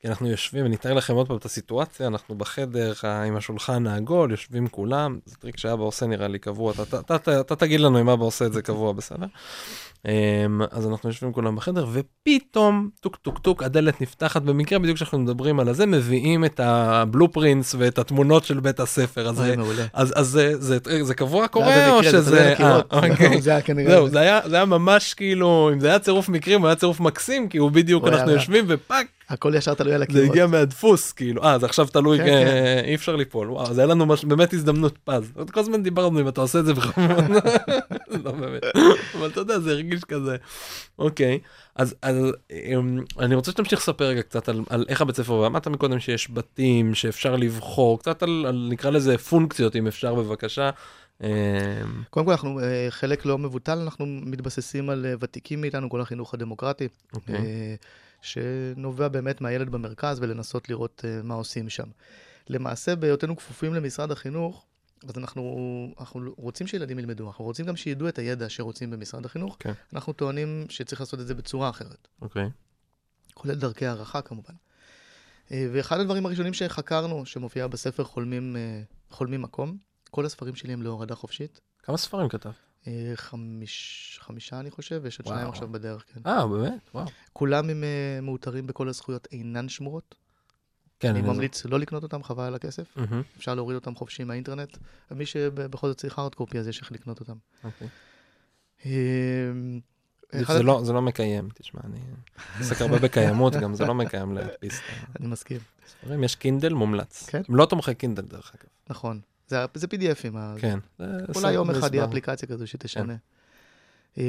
כי 0.02 0.08
אנחנו 0.08 0.28
יושבים, 0.28 0.66
אני 0.66 0.74
אתאר 0.74 0.92
לכם 0.92 1.14
עוד 1.14 1.28
פעם 1.28 1.36
את 1.36 1.44
הסיטואציה, 1.44 2.06
אנחנו 2.06 2.34
בחדר 2.34 2.92
עם 3.26 3.36
השולחן 3.36 3.86
העגול, 3.86 4.30
יושבים 4.30 4.68
כולם, 4.68 5.18
זה 5.24 5.36
טריק 5.36 5.56
שאבא 5.56 5.82
עושה 5.82 6.06
נראה 6.06 6.28
לי 6.28 6.38
קבוע, 6.38 6.72
אתה, 7.20 7.56
תגיד 7.56 7.80
לנו 7.80 8.00
אם 8.00 8.08
אבא 8.08 8.24
עושה 8.24 8.46
את 8.46 8.52
זה 8.52 8.62
קבוע, 8.62 8.92
בסדר? 8.92 9.26
אמ, 10.08 10.60
אז 10.70 10.86
אנחנו 10.86 11.08
יושבים 11.08 11.32
כולם 11.32 11.56
בחדר, 11.56 11.86
ופתאום, 11.92 12.88
טוק 13.00 13.16
טוק 13.16 13.38
טוק, 13.38 13.62
הדלת 13.62 14.00
נפתחת, 14.00 14.42
במקרה 14.42 14.78
בדיוק 14.78 14.96
כשאנחנו 14.96 15.18
מדברים 15.18 15.60
על 15.60 15.68
הזה, 15.68 15.86
מביאים 15.86 16.44
את 16.44 16.60
ה 16.60 16.71
blueprints 16.71 17.74
ואת 17.78 17.98
התמונות 17.98 18.44
של 18.44 18.60
בית 18.60 18.80
הספר, 18.80 19.28
אז. 19.28 19.36
אז, 19.92 20.12
אז 20.16 20.26
זה, 20.26 20.58
זה, 20.58 20.78
זה 21.02 21.14
קבוע 21.14 21.48
קורה, 21.48 21.90
או 21.90 22.02
שזה... 22.04 22.54
אה, 22.60 22.80
אוקיי. 22.90 23.40
זה 24.42 24.56
היה 24.56 24.64
ממש 24.64 25.14
כאילו, 25.14 25.70
אם 25.72 25.80
זה 25.80 25.88
היה 25.88 25.98
צירוף 25.98 26.28
מקרים, 26.28 26.60
הוא 26.60 26.66
היה 26.68 26.76
צירוף 26.76 27.00
מקסים, 27.00 27.48
כי 27.48 27.58
הוא 27.58 27.70
בדיוק, 27.70 28.04
אנחנו. 28.08 28.30
יושבים 28.30 28.64
ופאק, 28.68 29.06
הכל 29.32 29.54
ישר 29.54 29.74
תלוי 29.74 29.94
על 29.94 29.98
זה 29.98 30.04
הקירות. 30.04 30.30
הגיע 30.30 30.46
מהדפוס, 30.46 31.12
כאילו, 31.12 31.44
אה, 31.44 31.58
זה 31.58 31.66
עכשיו 31.66 31.86
תלוי, 31.86 32.18
כן, 32.18 32.24
אה, 32.26 32.44
כן. 32.82 32.88
אי 32.88 32.94
אפשר 32.94 33.16
ליפול, 33.16 33.50
וואו, 33.50 33.74
זה 33.74 33.80
היה 33.80 33.88
לנו 33.88 34.06
מש- 34.06 34.24
באמת 34.24 34.52
הזדמנות 34.54 34.98
פז. 35.04 35.32
עוד 35.34 35.50
כל 35.50 35.60
הזמן 35.60 35.82
דיברנו 35.82 36.20
אם 36.20 36.28
אתה 36.28 36.40
עושה 36.40 36.58
את 36.58 36.64
זה 36.64 36.74
בכלל, 36.74 37.04
לא 38.24 38.32
באמת, 38.32 38.62
אבל 39.18 39.28
אתה 39.28 39.40
יודע, 39.40 39.58
זה 39.58 39.70
הרגיש 39.70 40.04
כזה. 40.04 40.36
אוקיי, 40.98 41.38
אז 41.76 41.94
אז, 42.02 42.16
אמ, 42.50 43.00
אני 43.18 43.34
רוצה 43.34 43.50
שתמשיך 43.50 43.78
לספר 43.78 44.04
רגע 44.04 44.22
קצת 44.22 44.48
על 44.48 44.60
על 44.70 44.84
איך 44.88 45.00
הבית 45.02 45.16
ספר, 45.16 45.32
ואמרת 45.32 45.68
מקודם 45.68 46.00
שיש 46.00 46.28
בתים, 46.32 46.94
שאפשר 46.94 47.36
לבחור, 47.36 47.98
קצת 47.98 48.22
על, 48.22 48.44
על 48.48 48.68
נקרא 48.70 48.90
לזה 48.90 49.18
פונקציות, 49.18 49.76
אם 49.76 49.86
אפשר 49.86 50.14
בבקשה. 50.14 50.70
אמ, 51.22 51.28
קודם 52.10 52.26
כל, 52.26 52.32
אנחנו, 52.32 52.60
אה, 52.60 52.86
חלק 52.90 53.26
לא 53.26 53.38
מבוטל, 53.38 53.78
אנחנו 53.78 54.06
מתבססים 54.06 54.90
על 54.90 55.06
אה, 55.06 55.14
ותיקים 55.20 55.60
מאיתנו, 55.60 55.90
כל 55.90 56.00
החינוך 56.00 56.34
הדמוקרטי, 56.34 56.88
אוקיי. 57.14 57.36
שנובע 58.22 59.08
באמת 59.08 59.40
מהילד 59.40 59.68
במרכז 59.68 60.18
ולנסות 60.20 60.68
לראות 60.68 61.04
אה, 61.04 61.22
מה 61.22 61.34
עושים 61.34 61.68
שם. 61.68 61.88
למעשה, 62.48 62.96
בהיותנו 62.96 63.36
כפופים 63.36 63.74
למשרד 63.74 64.10
החינוך, 64.10 64.66
אז 65.08 65.18
אנחנו, 65.18 65.94
אנחנו 66.00 66.34
רוצים 66.36 66.66
שילדים 66.66 66.98
ילמדו, 66.98 67.26
אנחנו 67.26 67.44
רוצים 67.44 67.66
גם 67.66 67.76
שידעו 67.76 68.08
את 68.08 68.18
הידע 68.18 68.48
שרוצים 68.48 68.90
במשרד 68.90 69.24
החינוך. 69.24 69.56
כן. 69.58 69.72
אנחנו 69.92 70.12
טוענים 70.12 70.66
שצריך 70.68 71.00
לעשות 71.00 71.20
את 71.20 71.26
זה 71.26 71.34
בצורה 71.34 71.70
אחרת, 71.70 72.08
אוקיי. 72.22 72.50
כולל 73.34 73.54
דרכי 73.54 73.86
הערכה 73.86 74.22
כמובן. 74.22 74.54
אה, 75.52 75.68
ואחד 75.72 76.00
הדברים 76.00 76.26
הראשונים 76.26 76.54
שחקרנו, 76.54 77.26
שמופיע 77.26 77.66
בספר 77.66 78.04
חולמים, 78.04 78.56
אה, 78.56 78.82
חולמים 79.10 79.42
מקום, 79.42 79.76
כל 80.10 80.26
הספרים 80.26 80.54
שלי 80.54 80.72
הם 80.72 80.82
להורדה 80.82 81.14
חופשית. 81.14 81.60
כמה 81.82 81.96
ספרים 81.96 82.28
כתב? 82.28 82.50
אה, 82.86 83.12
חמיש, 83.14 84.18
חמישה, 84.22 84.60
אני 84.60 84.70
חושב, 84.70 85.00
ויש 85.02 85.18
עוד. 85.18 85.26
שניים 85.26 85.48
עכשיו 85.48 85.68
בדרך, 85.68 86.04
כן. 86.14 86.20
אה, 86.26 86.46
באמת? 86.46 86.90
וואו. 86.94 87.06
כולם 87.32 87.70
הם 87.70 87.84
אה, 87.84 88.20
מאותרים 88.22 88.66
בכל 88.66 88.88
הזכויות 88.88 89.28
אינן 89.32 89.68
שמורות. 89.68 90.14
כן, 91.00 91.08
אני 91.16 91.22
ממליץ 91.22 91.64
לא 91.64 91.78
לקנות 91.80 92.02
אותם, 92.02 92.22
חבל 92.22 92.44
על 92.44 92.54
הכסף. 92.54 92.96
מהמם, 92.96 93.22
אפשר 93.36 93.54
להוריד 93.54 93.74
אותם 93.74 93.94
חופשי 93.94 94.24
מהאינטרנט. 94.24 94.76
ומי 95.10 95.26
שבכל 95.26 95.88
זאת 95.88 95.96
צריך 95.98 96.18
הארד 96.18 96.34
קופי, 96.34 96.58
אז 96.58 96.68
יש 96.68 96.80
איך 96.80 96.92
לקנות 96.92 97.20
אותם. 97.20 97.36
אוקיי. 97.64 97.88
אה, 98.86 98.90
אחד 100.42 100.54
זה 100.54 100.62
לא- 100.62 100.80
זה 100.84 100.92
לא 100.92 101.02
מקיים, 101.02 101.48
תשמע, 101.54 101.80
אני 101.84 101.98
עוסק 102.58 102.82
הרבה 102.82 102.98
בקיימות, 102.98 103.52
גם 103.54 103.74
זה 103.74 103.84
לא 103.86 103.94
מקיים 103.94 104.32
להדפיס 104.32 104.80
אני 105.20 105.26
מסכים. 105.26 105.58
יש 106.24 106.34
Kindle 106.36 106.72
מומלץ. 106.72 107.26
כן. 107.28 107.42
הם 107.48 107.56
לא 107.56 107.66
תומכי 107.66 107.94
Kindle, 107.94 108.22
דרך 108.22 108.52
אגב. 108.54 108.68
נכון. 108.90 109.20
זה 109.48 109.64
זה 109.74 109.86
PDF 109.86 110.11
ים. 110.11 110.36
כן. 110.58 110.78
זה 110.98 111.04
אולי 111.04 111.34
סרט 111.34 111.52
יום 111.54 111.70
אחד. 111.70 111.94
יהיה 111.94 112.04
אפליקציה 112.04 112.48
כזו 112.48 112.66
שתשנה. 112.66 113.14
אה, 114.18 114.24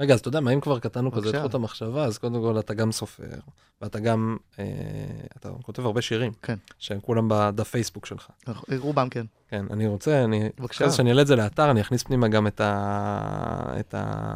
רגע, 0.00 0.14
אז 0.14 0.20
אתה 0.20 0.28
יודע 0.28 0.40
מה, 0.40 0.50
אם 0.50 0.60
כבר 0.60 0.78
קטענו 0.78 1.12
כזה 1.12 1.30
את. 1.30 1.42
חוט 1.42 1.54
המחשבה, 1.54 2.04
אז 2.04 2.18
קודם 2.18 2.34
כל 2.34 2.58
אתה 2.58 2.74
גם 2.74 2.92
סופר, 2.92 3.24
ואתה 3.82 4.00
גם, 4.00 4.36
אה, 4.58 4.64
אתה 5.36 5.48
כותב 5.62 5.86
הרבה 5.86 6.02
שירים. 6.02 6.32
כן. 6.42 6.54
שהם 6.78 7.00
כולם 7.00 7.28
בדף 7.30 7.68
פייסבוק 7.68 8.06
שלך. 8.06 8.28
אנחנו- 8.48 8.66
רובם 8.78 9.08
כן. 9.08 9.26
כן, 9.48 9.64
אני 9.70 9.86
רוצה, 9.86 10.24
אני, 10.24 10.48
בבקשה. 10.58 10.84
אחרי 10.84 10.96
שאני 10.96 11.10
אעלה 11.10 11.22
את 11.22 11.26
זה 11.26 11.36
לאתר, 11.36 11.70
אני 11.70 11.80
אכניס 11.80 12.02
פנימה 12.02 12.28
גם 12.28 12.46
את 12.46 12.60
ה... 12.60 13.74
את 13.80 13.94
ה... 13.94 14.34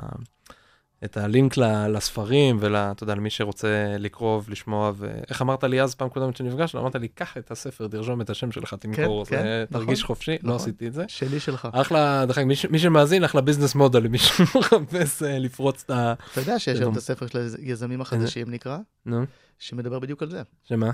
את 1.04 1.16
הלינק 1.16 1.56
לספרים 1.88 2.56
ואתה 2.60 3.02
יודע, 3.02 3.14
למי 3.14 3.30
שרוצה 3.30 3.96
לקרוא 3.98 4.42
ולשמוע, 4.46 4.92
ואיך 4.96 5.42
אמרת 5.42 5.64
לי 5.64 5.82
אז 5.82 5.94
פעם 5.94 6.08
קודמת 6.08 6.36
שנפגשנו, 6.36 6.80
אמרת 6.80 6.94
לי, 6.94 7.08
קח 7.08 7.36
את 7.36 7.50
הספר, 7.50 7.88
תרשום 7.88 8.20
את 8.20 8.30
השם 8.30 8.52
שלך, 8.52 8.74
תמכור, 8.74 9.24
כן, 9.24 9.64
נכון, 9.70 9.80
תרגיש 9.80 10.04
חופשי, 10.04 10.30
לא 10.30 10.38
נכון. 10.38 10.54
עשיתי 10.54 10.86
את 10.86 10.92
זה. 10.92 11.04
שלי 11.08 11.40
שלך. 11.40 11.68
אחלה, 11.72 12.26
דרך 12.26 12.38
אגב, 12.38 12.46
מי 12.46 12.54
מי 12.70 12.78
שמאזין, 12.78 13.24
אחלה 13.24 13.40
ביזנס 13.40 13.74
מודל, 13.74 13.98
למי 13.98 14.18
שמחפש 14.28 15.22
אה, 15.22 15.38
לפרוץ 15.38 15.82
את 15.84 15.90
ה... 15.90 16.14
אתה 16.32 16.40
יודע 16.40 16.58
שיש 16.58 16.80
היום 16.80 16.92
את 16.92 16.98
הספר 16.98 17.26
של 17.26 17.48
היזמים 17.58 18.00
החדשים 18.00 18.50
נקרא, 18.50 18.78
נו, 19.06 19.24
שמדבר 19.58 19.98
בדיוק 19.98 20.22
על 20.22 20.30
זה. 20.30 20.42
שמה? 20.64 20.90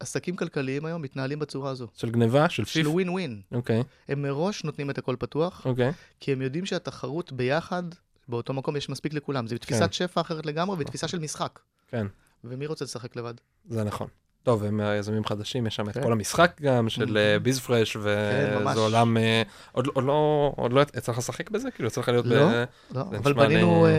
עסקים 0.00 0.36
כלכליים 0.36 0.84
היום 0.84 1.02
מתנהלים 1.02 1.38
בצורה 1.38 1.70
הזו. 1.70 1.86
של 1.94 2.10
גניבה? 2.10 2.48
של 2.48 2.64
של 2.64 2.72
פיף? 2.72 2.86
ווין 2.86 3.08
ווין. 3.08 3.40
אוקיי, 3.52 3.82
הם 4.08 4.22
מראש 4.22 4.64
נותנים 4.64 4.90
את 4.90 4.98
הכל 4.98 5.16
פתוח, 5.18 5.66
אוקיי. 5.66 5.92
כי 6.20 6.32
הם 6.32 6.42
יודעים 6.42 6.66
שהתחרות 6.66 7.32
ביחד, 7.32 7.82
באותו 8.28 8.52
מקום 8.52 8.76
יש 8.76 8.88
מספיק 8.88 9.14
לכולם. 9.14 9.46
זו 9.46 9.58
תפיסת 9.58 9.92
שפע 9.92 10.20
אחרת 10.20 10.46
לגמרי 10.46 10.76
ותפיסה 10.78 11.08
של 11.08 11.18
משחק. 11.18 11.58
כן. 11.88 12.06
ומי 12.44 12.66
רוצה 12.66 12.84
לשחק 12.84 13.16
לבד? 13.16 13.34
זה 13.68 13.84
נכון. 13.84 14.08
טוב, 14.42 14.64
הם 14.64 14.80
יזמים 14.98 15.24
חדשים, 15.24 15.66
יש 15.66 15.76
שם 15.76 15.88
את 15.88 15.94
כן. 15.94 16.02
כל 16.02 16.12
המשחק 16.12 16.60
גם 16.62 16.88
של 16.88 17.18
אה, 17.18 17.38
ביז 17.38 17.60
פרש, 17.60 17.96
כן, 17.96 18.58
ממש. 18.60 18.72
וזה 18.72 18.80
עולם... 18.80 19.16
אה, 19.16 19.42
עוד 19.72 19.86
עוד 19.86 20.04
לא, 20.04 20.52
עוד 20.56 20.72
לא 20.72 20.80
יצא 20.80 21.12
לך 21.12 21.18
לשחק 21.18 21.50
בזה? 21.50 21.70
כאילו, 21.70 21.86
יצא 21.86 22.00
לך 22.00 22.08
להיות 22.08 22.26
ב... 22.26 22.32
לא. 22.32 22.50
לא, 22.94 23.00
אבל 23.00 23.30
לי- 23.32 23.34
בנינו, 23.34 23.86
אה, 23.86 23.90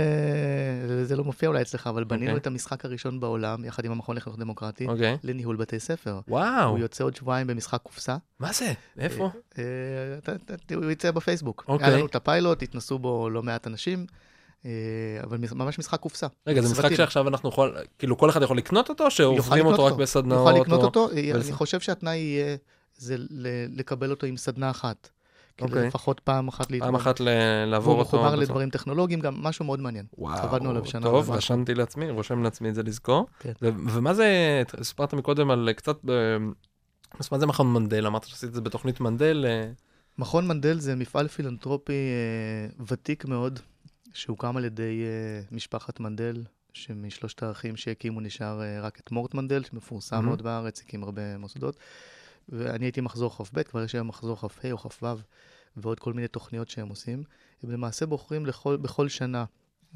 זה 1.03 1.15
לא 1.15 1.23
מופיע 1.23 1.49
אולי 1.49 1.61
אצלך, 1.61 1.87
אבל 1.87 2.03
בנינו 2.03 2.25
אוקיי. 2.25 2.37
את 2.41 2.47
המשחק 2.47 2.85
הראשון 2.85 3.19
בעולם, 3.19 3.65
יחד 3.65 3.85
עם 3.85 3.91
המכון 3.91 4.15
לחינוך 4.17 4.39
דמוקרטי, 4.39 4.87
אוקיי. 4.87 5.17
לניהול 5.23 5.55
בתי 5.55 5.79
ספר. 5.79 6.19
וואו, 6.27 6.69
הוא 6.69 6.79
יוצא 6.79 7.03
עוד 7.03 7.15
שבועיים 7.15 7.47
במשחק 7.47 7.79
קופסה. 7.83 8.17
מה 8.39 8.53
זה? 8.53 8.73
איפה? 8.99 9.29
אה, 9.57 9.63
אתה- 10.17 10.31
הוא 10.75 10.91
יצא 10.91 11.11
בפייסבוק. 11.11 11.63
אוקיי. 11.67 11.87
היה 11.87 11.97
לנו 11.97 12.05
את 12.05 12.15
הפיילוט, 12.15 12.63
התנסו 12.63 12.99
בו 12.99 13.29
לא 13.29 13.43
מעט 13.43 13.67
אנשים, 13.67 14.05
אה, 14.65 14.71
אבל 15.23 15.37
מש- 15.37 15.51
ממש 15.51 15.79
משחק 15.79 15.99
קופסה. 15.99 16.27
רגע, 16.47 16.61
זה 16.61 16.71
משחק. 16.71 16.95
שעכשיו 16.95 17.27
אנחנו 17.27 17.49
יכול... 17.49 17.75
כאילו, 17.99 18.17
כל 18.17 18.29
אחד 18.29 18.41
יכול 18.41 18.57
לקנות 18.57 18.89
אותו, 18.89 19.11
שעוברים 19.11 19.59
לקנות 19.65 19.79
אותו 19.79 19.85
רק. 19.85 19.93
בסדנאות? 19.93 20.47
יוכל 20.47 20.61
לקנות 20.61 20.79
או- 20.79 20.85
אותו, 20.85 21.09
אה, 21.11 21.31
אני 21.35 21.51
חושב 21.51 21.79
שהתנאי 21.79 22.15
יהיה 22.17 22.55
זה 22.97 23.15
לקבל 23.75 24.11
אותו 24.11 24.25
עם 24.27 24.37
סדנה 24.37 24.69
אחת. 24.69 25.09
כאילו 25.57 25.71
אוקיי. 25.71 25.87
לפחות 25.87 26.19
פעם 26.19 26.47
אחת 26.47 26.65
פעם 26.67 26.73
להתמודד. 26.75 26.95
אחת 26.95 27.19
ל- 27.19 27.29
לעבור 27.65 27.93
אותו. 27.99 28.01
מחובר 28.07 28.23
בצורה- 28.23 28.35
לדברים 28.43 28.69
טכנולוגיים, 28.69 29.19
גם 29.19 29.35
משהו 29.43 29.65
מאוד 29.65 29.79
מעניין. 29.79 30.05
עבדנו 30.17 30.69
עליו 30.69 30.81
וואו, 30.81 30.91
שנה 30.91 31.01
טוב, 31.01 31.15
ומשהו. 31.15 31.33
רשמתי 31.33 31.73
לעצמי, 31.75 32.09
רושם 32.09 32.43
לעצמי 32.43 32.69
את 32.69 32.75
זה 32.75 32.83
לזכור. 32.83 33.27
כן. 33.39 33.51
ו- 33.61 33.69
ומה 33.93 34.13
זה, 34.13 34.27
סיפרת 34.83 35.13
מקודם 35.13 35.51
על 35.51 35.69
קצת, 35.75 35.97
ב- 36.05 36.37
אז 37.19 37.29
מה 37.31 37.39
זה 37.39 37.45
מכון 37.45 37.73
מנדל? 37.73 38.07
אמרת 38.07 38.23
שעשית 38.23 38.49
את 38.49 38.53
זה 38.53 38.61
בתוכנית 38.61 38.99
מנדל. 38.99 39.45
אה, 39.47 39.71
מכון 40.17 40.47
מנדל 40.47 40.79
זה 40.79 40.95
מפעל 40.95 41.27
פילנטרופי 41.27 41.93
אה, 41.93 42.83
ותיק 42.87 43.25
מאוד, 43.25 43.59
שהוקם 44.13 44.57
על 44.57 44.65
ידי 44.65 45.03
אה, 45.03 45.41
משפחת 45.51 45.99
מנדל, 45.99 46.43
שמשלושת 46.73 47.43
האחים 47.43 47.75
שהקימו 47.75 48.19
נשאר 48.19 48.61
אה, 48.61 48.81
רק 48.81 48.99
את 48.99 49.11
מורט 49.11 49.33
מנדל, 49.33 49.63
שמפורסם 49.63 50.15
מהמם. 50.15 50.27
מאוד 50.27 50.41
בארץ, 50.41 50.81
הקים 50.81 51.03
הרבה 51.03 51.37
מוסדות. 51.37 51.77
ואני 52.49 52.85
הייתי 52.85 53.01
מחזור 53.01 53.29
כ"ב, 53.29 53.63
כבר 53.63 53.83
יש 53.83 53.95
היום 53.95 54.07
מחזור 54.07 54.35
כ"ה 54.35 54.71
או 54.71 54.77
כ"ו, 54.77 55.05
ועוד 55.77 55.99
כל 55.99 56.13
מיני 56.13 56.27
תוכניות 56.27 56.69
שהם 56.69 56.89
עושים. 56.89 57.23
הם 57.63 57.71
למעשה 57.71 58.05
בוחרים 58.05 58.45
לכל, 58.45 58.77
בכל 58.77 59.09
שנה 59.09 59.45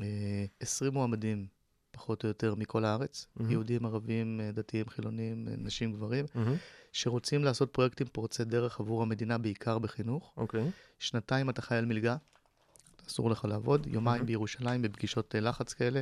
אה, 0.02 0.46
20 0.60 0.94
מועמדים, 0.94 1.48
פחות 1.92 2.24
או 2.24 2.28
יותר, 2.28 2.56
מכל 2.56 2.86
הארץ, 2.86 3.28
מהמם. 3.36 3.52
יהודים, 3.52 3.86
ערבים, 3.86 4.42
אה, 4.42 4.52
דתיים, 4.52 4.90
חילונים, 4.90 5.48
אה, 5.48 5.54
נשים, 5.58 5.94
גברים, 5.94 6.26
מהמם, 6.36 6.56
שרוצים 6.92 7.44
לעשות 7.44 7.74
פרויקטים 7.74 8.08
פורצי 8.12 8.44
דרך 8.44 8.80
עבור 8.80 9.02
המדינה, 9.02 9.38
בעיקר 9.38 9.80
בחינוך. 9.80 10.34
אוקיי. 10.38 10.72
שנתיים 11.00 11.50
אתה 11.50 11.62
חייל 11.62 11.86
מלגה, 11.86 12.16
אסור 13.08 13.30
לך 13.30 13.46
לעבוד, 13.46 13.88
יומיים. 13.88 14.26
בירושלים 14.26 14.82
בפגישות 14.82 15.36
אה, 15.36 15.40
לחץ 15.40 15.74
כאלה, 15.74 16.02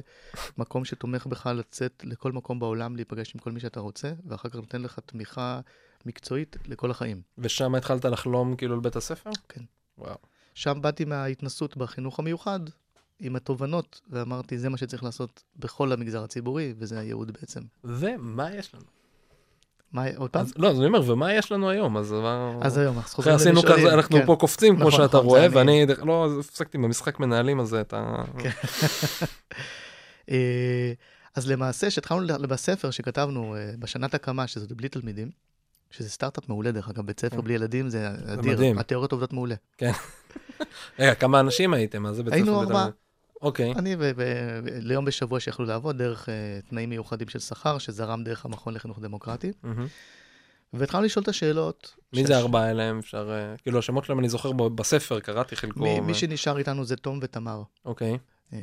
מקום 0.58 0.86
שתומך 0.86 1.27
בך 1.27 1.45
לצאת 1.45 2.03
לכל 2.08 2.31
מקום 2.31 2.60
בעולם, 2.60 2.95
להיפגש 2.95 3.36
עם 3.36 3.41
כל 3.41 3.51
מי 3.51 3.60
שאתה 3.60 3.79
רוצה, 3.79 4.13
ואחר 4.27 4.49
כך 4.49 4.55
נותן 4.55 4.81
לך 4.81 4.99
תמיכה 5.05 5.62
מקצועית 6.06 6.58
לכל 6.68 6.91
החיים. 6.91 7.22
ושם 7.38 7.76
התחלת 7.76 8.06
לחלום 8.06 8.56
כאילו 8.56 8.74
על 8.74 8.80
בית 8.80 8.96
הספר? 8.96 9.30
כן. 9.50 9.62
וואו. 9.98 10.15
שם 10.54 10.78
באתי 10.82 11.06
מההתנסות 11.06 11.78
בחינוך 11.78 12.20
המיוחד, 12.20 12.60
עם 13.20 13.36
התובנות, 13.36 14.02
ואמרתי, 14.10 14.58
זה 14.58 14.70
מה 14.70 14.78
שצריך 14.78 15.04
לעשות 15.04 15.44
בכל 15.56 15.91
המגזר 15.91 16.24
הציבורי, 16.24 16.74
וזה 16.78 17.00
הייעוד 17.00 17.32
בעצם. 17.32 17.62
ומה 17.84 18.56
יש 18.56 18.74
לנו? 18.76 18.84
מה, 19.91 20.06
עוד 20.15 20.30
פעם? 20.30 20.41
אז, 20.41 20.54
לא, 20.58 20.72
אז 20.72 20.78
אני 20.78 20.86
אומר, 20.86 21.12
ומה 21.12 21.34
יש 21.34 21.52
לנו 21.52 21.70
היום? 21.70 21.98
אז. 21.98 22.15
אז 22.62 22.78
היום, 22.78 22.98
אנחנו 22.98 23.24
אחרי 23.24 23.34
חוזרים 23.34 23.56
עשינו 23.58 23.74
כזה, 23.76 23.94
אנחנו 23.94 24.18
כן. 24.18 24.26
פה 24.26 24.36
קופצים, 24.39 24.76
כמו 24.76 24.88
נכון, 24.88 24.91
שאתה 24.91 25.18
נכון, 25.18 25.26
רואה, 25.26 25.50
זה 25.50 25.62
אני. 25.62 25.86
ואני, 25.86 26.08
לא, 26.08 26.26
אז 26.26 26.46
הפסקתי 26.46 26.78
במשחק 26.78 27.20
מנהלים 27.20 27.60
הזה, 27.60 27.82
אתה... 27.82 28.24
כן. 28.39 28.50
אה, 30.32 30.94
אז 31.36 31.52
למעשה, 31.52 31.88
כשהתחלנו 31.88 32.48
בספר 32.48 32.91
שכתבנו 32.91 33.56
אה, 33.56 33.72
בשנת 33.80 34.13
הקמה, 34.13 34.48
שזה 34.48 34.76
בלי 34.76 34.89
תלמידים, 34.89 35.30
שזה 35.91 36.10
סטארט-אפ 36.10 36.50
מעולה 36.50 36.71
דרך 36.71 36.89
אגב, 36.89 37.06
בית 37.06 37.19
ספר 37.19 37.36
כן. 37.36 37.41
בלי 37.41 37.54
ילדים 37.54 37.89
זה 37.89 38.10
אדיר, 38.34 38.54
מדהים. 38.54 38.78
התיאוריות 38.78 39.12
עובדות 39.12 39.34
מעולה. 39.34 39.56
רגע, 41.00 41.15
כמה 41.15 41.39
אנשים 41.39 41.74
הייתם? 41.74 42.04
מה 42.04 42.13
זה 42.13 42.24
בית 42.24 42.34
ספר? 42.34 42.43
היינו 42.43 42.62
ארבעה. 42.62 42.89
אוקיי. 43.41 43.74
אני 43.74 43.95
ליום 44.82 45.06
בשבוע 45.06 45.39
שיכלו 45.39 45.65
לעבוד 45.65 45.98
דרך 45.98 46.30
אה, 46.30 46.34
תנאים 46.69 46.89
מיוחדים 46.89 47.28
של 47.30 47.39
שכר, 47.39 47.78
שזרם 47.78 48.24
דרך 48.24 48.45
המכון 48.45 48.74
לחינוך 48.74 49.00
דמוקרטי. 49.00 49.52
והתחלנו 50.74 51.06
לשאול 51.06 51.24
את 51.24 51.28
השאלות. 51.28 51.95
מי 52.13 52.26
זה 52.26 52.36
הארבעה 52.38 52.63
האלה? 52.63 52.89
אם 52.89 53.00
אפשר... 53.00 53.30
אה, 53.32 53.58
כאילו, 53.58 53.80
השמות 53.80 54.06
שלהם 54.06 54.19
אני 54.19 54.30
זוכר 54.30 54.52
בספר, 54.52 55.19
קראתי 55.19 55.56
חלקו. 55.56 56.02
מי- 56.02 56.13
שנשאר 56.13 56.58
איתנו 56.58 56.86
זה 56.86 56.95
תום 56.95 57.19
ותמר, 57.21 57.63
אוקיי. 57.86 58.17
אה, 58.54 58.60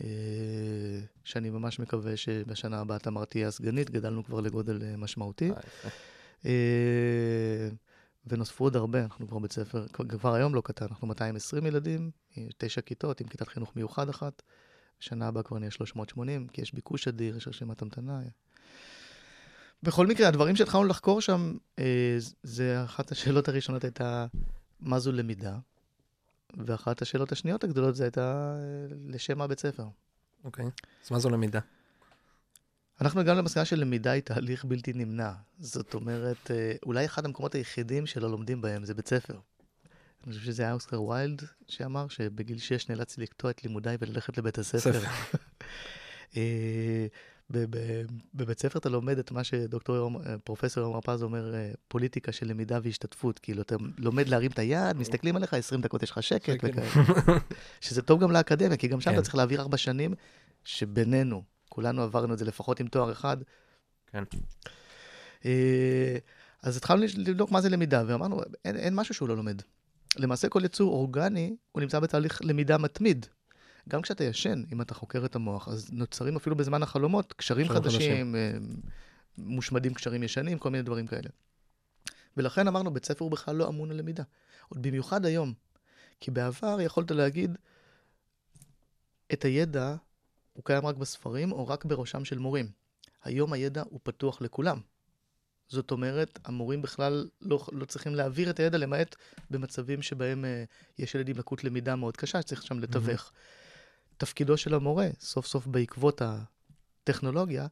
שאני 1.25 1.51
ממש 1.51 1.79
מקווה 1.79 2.17
שבשנה 2.17 2.81
הבאה 2.81 2.99
תמר 2.99 3.25
תהיה 3.25 3.49
הסגנית, 3.49 3.91
גדלנו 3.91 4.25
כבר 4.25 4.41
לגודל 4.41 4.83
משמעותי. 4.99 5.51
אה, 6.47 7.69
ונוספו 8.27 8.65
עוד 8.65 8.77
הרבה, 8.77 9.03
אנחנו 9.03 9.29
כבר 9.29 9.39
בית 9.39 9.53
ספר, 9.53 9.87
כבר, 9.89 10.35
היום 10.35 10.55
לא 10.55 10.61
קטן, 10.61 10.87
אנחנו 10.91 11.07
220 11.07 11.67
ילדים, 11.67 12.11
אה, 12.39 12.47
תשע 12.59 12.81
כיתות 12.81 13.21
עם 13.21 13.29
כיתת 13.29 13.49
חינוך 13.49 13.77
מיוחד 13.77 14.09
אחת. 14.09 14.43
בשנה 15.01 15.29
הבאה 15.29 15.43
כבר 15.43 15.59
נהיה 15.59 15.71
380, 15.71 16.47
כי 16.53 16.63
יש 16.63 16.75
ביקוש 16.75 17.09
אדיר, 17.09 17.37
יש 17.37 17.49
רשימת 17.49 17.83
המתנה. 17.83 18.21
בכל 19.83 20.07
מקרה, 20.07 20.29
הדברים 20.29 20.57
שהתחלנו 20.57 20.85
לחקור 20.85 21.21
שם, 21.21 21.57
אה, 21.79 22.17
זה 22.43 22.85
אחת 22.85 23.13
השאלות 23.13 23.49
הראשונות 23.49 23.85
הייתה, 23.85 24.27
מה 24.81 24.99
זו 24.99 25.13
למידה? 25.13 25.59
ואחת 26.57 27.03
השאלות 27.03 27.33
השניות 27.33 27.65
הגדולות 27.65 27.97
זה 27.97 28.05
הייתה, 28.05 28.57
אה, 28.57 28.97
לשם 29.07 29.39
מה 29.39 29.47
בית 29.47 29.61
ספר? 29.61 29.85
אוקיי. 30.45 30.67
אז 31.05 31.11
מה 31.11 31.19
זו 31.19 31.31
למידה? 31.31 31.61
אנחנו 33.03 33.21
הגענו 33.21 33.39
למסקנה 33.39 33.65
שלמידה 33.65 34.11
היא 34.11 34.23
תהליך 34.23 34.65
בלתי 34.65 34.93
נמנע. 34.93 35.33
זאת 35.59 35.95
אומרת, 35.95 36.51
אה, 36.51 36.73
אולי 36.87 37.05
אחד 37.05 37.25
המקומות 37.25 37.55
היחידים 37.55 38.07
שלא 38.07 38.31
לומדים 38.31 38.61
בהם 38.61 38.85
זה 38.85 38.95
בית 38.95 39.09
ספר. 39.09 39.35
אני 40.25 40.33
חושב 40.33 40.45
שזה 40.45 40.63
היה 40.63 40.73
אוסקר 40.73 41.03
ויילד 41.03 41.43
שאמר 41.69 42.09
שבגיל 42.09 42.59
6 42.59 42.89
נאלצתי 42.89 43.21
לקטוע 43.21 43.51
את 43.51 43.65
לימודיי 43.65 43.97
וללכת 44.01 44.39
לבית 44.39 44.59
הספר. 44.59 44.93
ספר. 44.93 45.09
אה, 46.37 47.07
בבית 48.35 48.59
ספר 48.59 48.79
אתה 48.79 48.89
לומד 48.89 49.19
את 49.19 49.31
מה 49.31 49.45
שדוקטור 49.45 50.11
אה, 50.27 50.39
פרופסור 50.39 50.83
יורם 50.83 50.95
הרפז 50.95 51.23
אומר, 51.23 51.55
פוליטיקה 51.89 52.33
של 52.33 52.49
למידה 52.49 52.79
והשתתפות. 52.83 53.39
כאילו, 53.39 53.63
אתה 53.63 53.77
לומד 53.99 54.29
להרים 54.29 54.51
את 54.51 54.59
היד, 54.59 54.97
מסתכלים 54.97 55.37
עליך, 55.37 55.55
20 55.55 55.81
דקות 55.81 56.03
יש 56.03 56.11
לך 56.11 56.23
שקט. 56.23 56.59
וכאלה. 56.63 56.87
שזה 57.81 58.03
טוב 58.03 58.23
גם 58.23 58.31
לאקדמיה, 58.31 58.77
כי 58.77 58.89
גם 58.89 59.01
שם 59.01 59.11
כן. 59.11 59.17
אתה 59.17 59.23
צריך 59.23 59.35
להעביר 59.35 59.61
ארבע 59.61 59.77
שנים, 59.77 60.15
שבינינו, 60.65 61.43
כולנו 61.73 62.03
עברנו 62.03 62.35
את 62.35 62.39
זה 62.39 62.45
לפחות 62.45 62.81
עם 62.81 62.87
תואר 62.87 63.13
אחד. 63.13 63.37
כן. 64.07 64.25
אה, 65.45 66.17
אז 66.63 66.77
התחלנו 66.77 67.05
לבדוק 67.17 67.51
מה 67.51 67.61
זה 67.61 67.69
למידה, 67.69 68.03
ואמרנו, 68.07 68.41
אין, 68.65 68.77
אין 68.77 68.95
משהו 68.95 69.15
שהוא 69.15 69.29
לא 69.29 69.37
לומד. 69.37 69.63
למעשה 70.17 70.49
כל 70.49 70.65
יצור 70.65 70.93
אורגני, 70.93 71.57
הוא 71.73 71.81
נמצא 71.81 72.01
בתהליך 72.01 72.41
למידה 72.45 72.79
מתמיד. 72.79 73.27
גם 73.89 74.03
כשאתה 74.03 74.25
ישן, 74.25 74.63
אם 74.73 74.81
אתה 74.81 74.95
חוקר 74.95 75.25
את 75.25 75.37
המוח, 75.37 75.69
אז 75.69 75.91
נוצרים 75.93 76.37
אפילו 76.37 76.57
בזמן 76.57 76.83
החלומות 76.83 77.33
קשרים 77.33 77.69
קשרים 77.69 77.83
חדשים, 77.83 78.37
אה, 78.37 78.53
מושמדים 79.39 79.95
קשרים 79.95 80.23
ישנים, 80.23 80.59
כל 80.59 80.71
מיני 80.71 80.83
דברים 80.83 81.07
כאלה. 81.07 81.29
ולכן 82.37 82.69
אמרנו, 82.69 82.91
בית 82.95 83.05
ספר 83.05 83.25
הוא 83.25 83.33
בכלל 83.33 83.57
לא 83.57 83.69
אמון 83.69 83.91
על 83.91 83.97
למידה. 83.97 84.23
עוד 84.69 84.83
במיוחד 84.83 85.27
היום. 85.27 85.53
כי 86.21 86.31
בעבר 86.31 86.81
יכולת 86.81 87.11
להגיד, 87.11 87.59
את 89.33 89.45
הידע 89.45 89.95
הוא 90.53 90.65
קיים 90.65 90.87
רק 90.87 90.97
בספרים 90.97 91.53
או 91.53 91.69
רק 91.69 91.85
בראשם 91.85 92.25
של 92.25 92.39
מורים. 92.39 92.71
היום 93.25 93.53
הידע 93.53 93.83
הוא 93.91 94.01
פתוח 94.03 94.43
לכולם. 94.43 94.81
זאת 95.69 95.91
אומרת, 95.91 96.39
המורים 96.45 96.83
בכלל 96.83 97.29
לא, 97.41 97.67
לא 97.73 97.85
צריכים 97.85 98.15
להעביר 98.15 98.51
את 98.51 98.61
הידע, 98.61 98.79
למעט 98.79 99.17
במצבים 99.51 100.03
שבהם 100.03 100.45
אה, 100.45 100.65
יש 100.99 101.15
ילד 101.15 101.29
עם 101.29 101.37
לקות 101.37 101.65
למידה 101.65 101.97
מאוד 101.97 102.17
קשה, 102.17 102.43
שצריך 102.43 102.63
שם 102.63 102.79
לתווך. 102.79 103.23
Mm-hmm. 103.23 104.15
תפקידו 104.17 104.57
של 104.57 104.75
המורה, 104.75 105.09
סוף 105.21 105.47
סוף 105.47 105.67
בעקבות 105.67 106.23
הטכנולוגיה, 106.23 107.67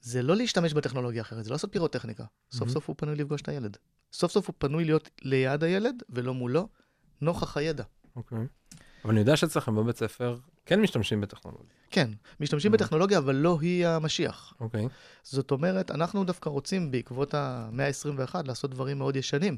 זה 0.00 0.22
לא 0.22 0.36
להשתמש 0.36 0.72
בטכנולוגיה 0.72 1.22
אחרת, 1.22 1.44
זה 1.44 1.50
לא 1.50 1.54
לעשות 1.54 1.72
פירוטכניקה. 1.72 2.22
Mm-hmm. 2.22 2.56
סוף 2.56 2.68
סוף 2.68 2.88
הוא 2.88 2.96
פנוי 2.98 3.16
לפגוש 3.16 3.42
את 3.42 3.48
הילד. 3.48 3.76
סוף 4.12 4.32
סוף 4.32 4.46
הוא 4.46 4.54
פנוי 4.58 4.84
להיות 4.84 5.10
ליד 5.22 5.64
הילד 5.64 6.02
ולא 6.08 6.34
מולו, 6.34 6.68
נוכח 7.20 7.56
הידע. 7.56 7.84
אוקיי. 8.16 8.38
אבל 9.04 9.10
אני 9.10 9.20
יודע 9.20 9.36
שאצלכם 9.36 9.74
בבית 9.76 9.96
ספר 9.96 10.36
כן 10.66 10.80
משתמשים 10.80 11.20
בטכנולוגיה. 11.20 11.66
כן, 11.90 12.10
משתמשים 12.40 12.70
אממ. 12.70 12.74
בטכנולוגיה, 12.74 13.18
אבל 13.18 13.34
לא 13.34 13.58
היא 13.60 13.86
המשיח. 13.86 14.54
אוקיי. 14.60 14.88
זאת 15.22 15.50
אומרת, 15.50 15.90
אנחנו 15.90 16.24
דווקא 16.24 16.48
רוצים 16.48 16.90
בעקבות 16.90 17.34
המאה 17.34 17.86
ה-21 17.86 18.34
לעשות 18.46 18.70
דברים 18.70 18.98
מאוד 18.98 19.16
ישנים. 19.16 19.56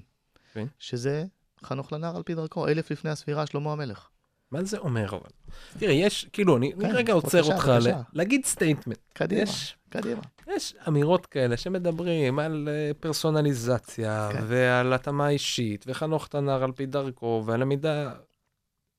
אוקיי. 0.48 0.66
שזה 0.78 1.24
חנוך 1.64 1.92
לנער 1.92 2.16
על 2.16 2.22
פי 2.22 2.34
דרכו, 2.34 2.68
אלף 2.68 2.90
לפני 2.90 3.10
הספירה, 3.10 3.46
שלמה 3.46 3.72
המלך. 3.72 4.08
מה 4.50 4.64
זה 4.64 4.78
אומר 4.78 5.08
אבל? 5.10 5.30
תראה, 5.78 5.92
יש, 5.92 6.26
כאילו, 6.32 6.56
אני 6.56 6.72
כן, 6.80 6.90
רגע 6.94 7.12
עוצר 7.12 7.38
בבקשה, 7.38 7.54
אותך 7.54 7.68
בבקשה. 7.68 7.90
ל- 7.98 8.02
להגיד 8.12 8.44
statement. 8.44 8.98
קדימה, 9.12 9.40
יש, 9.42 9.76
קדימה. 9.88 10.20
יש 10.56 10.74
אמירות 10.88 11.26
כאלה 11.26 11.56
שמדברים 11.56 12.38
על 12.38 12.68
אה, 12.72 12.90
פרסונליזציה, 13.00 14.28
כן. 14.32 14.44
ועל 14.46 14.92
התאמה 14.92 15.28
אישית, 15.28 15.84
וחנוך 15.88 16.26
את 16.26 16.34
הנער 16.34 16.64
על 16.64 16.72
פי 16.72 16.86
דרכו, 16.86 17.42
ועל 17.46 17.60
למידה... 17.60 18.12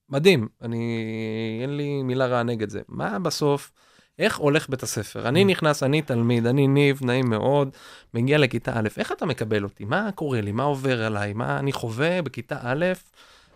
מדהים, 0.09 0.47
אני... 0.61 1.59
אין 1.61 1.77
לי 1.77 2.03
מילה 2.03 2.25
רעה 2.25 2.43
נגד 2.43 2.69
זה. 2.69 2.81
מה 2.87 3.19
בסוף, 3.19 3.71
איך 4.19 4.37
הולך 4.37 4.69
בית 4.69 4.83
הספר? 4.83 5.27
אני 5.27 5.45
נכנס, 5.45 5.83
אני 5.83 6.01
תלמיד, 6.01 6.45
אני 6.45 6.67
ניב, 6.67 6.99
נעים 7.03 7.29
מאוד, 7.29 7.69
מגיע 8.13 8.37
לכיתה 8.37 8.79
א', 8.79 8.87
איך 8.97 9.11
אתה 9.11 9.25
מקבל 9.25 9.63
אותי? 9.63 9.85
מה 9.85 10.09
קורה 10.15 10.41
לי? 10.41 10.51
מה 10.51 10.63
עובר 10.63 11.03
עליי? 11.03 11.33
מה 11.33 11.59
אני 11.59 11.71
חווה 11.71 12.21
בכיתה 12.21 12.57
א'? 12.61 12.85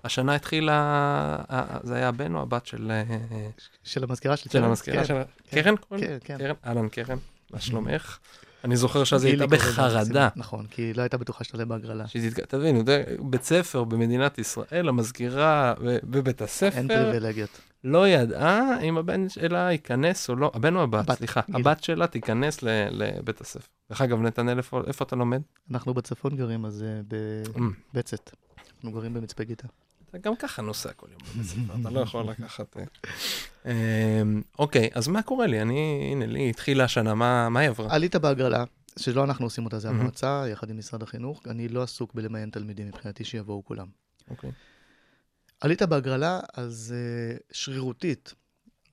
השנה 0.04 0.36
התחילה, 0.36 0.74
אה, 1.52 1.78
זה 1.84 1.96
היה 1.96 2.08
הבן 2.08 2.36
או 2.36 2.42
הבת 2.42 2.66
של, 2.66 2.92
אה, 2.92 3.04
של 3.84 4.04
המזכירה 4.04 4.38
של 4.38 4.50
של? 4.50 4.64
המזכירה 4.64 4.98
כן, 4.98 5.06
של... 5.06 5.22
כן, 5.50 5.62
קרן? 5.62 5.76
כן? 5.98 6.18
כן. 6.24 6.38
קרן? 6.38 6.56
אהלן, 6.66 6.90
קרן, 6.90 7.18
מה 7.52 7.60
שלומך? 7.60 8.18
אני 8.64 8.76
זוכר 8.76 9.04
שאז 9.04 9.24
היא 9.24 9.32
הייתה 9.32 9.48
בחרדה. 9.48 10.30
נכון, 10.36 10.66
כי 10.66 10.82
היא 10.82 10.96
לא 10.96 11.02
הייתה 11.02 11.18
בטוחה 11.18 11.44
שתעלה 11.44 11.66
בהגרלה. 11.66 12.08
שהיא 12.08 12.32
תתק- 12.32 12.46
תבינו, 12.46 12.84
בית 13.20 13.44
ספר 13.44 13.84
במדינת 13.84 14.38
ישראל, 14.40 14.90
המזכירה 14.90 15.74
בבית 16.04 16.42
אין 16.42 16.48
הספר, 16.50 16.82
פריבילגיות. 16.88 17.50
לא 17.84 18.08
ידעה 18.08 18.82
אם 18.82 18.98
הבן 18.98 19.30
שלה 19.30 19.72
ייכנס 19.72 20.30
או 20.30 20.36
לא, 20.36 20.52
הבן 20.54 20.76
או 20.76 20.82
הבת, 20.84 21.10
הבת, 21.10 21.18
סליחה, 21.18 21.42
גיל. 21.48 21.56
הבת 21.56 21.84
שלה 21.84 22.08
תיכנס 22.08 22.64
ל- 22.64 22.88
לבית 22.92 23.42
הספר. 23.42 23.68
דרך 23.90 24.02
אגב, 24.02 24.22
נתנאל, 24.22 24.58
איפה 24.88 25.04
אתה 25.06 25.16
לומד? 25.16 25.42
אנחנו 25.72 25.94
בצפון 25.94 26.36
גרים, 26.36 26.66
אז 26.66 26.84
אה. 26.84 27.02
בבצת. 27.94 28.32
אנחנו 28.76 28.92
גרים 28.92 29.14
במצפה 29.14 29.44
גיטה. 29.44 29.68
אתה 30.16 30.22
גם 30.22 30.36
ככה 30.36 30.62
נוסע 30.62 30.94
כל 30.94 31.08
יום 31.12 31.22
בבית 31.22 31.46
ספר, 31.46 31.82
אתה 31.82 31.90
לא 31.90 32.00
יכול 32.00 32.30
לקחת... 32.30 32.78
אה. 32.78 32.84
אמ, 34.22 34.42
אוקיי, 34.60 34.90
אז 34.94 35.08
מה 35.08 35.22
קורה 35.22 35.48
לי? 35.48 35.62
אני, 35.62 36.10
הנה, 36.12 36.26
לי 36.26 36.50
התחילה 36.50 36.84
השנה, 36.84 37.14
מה 37.50 37.60
היא 37.60 37.70
עברה? 37.70 37.96
עלית 37.96 38.16
בהגרלה, 38.16 38.64
שלא 39.00 39.24
אנחנו 39.24 39.46
עושים 39.46 39.66
אותה, 39.66 39.80
זה. 39.80 39.90
המועצה, 39.90 40.46
יחד 40.52 40.70
עם 40.70 40.78
משרד 40.78 41.04
החינוך. 41.04 41.42
אני 41.48 41.68
לא 41.68 41.84
עסוק 41.84 42.14
בלמיין 42.14 42.50
תלמידים, 42.50 42.88
מבחינתי 42.88 43.24
שיבואו 43.24 43.66
כולם. 43.66 43.88
אוקיי. 44.30 44.52
עלית 45.62 45.82
בהגרלה, 45.82 46.40
אז 46.54 46.96
uh, 46.96 47.44
שרירותית, 47.52 48.34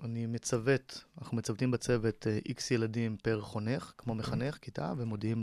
אני 0.05 0.27
מצוות, 0.27 1.05
אנחנו 1.19 1.37
מצוותים 1.37 1.71
בצוות 1.71 2.27
איקס 2.47 2.71
ילדים 2.71 3.17
פר 3.23 3.41
חונך, 3.41 3.93
כמו 3.99 4.15
מחנך, 4.15 4.59
כיתה, 4.61 4.93
ומודיעים 4.97 5.43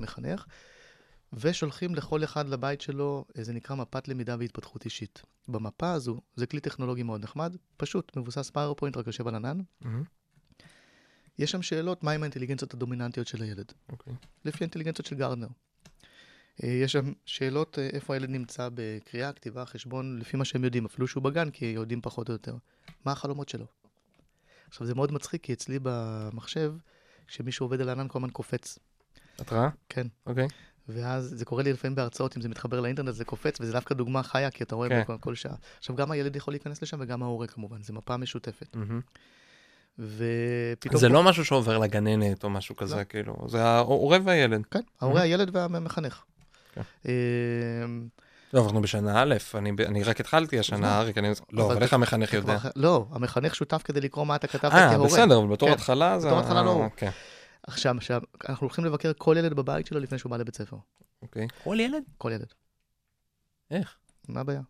למחנך, 0.00 0.46
ושולחים 1.36 1.94
לכל 1.94 2.24
אחד 2.24 2.48
לבית 2.48 2.80
שלו, 2.80 3.24
זה 3.34 3.52
נקרא 3.52 3.76
מפת 3.76 4.08
למידה 4.08 4.36
והתפתחות 4.38 4.84
אישית. 4.84 5.22
במפה 5.48 5.92
הזו, 5.92 6.20
זה 6.36 6.46
כלי 6.46 6.60
טכנולוגי 6.60 7.02
מאוד 7.02 7.22
נחמד, 7.22 7.56
פשוט, 7.76 8.16
מבוסס 8.16 8.50
PowerPoint, 8.50 8.96
רק 8.96 9.06
יושב 9.06 9.28
על 9.28 9.34
ענן. 9.34 9.58
מהמם, 9.80 10.02
יש 11.38 11.50
שם 11.50 11.62
שאלות 11.62 12.02
מהם 12.02 12.22
האינטליגנציות 12.22 12.74
הדומיננטיות 12.74 13.26
של 13.26 13.42
הילד. 13.42 13.72
אוקיי. 13.88 14.12
לפי 14.44 14.64
האינטליגנציות 14.64 15.06
של 15.06 15.16
גרדנר. 15.16 15.48
אה, 16.64 16.68
יש 16.68 16.92
שם 16.92 17.12
שאלות 17.26 17.78
אה, 17.78 17.86
איפה 17.86 18.14
הילד 18.14 18.30
נמצא 18.30 18.68
בקריאה, 18.74 19.32
כתיבה, 19.32 19.66
חשבון, 19.66 20.18
לפי 20.18 20.36
מה 20.36 20.44
שהם 20.44 20.64
יודעים, 20.64 20.84
אפילו 20.84 21.06
שהוא 21.06 21.22
בגן, 21.22 21.50
כי 21.50 21.66
יודעים 21.66 22.00
פחות 22.00 22.28
או 22.28 22.32
יותר. 22.32 22.56
מה 23.04 23.12
החלומות 23.12 23.48
שלו? 23.48 23.66
עכשיו, 24.68 24.86
זה 24.86 24.94
מאוד 24.94 25.12
מצחיק, 25.12 25.42
כי 25.42 25.52
אצלי 25.52 25.78
במחשב, 25.82 26.74
כשמישהו 27.26 27.64
עובד 27.64 27.80
על 27.80 27.88
הענן, 27.88 28.08
כל 28.08 28.18
הזמן 28.18 28.30
קופץ. 28.30 28.78
התראה? 29.38 29.68
כן. 29.88 30.06
אוקיי. 30.26 30.48
ואז 30.88 31.32
זה 31.36 31.44
קורה 31.44 31.62
לי 31.62 31.72
לפעמים 31.72 31.94
בהרצאות, 31.94 32.36
אם 32.36 32.42
זה 32.42 32.48
מתחבר 32.48 32.80
לאינטרנט, 32.80 33.14
זה 33.14 33.24
קופץ, 33.24 33.60
וזה 33.60 33.72
דווקא 33.72 33.94
דוגמה 33.94 34.22
חיה, 34.22 34.50
כי 34.50 34.64
אתה 34.64 34.74
רואה 34.74 34.88
כן. 34.88 35.04
כל, 35.04 35.16
כל 35.20 35.34
שעה. 35.34 35.54
עכשיו, 35.78 35.96
גם 35.96 36.10
הילד 36.10 36.36
יכול 36.36 36.54
להיכנס 36.54 36.82
לשם, 36.82 36.96
וגם 37.00 37.22
ההורה 37.22 37.46
כמובן, 37.46 37.82
זו 37.82 37.92
מפה 37.92 38.16
משותפת. 38.16 38.76
מהמם. 38.76 39.00
ופתאום... 39.98 41.00
זה 41.00 41.08
לא 41.08 41.22
משהו 41.22 41.44
שעובר 41.44 41.78
לגננת 41.78 42.44
או 42.44 42.50
משהו 42.50 42.76
כזה, 42.76 42.96
לא. 42.96 43.04
כאילו, 43.04 43.36
זה 43.48 43.64
ההורה 43.64 44.18
והילד. 44.24 44.66
כן, 44.70 44.80
ההורה, 45.00 45.20
הילד 45.20 45.56
והמחנך. 45.56 46.22
כן. 46.74 46.80
אה, 47.08 47.12
לא, 48.52 48.64
אנחנו 48.64 48.82
בשנה 48.82 49.22
א', 49.22 49.34
אני, 49.54 49.72
אני 49.86 50.02
רק 50.02 50.20
התחלתי 50.20 50.58
השנה, 50.58 50.98
אריק, 50.98 51.18
אני... 51.18 51.32
לא, 51.52 51.72
אבל 51.72 51.82
איך 51.82 51.92
המחנך 51.92 52.32
יודע? 52.32 52.58
לא, 52.76 53.06
המחנך 53.10 53.54
שותף 53.54 53.82
כדי 53.84 54.00
לקרוא 54.00 54.26
מה 54.26 54.36
אתה 54.36 54.46
כתבת 54.46 54.72
אה, 54.72 54.90
כהורה. 54.90 55.08
בסדר, 55.08 55.38
אבל 55.38 55.46
בתור 55.46 55.68
כן. 55.68 55.74
התחלה 55.74 56.18
זה... 56.18 56.28
בתור 56.28 56.40
התחלה 56.40 56.62
לא. 56.62 56.86
כן, 56.96 57.10
עכשיו, 57.66 57.96
עכשיו, 57.96 58.22
אנחנו 58.48 58.64
הולכים 58.66 58.84
לבקר 58.84 59.12
כל 59.18 59.36
ילד 59.38 59.54
בבית 59.54 59.86
שלו 59.86 60.00
לפני 60.00 60.18
שהוא 60.18 60.30
בא 60.30 60.36
לבית 60.36 60.56
ספר. 60.56 60.76
אוקיי. 61.22 61.48
כל 61.64 61.76
ילד? 61.80 62.02
כל 62.18 62.32
ילד. 62.34 62.52
איך? 63.70 63.96
מה 64.28 64.40
הבעיה? 64.40 64.60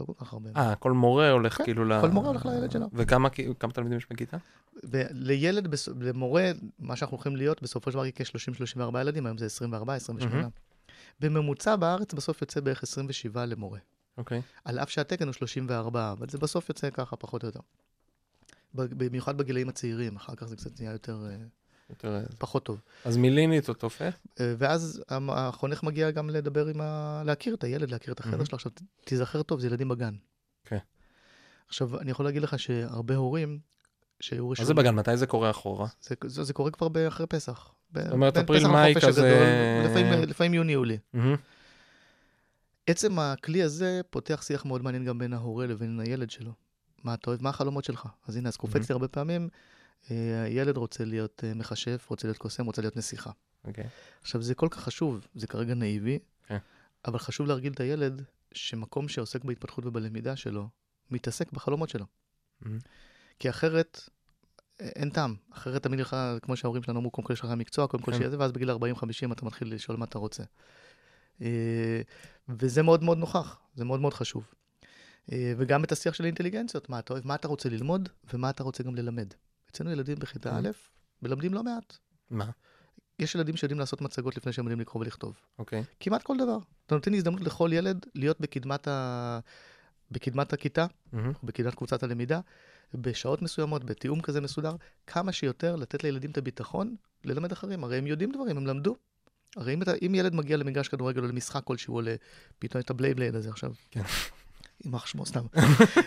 לא 0.00 0.06
כל 0.06 0.12
כך 0.18 0.32
הרבה. 0.32 0.50
אה, 0.56 0.74
כל 0.74 0.92
מורה 0.92 1.30
הולך 1.30 1.56
כן, 1.56 1.64
כאילו 1.64 1.84
ל... 1.84 2.00
כל 2.00 2.08
מורה 2.08 2.28
הולך 2.28 2.46
לילד 2.46 2.70
שלו. 2.70 2.86
וכמה 2.92 3.28
כמה 3.60 3.72
תלמידים 3.72 3.98
יש 3.98 4.06
בכיתה? 4.10 4.36
ולילד, 4.84 5.66
בס- 5.66 5.88
למורה, 6.00 6.50
מה 6.78 6.96
שאנחנו 6.96 7.16
הולכים 7.16 7.36
להיות, 7.36 7.62
בסופו 7.62 7.90
של 7.90 7.94
דבר 7.94 8.04
יהיה 8.04 8.12
כ-30-34 8.12 9.00
ילדים, 9.00 9.26
היום 9.26 9.38
זה 9.38 9.46
24, 9.46 9.94
28. 9.94 10.36
מהמם. 10.40 10.50
בממוצע 11.20 11.76
בארץ 11.76 12.14
בסוף 12.14 12.40
יוצא 12.42 12.60
בערך 12.60 12.82
27 12.82 13.46
למורה. 13.46 13.78
אוקיי. 14.18 14.42
על 14.64 14.78
אף 14.78 14.90
שהתקן 14.90 15.24
הוא 15.24 15.32
34, 15.32 16.12
אבל 16.12 16.28
זה 16.28 16.38
בסוף 16.38 16.68
יוצא 16.68 16.90
ככה, 16.90 17.16
פחות 17.16 17.42
או 17.42 17.48
יותר. 17.48 17.60
במיוחד 18.74 19.38
בגילאים 19.38 19.68
הצעירים, 19.68 20.16
אחר 20.16 20.34
כך 20.34 20.46
זה 20.46 20.56
קצת 20.56 20.80
נהיה 20.80 20.92
יותר, 20.92 21.26
אה, 21.26 21.32
יותר... 21.32 21.44
פחות 22.38 22.64
טוב. 22.64 22.80
אז 23.04 23.16
מלינית 23.16 23.68
או 23.68 23.74
תופף? 23.74 24.14
אה, 24.40 24.54
ואז 24.58 25.02
החונך 25.28 25.82
מגיע 25.82 26.10
גם 26.10 26.30
לדבר 26.30 26.66
עם 26.66 26.80
ה... 26.80 27.22
להכיר 27.24 27.54
את 27.54 27.64
הילד, 27.64 27.90
להכיר 27.90 28.14
את 28.14 28.20
החדר 28.20 28.32
מהמם. 28.32 28.44
שלו. 28.46 28.56
עכשיו, 28.56 28.72
תיזכר 29.04 29.42
טוב, 29.42 29.60
זה 29.60 29.66
ילדים 29.66 29.88
בגן. 29.88 30.14
כן. 30.64 30.78
עכשיו, 31.68 32.00
אני 32.00 32.10
יכול 32.10 32.24
להגיד 32.26 32.42
לך 32.42 32.58
שהרבה 32.58 33.16
הורים 33.16 33.58
שהיו 34.20 34.46
מה 34.46 34.52
רשומים... 34.52 34.66
זה 34.66 34.74
בגן? 34.74 34.94
מתי 34.94 35.16
זה 35.16 35.26
קורה 35.26 35.50
אחורה? 35.50 35.86
זה, 36.02 36.14
זה, 36.26 36.44
זה 36.44 36.52
קורה 36.52 36.70
כבר 36.70 37.08
אחרי 37.08 37.26
פסח. 37.26 37.70
זאת 37.94 38.12
אומרת, 38.12 38.36
אפריל, 38.36 38.66
מאי 38.66 38.94
כזה- 39.06 39.82
לפעמים, 39.84 40.22
לפעמים 40.28 40.54
יוני-יולי. 40.54 40.98
מהמם. 41.12 41.36
עצם 42.86 43.18
הכלי 43.18 43.62
הזה 43.62 44.00
פותח 44.10 44.42
שיח 44.42 44.64
מאוד 44.64 44.82
מעניין 44.82 45.04
גם 45.04 45.18
בין 45.18 45.32
ההורה 45.32 45.66
לבין 45.66 46.00
הילד 46.00 46.30
שלו. 46.30 46.52
מה 47.04 47.14
אתה 47.14 47.30
אוהב, 47.30 47.42
מה 47.42 47.48
החלומות 47.48 47.84
שלך? 47.84 48.06
אז 48.28 48.36
הנה, 48.36 48.48
אז 48.48 48.56
קופץ 48.56 48.88
לי 48.88 48.92
הרבה 48.92 49.08
פעמים, 49.08 49.48
הילד 50.08 50.76
רוצה 50.76 51.04
להיות 51.04 51.44
אה, 51.44 51.54
מכשף, 51.54 52.06
רוצה 52.10 52.28
להיות 52.28 52.38
קוסם, 52.38 52.66
רוצה 52.66 52.82
להיות 52.82 52.96
נסיכה. 52.96 53.30
אוקיי. 53.64 53.88
עכשיו, 54.22 54.42
זה 54.42 54.54
כל 54.54 54.68
כך 54.70 54.80
חשוב, 54.80 55.26
זה 55.34 55.46
כרגע 55.46 55.74
נאיבי, 55.74 56.18
כן. 56.46 56.58
אבל 57.04 57.18
חשוב 57.18 57.46
להרגיל 57.46 57.72
את 57.72 57.80
הילד 57.80 58.22
שמקום 58.52 59.08
שעוסק 59.08 59.44
בהתפתחות 59.44 59.86
ובלמידה 59.86 60.36
שלו, 60.36 60.68
מתעסק 61.10 61.52
בחלומות 61.52 61.88
שלו. 61.88 62.04
מהמם. 62.60 62.78
כי 63.38 63.50
אחרת, 63.50 64.08
אה, 64.80 64.86
אין 64.86 65.10
טעם. 65.10 65.34
אחרת 65.50 65.82
תמיד 65.82 66.00
לך, 66.00 66.16
כמו 66.42 66.56
שההורים 66.56 66.82
שלנו 66.82 66.98
אמרו, 66.98 67.10
קודם 67.10 67.26
כל 67.26 67.32
יש 67.32 67.40
לך 67.40 67.50
מקצוע, 67.50 67.86
קודם 67.86 68.02
כל 68.02 68.12
כן. 68.12 68.18
שיהיה 68.18 68.30
זה, 68.30 68.38
ואז 68.38 68.52
בגיל 68.52 68.70
40-50 68.70 68.74
אתה 69.32 69.44
מתחיל 69.44 69.74
לשאול 69.74 69.96
מה 69.96 70.04
אתה 70.04 70.18
רוצה. 70.18 70.42
אה, 71.42 72.00
וזה 72.48 72.82
מאוד 72.82 73.02
מאוד 73.02 73.18
נוכח, 73.18 73.58
זה 73.74 73.84
מאוד 73.84 74.00
מאוד 74.00 74.14
חשוב. 74.14 74.46
אה, 75.32 75.52
וגם 75.56 75.84
את 75.84 75.92
השיח 75.92 76.14
של 76.14 76.24
האינטליגנציות, 76.24 76.88
מה 76.88 76.98
אתה 76.98 77.12
אוהב, 77.12 77.26
מה 77.26 77.34
אתה 77.34 77.48
רוצה 77.48 77.68
ללמוד, 77.68 78.08
ומה 78.32 78.50
אתה 78.50 78.62
רוצה 78.62 78.82
גם 78.82 78.94
ללמד. 78.94 79.28
אצלנו 79.70 79.90
ילדים 79.90 80.18
בכיתה 80.18 80.58
Mm. 80.58 80.60
א', 80.60 80.68
מלמדים 81.22 81.54
לא 81.54 81.64
מעט. 81.64 81.96
מה? 82.30 82.50
יש 83.18 83.34
ילדים 83.34 83.56
שיודעים 83.56 83.80
לעשות 83.80 84.00
מצגות 84.00 84.36
לפני 84.36 84.52
שהם 84.52 84.64
יודעים 84.64 84.80
לקרוא 84.80 85.02
ולכתוב. 85.02 85.36
אוקיי. 85.58 85.84
כמעט 86.00 86.22
כל 86.22 86.36
דבר. 86.38 86.58
אתה 86.86 86.94
נותן 86.94 87.14
הזדמנות 87.14 87.40
לכל 87.40 87.70
ילד 87.72 88.06
להיות 88.14 88.40
בקדמת, 88.40 88.88
ה... 88.88 89.38
בקדמת 90.10 90.52
הכיתה. 90.52 90.86
או 91.12 91.18
בקדמת 91.42 91.74
קבוצת 91.74 92.02
הלמידה, 92.02 92.40
בשעות 92.94 93.42
מסוימות, 93.42 93.84
בתיאום 93.84 94.20
כזה 94.20 94.40
מסודר, 94.40 94.76
כמה 95.06 95.32
שיותר 95.32 95.76
לתת 95.76 96.04
לילדים 96.04 96.30
את 96.30 96.38
הביטחון 96.38 96.96
ללמד 97.24 97.52
אחרים. 97.52 97.84
הרי 97.84 97.98
הם 97.98 98.06
יודעים 98.06 98.32
דברים, 98.32 98.56
הם 98.56 98.66
למדו. 98.66 98.96
הרי 99.56 99.74
אם, 99.74 99.82
אתה, 99.82 99.92
אם 100.06 100.14
ילד 100.14 100.34
מגיע 100.34 100.56
למגרש 100.56 100.88
כדורגל 100.88 101.22
או 101.22 101.28
למשחק 101.28 101.64
כלשהו, 101.64 101.96
או 101.96 102.00
לפתאום 102.00 102.82
את 102.82 102.90
ה 102.90 102.95
Beyblade 102.95 103.34
הזה 103.34 103.48
עכשיו. 103.48 103.72
כן. 103.90 104.02
יימח 104.84 105.06
שמו 105.06 105.26
סתם. 105.26 105.40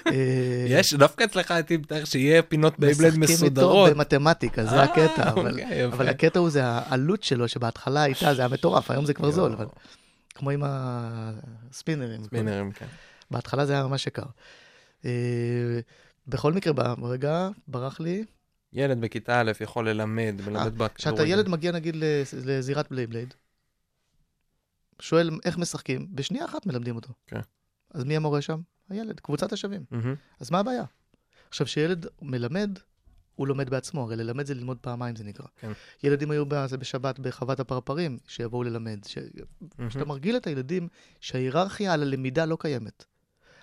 אה, 0.08 0.66
יש, 0.68 0.94
דווקא 0.94 1.24
אצלך 1.24 1.52
הייתי 1.52 1.78
מתאר 1.78 2.06
שיהיה 2.06 2.42
פינות 2.42 2.80
Beyblade 2.80 3.08
משחקים 3.18 3.36
איתו 3.36 3.46
מסודרות. 3.46 3.90
במתמטיקה, 3.92 4.66
זה 4.66 4.76
אה, 4.76 4.84
הקטע. 4.84 5.30
אבל, 5.30 5.52
אוקיי. 5.62 5.86
אבל 5.86 6.10
הקטע 6.10 6.40
הוא 6.40 6.50
זה 6.50 6.66
העלות 6.66 7.24
שלו, 7.24 7.48
שבהתחלה 7.48 8.02
הייתה, 8.04 8.34
זה 8.34 8.42
היה 8.42 8.48
מטורף, 8.50 8.92
היום 8.92 9.06
זה 9.06 9.14
כבר 9.14 9.32
זול, 9.32 9.52
אבל 9.54 9.66
כמו 10.36 10.50
עם 10.50 10.64
הספינרים. 10.66 12.24
ספינרים, 12.24 12.72
כן. 12.72 12.86
בהתחלה 13.32 13.66
זה 13.66 13.74
היה 13.74 13.84
ממש 13.88 14.08
יקר. 14.08 14.24
אה, 15.06 15.80
בכל 16.28 16.54
מקרה, 16.54 16.74
ברגע, 16.96 17.50
ברח 17.68 18.00
לי, 18.00 18.26
ילד 18.74 19.02
בכיתה 19.02 19.40
א' 19.42 19.52
יכול 19.62 19.90
ללמד, 19.90 20.36
מלמד 20.46 20.66
בכדורגל. 20.74 20.94
כשאתה 20.96 21.26
ילד 21.28 21.50
מגיע 21.50 21.72
נגיד 21.72 21.96
לז- 21.96 22.46
לזירת 22.46 22.92
Beyblade, 22.92 23.34
שואל 25.00 25.30
איך 25.46 25.58
משחקים, 25.58 26.08
בשנייה 26.12 26.46
אחת 26.46 26.66
מלמדים 26.66 26.96
אותו. 26.96 27.10
כן. 27.28 27.40
אז 27.94 28.04
מי 28.04 28.16
המורה 28.16 28.42
שם? 28.42 28.62
הילד, 28.89 29.20
קבוצת 29.20 29.54
השווים. 29.54 29.84
מהמם. 29.92 30.16
אז 30.39 30.52
מה 30.52 30.60
הבעיה? 30.60 30.84
עכשיו, 31.50 31.68
כשילד 31.68 32.06
מלמד, 32.22 32.80
הוא 33.36 33.48
לומד 33.48 33.70
בעצמו, 33.70 34.04
הרי 34.04 34.16
ללמד 34.16 34.46
זה 34.46 34.54
ללמוד 34.54 34.78
פעמיים, 34.78 35.16
זה 35.16 35.24
נקרא. 35.24 35.46
כן. 35.60 35.72
ילדים 36.04 36.32
היו 36.32 36.46
בזה 36.48 36.78
בשבת 36.78 37.20
בחוות 37.20 37.60
הפרפרים, 37.60 38.18
שיבואו 38.28 38.64
ללמד. 38.64 39.00
ש... 39.08 39.18
כשאתה 39.89 40.06
מרגיל 40.06 40.38
את 40.38 40.48
הילדים 40.48 40.88
שההיררכיה 41.20 41.94
על 41.94 42.02
הלמידה 42.02 42.46
לא 42.46 42.58
קיימת. 42.60 43.06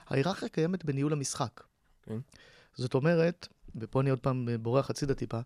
ההיררכיה 0.06 0.48
קיימת 0.48 0.84
בניהול 0.84 1.12
המשחק. 1.12 1.60
כן. 2.02 2.18
זאת 2.74 2.94
אומרת, 2.94 3.48
ופה 3.76 4.00
אני 4.00 4.10
עוד 4.10 4.20
פעם 4.20 4.48
בורח 4.60 4.90
הצידה 4.90 5.14
טיפה, 5.14 5.40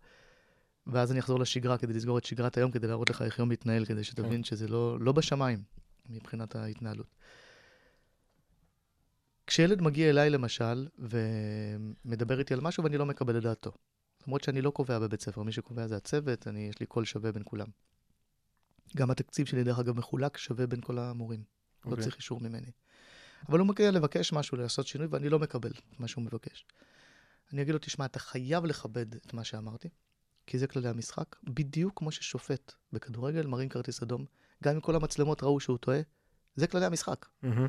ואז 0.86 1.12
אני 1.12 1.20
אחזור 1.20 1.40
לשגרה 1.40 1.78
כדי 1.78 1.92
לסגור 1.92 2.18
את 2.18 2.24
שגרת 2.24 2.56
היום, 2.56 2.70
כדי 2.70 2.86
להראות 2.86 3.10
לך 3.10 3.22
איך 3.22 3.38
יום 3.38 3.48
מתנהל, 3.48 3.84
כדי 3.84 4.04
שתבין 4.04 4.44
שזה 4.44 4.68
לא, 4.68 5.00
לא 5.00 5.12
בשמיים 5.12 5.62
מבחינת 6.10 6.56
ההתנהלות. 6.56 7.06
כשילד 9.52 9.82
מגיע 9.82 10.10
אליי 10.10 10.30
למשל, 10.30 10.88
ומדבר 10.98 12.38
איתי 12.38 12.54
על 12.54 12.60
משהו 12.60 12.84
ואני 12.84 12.98
לא 12.98 13.06
מקבל 13.06 13.38
את 13.38 13.42
דעתו. 13.42 13.72
למרות 14.26 14.44
שאני 14.44 14.62
לא 14.62 14.70
קובע 14.70 14.98
בבית 14.98 15.20
ספר, 15.20 15.42
מי 15.42 15.52
שקובע 15.52 15.86
זה 15.86 15.96
הצוות, 15.96 16.48
אני, 16.48 16.68
יש 16.68 16.80
לי 16.80 16.86
קול 16.86 17.04
שווה 17.04 17.32
בין 17.32 17.42
כולם. 17.44 17.66
גם 18.96 19.10
התקציב 19.10 19.46
שלי, 19.46 19.64
דרך 19.64 19.78
אגב, 19.78 19.98
מחולק 19.98 20.36
שווה 20.36 20.66
בין 20.66 20.80
כל 20.80 20.98
המורים. 20.98 21.42
לא 21.84 21.90
אוקיי. 21.90 22.04
צריך 22.04 22.16
אישור 22.16 22.40
ממני. 22.40 22.70
אבל 23.48 23.58
הוא 23.58 23.68
מגיע 23.68 23.90
לבקש 23.90 24.32
משהו, 24.32 24.56
לעשות 24.56 24.86
שינוי, 24.86 25.06
ואני 25.10 25.28
לא 25.28 25.38
מקבל 25.38 25.72
מה 25.98 26.08
שהוא 26.08 26.24
מבקש. 26.24 26.66
אני 27.52 27.62
אגיד 27.62 27.72
לו, 27.74 27.78
תשמע, 27.78 28.04
אתה 28.04 28.18
חייב 28.18 28.64
לכבד 28.64 29.14
את 29.14 29.34
מה 29.34 29.44
שאמרתי, 29.44 29.88
כי 30.46 30.58
זה 30.58 30.66
כללי 30.66 30.88
המשחק, 30.88 31.36
בדיוק 31.44 31.98
כמו 31.98 32.12
ששופט 32.12 32.72
בכדורגל 32.92 33.46
מרים 33.46 33.68
כרטיס 33.68 34.02
אדום, 34.02 34.24
גם 34.64 34.74
אם 34.74 34.80
כל 34.80 34.96
המצלמות 34.96 35.42
ראו 35.42 35.60
שהוא 35.60 35.78
טועה, 35.78 36.00
זה 36.56 36.66
כללי 36.66 36.86
המשחק. 36.86 37.26
מהמם. 37.42 37.66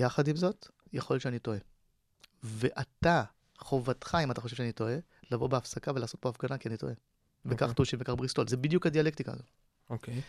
יחד 0.00 0.28
עם 0.28 0.36
זאת, 0.36 0.68
יכול 0.96 1.14
להיות 1.14 1.22
שאני 1.22 1.38
טועה. 1.38 1.58
ואתה, 2.42 3.22
חובתך, 3.58 4.16
אם 4.24 4.30
אתה 4.30 4.40
חושב 4.40 4.56
שאני 4.56 4.72
טועה, 4.72 4.96
לבוא 5.30 5.48
בהפסקה 5.48 5.92
ולעשות 5.94 6.20
פה 6.20 6.28
הפגנה 6.28 6.58
כי 6.58 6.68
אני 6.68 6.76
טועה. 6.76 6.92
וכך 7.44 7.62
אוקיי. 7.62 7.74
טושי 7.74 7.96
וכך 8.00 8.12
בריסטול. 8.12 8.48
זה 8.48 8.56
בדיוק 8.56 8.86
הדיאלקטיקה 8.86 9.32
הזאת. 9.32 9.46
אוקיי. 9.90 10.20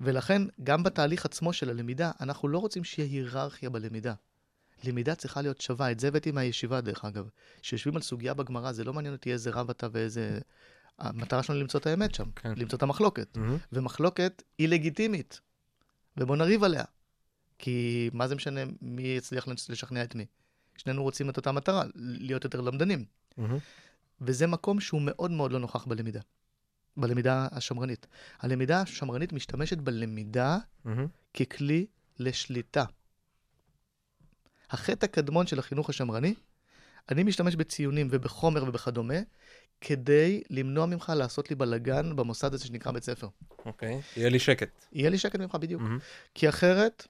ולכן, 0.00 0.42
גם 0.64 0.82
בתהליך 0.82 1.24
עצמו 1.24 1.52
של 1.52 1.70
הלמידה, 1.70 2.10
אנחנו 2.20 2.48
לא 2.48 2.58
רוצים 2.58 2.84
שיהיה 2.84 3.08
היררכיה 3.08 3.70
בלמידה. 3.70 4.14
למידה 4.84 5.14
צריכה 5.14 5.42
להיות 5.42 5.60
שווה. 5.60 5.90
את 5.90 6.00
זה 6.00 6.08
הבאתי 6.08 6.30
מהישיבה, 6.30 6.80
דרך 6.80 7.04
אגב. 7.04 7.28
כשיושבים 7.62 7.96
על 7.96 8.02
סוגיה 8.02 8.34
בגמרא, 8.34 8.72
זה 8.72 8.84
לא 8.84 8.92
מעניין 8.92 9.14
אותי 9.14 9.32
איזה 9.32 9.50
רב 9.50 9.70
אתה 9.70 9.86
ואיזה... 9.92 10.38
המטרה 10.98 11.42
שלנו 11.42 11.60
למצוא 11.60 11.80
את 11.80 11.86
האמת 11.86 12.14
שם, 12.14 12.30
כן. 12.36 12.52
למצוא 12.56 12.76
את 12.76 12.82
המחלוקת. 12.82 13.36
מהמם. 13.36 13.56
ומחלוקת 13.72 14.42
היא 14.58 14.68
לגיטימית, 14.68 15.40
ובוא 16.16 16.36
נריב 16.36 16.64
עליה. 16.64 16.84
כי 17.58 18.10
מה 18.12 18.28
זה 18.28 18.34
משנה 18.34 18.60
מי 18.82 19.02
יצליח 19.02 19.48
לשכנע 19.48 20.04
את 20.04 20.14
מי? 20.14 20.26
שנינו 20.76 21.02
רוצים 21.02 21.30
את 21.30 21.36
אותה 21.36 21.52
מטרה, 21.52 21.84
להיות 21.94 22.44
יותר 22.44 22.60
למדנים. 22.60 23.04
מהמם. 23.36 23.58
וזה 24.20 24.46
מקום 24.46 24.80
שהוא 24.80 25.02
מאוד 25.04 25.30
מאוד 25.30 25.52
לא 25.52 25.58
נוכח 25.58 25.86
בלמידה, 25.86 26.20
בלמידה 26.96 27.48
השמרנית. 27.52 28.06
הלמידה 28.38 28.80
השמרנית 28.80 29.32
משתמשת 29.32 29.78
בלמידה 29.78 30.58
מהמם. 30.84 31.06
ככלי 31.34 31.86
לשליטה. 32.18 32.84
החטא 34.70 35.04
הקדמון 35.04 35.46
של 35.46 35.58
החינוך 35.58 35.90
השמרני, 35.90 36.34
אני 37.10 37.22
משתמש 37.22 37.56
בציונים 37.56 38.08
ובחומר 38.10 38.64
ובכדומה, 38.64 39.18
כדי 39.80 40.42
למנוע 40.50 40.86
ממך 40.86 41.12
לעשות 41.16 41.50
לי 41.50 41.56
בלאגן 41.56 42.16
במוסד 42.16 42.54
הזה 42.54 42.66
שנקרא 42.66 42.92
בית 42.92 43.04
ספר. 43.04 43.28
אוקיי. 43.66 44.00
יהיה 44.16 44.28
לי 44.28 44.38
שקט. 44.38 44.68
יהיה 44.92 45.10
לי 45.10 45.18
שקט 45.18 45.40
ממך 45.40 45.54
בדיוק. 45.54 45.82
מהמם. 45.82 45.98
כי 46.34 46.48
אחרת, 46.48 47.06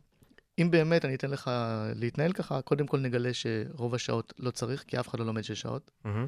אם 0.59 0.71
באמת 0.71 1.05
אני 1.05 1.15
אתן 1.15 1.31
לך 1.31 1.51
להתנהל 1.95 2.33
ככה, 2.33 2.63
קודם 2.63 2.87
כל 2.87 2.99
נגלה 2.99 3.31
שרוב 3.33 3.95
השעות 3.95 4.33
לא 4.39 4.51
צריך, 4.51 4.85
כי 4.87 5.01
אף 5.01 5.09
אחד 5.09 5.19
לא 5.19 5.27
לומד 5.27 5.43
שש 5.43 5.61
שעות. 5.61 5.91
מהמם. 6.05 6.27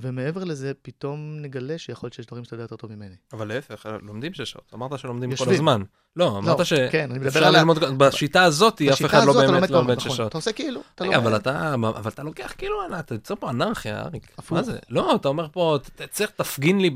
ומעבר 0.00 0.44
לזה, 0.44 0.72
פתאום 0.82 1.36
נגלה 1.40 1.78
שיכול 1.78 2.06
להיות 2.06 2.14
שיש 2.14 2.26
דברים 2.26 2.44
שאתה 2.44 2.54
יודע 2.54 2.64
יותר 2.64 2.76
טוב 2.76 2.92
ממני. 2.92 3.14
אבל 3.32 3.48
להפך, 3.48 3.86
לומדים 4.02 4.34
שש 4.34 4.50
שעות. 4.50 4.70
אמרת 4.74 4.98
שלומדים 4.98 5.36
כל. 5.36 5.50
הזמן. 5.50 5.82
לא, 6.16 6.38
אמרת 6.38 6.66
ש... 6.66 6.72
כן, 6.72 7.10
אני 7.10 7.18
מדבר 7.18 7.28
אפשר 7.28 7.46
על 7.46 7.56
ללמוד, 7.56 7.78
בשיטה 7.98 8.42
הזאת 8.42 8.82
אף 8.92 9.04
אחד 9.04 9.24
לא 9.24 9.32
באמת 9.32 9.50
לומד 9.50 9.70
לא 9.70 9.78
לומד 9.78 9.96
נכון. 9.96 10.10
שש 10.10 10.16
שעות. 10.16 10.28
אתה 10.28 10.38
עושה 10.38 10.52
כאילו, 10.52 10.80
אתה 10.94 11.04
לא... 11.04 11.16
אבל 11.16 11.36
אתה, 11.36 11.74
אבל 11.74 12.10
אתה 12.10 12.22
לוקח 12.22 12.52
כאילו, 12.58 12.76
אתה 12.98 13.14
יוצר 13.14 13.34
פה 13.34 13.50
אנרכיה, 13.50 14.02
אריק. 14.02 14.36
מה 14.50 14.62
זה? 14.62 14.78
לא, 14.90 15.14
אתה 15.14 15.28
אומר 15.28 15.46
פה, 15.52 15.78
צריך 16.10 16.30
תפגין 16.30 16.80
לי 16.80 16.90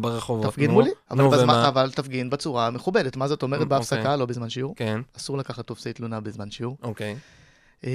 ברחובות. 0.00 0.46
תפגין 0.52 0.70
מולי, 0.70 0.90
אבל 1.10 1.90
תפגין 1.90 2.30
בצורה 2.30 2.70
מכובדת. 2.70 3.16
מה 3.16 3.28
זאת 3.28 3.42
אומרת 3.42 3.60
אוקיי. 3.60 3.78
בהפסקה, 3.78 4.16
לא 4.16 4.26
בזמן 4.26 4.48
שיעור? 4.48 4.74
כן, 4.76 5.00
אסור 5.16 5.38
לקחת 5.38 5.66
טופסי 5.66 5.92
תלונה 5.92 6.20
בזמן 6.20 6.50
שיעור. 6.50 6.76
אוקיי. 6.82 7.16
אה, 7.84 7.90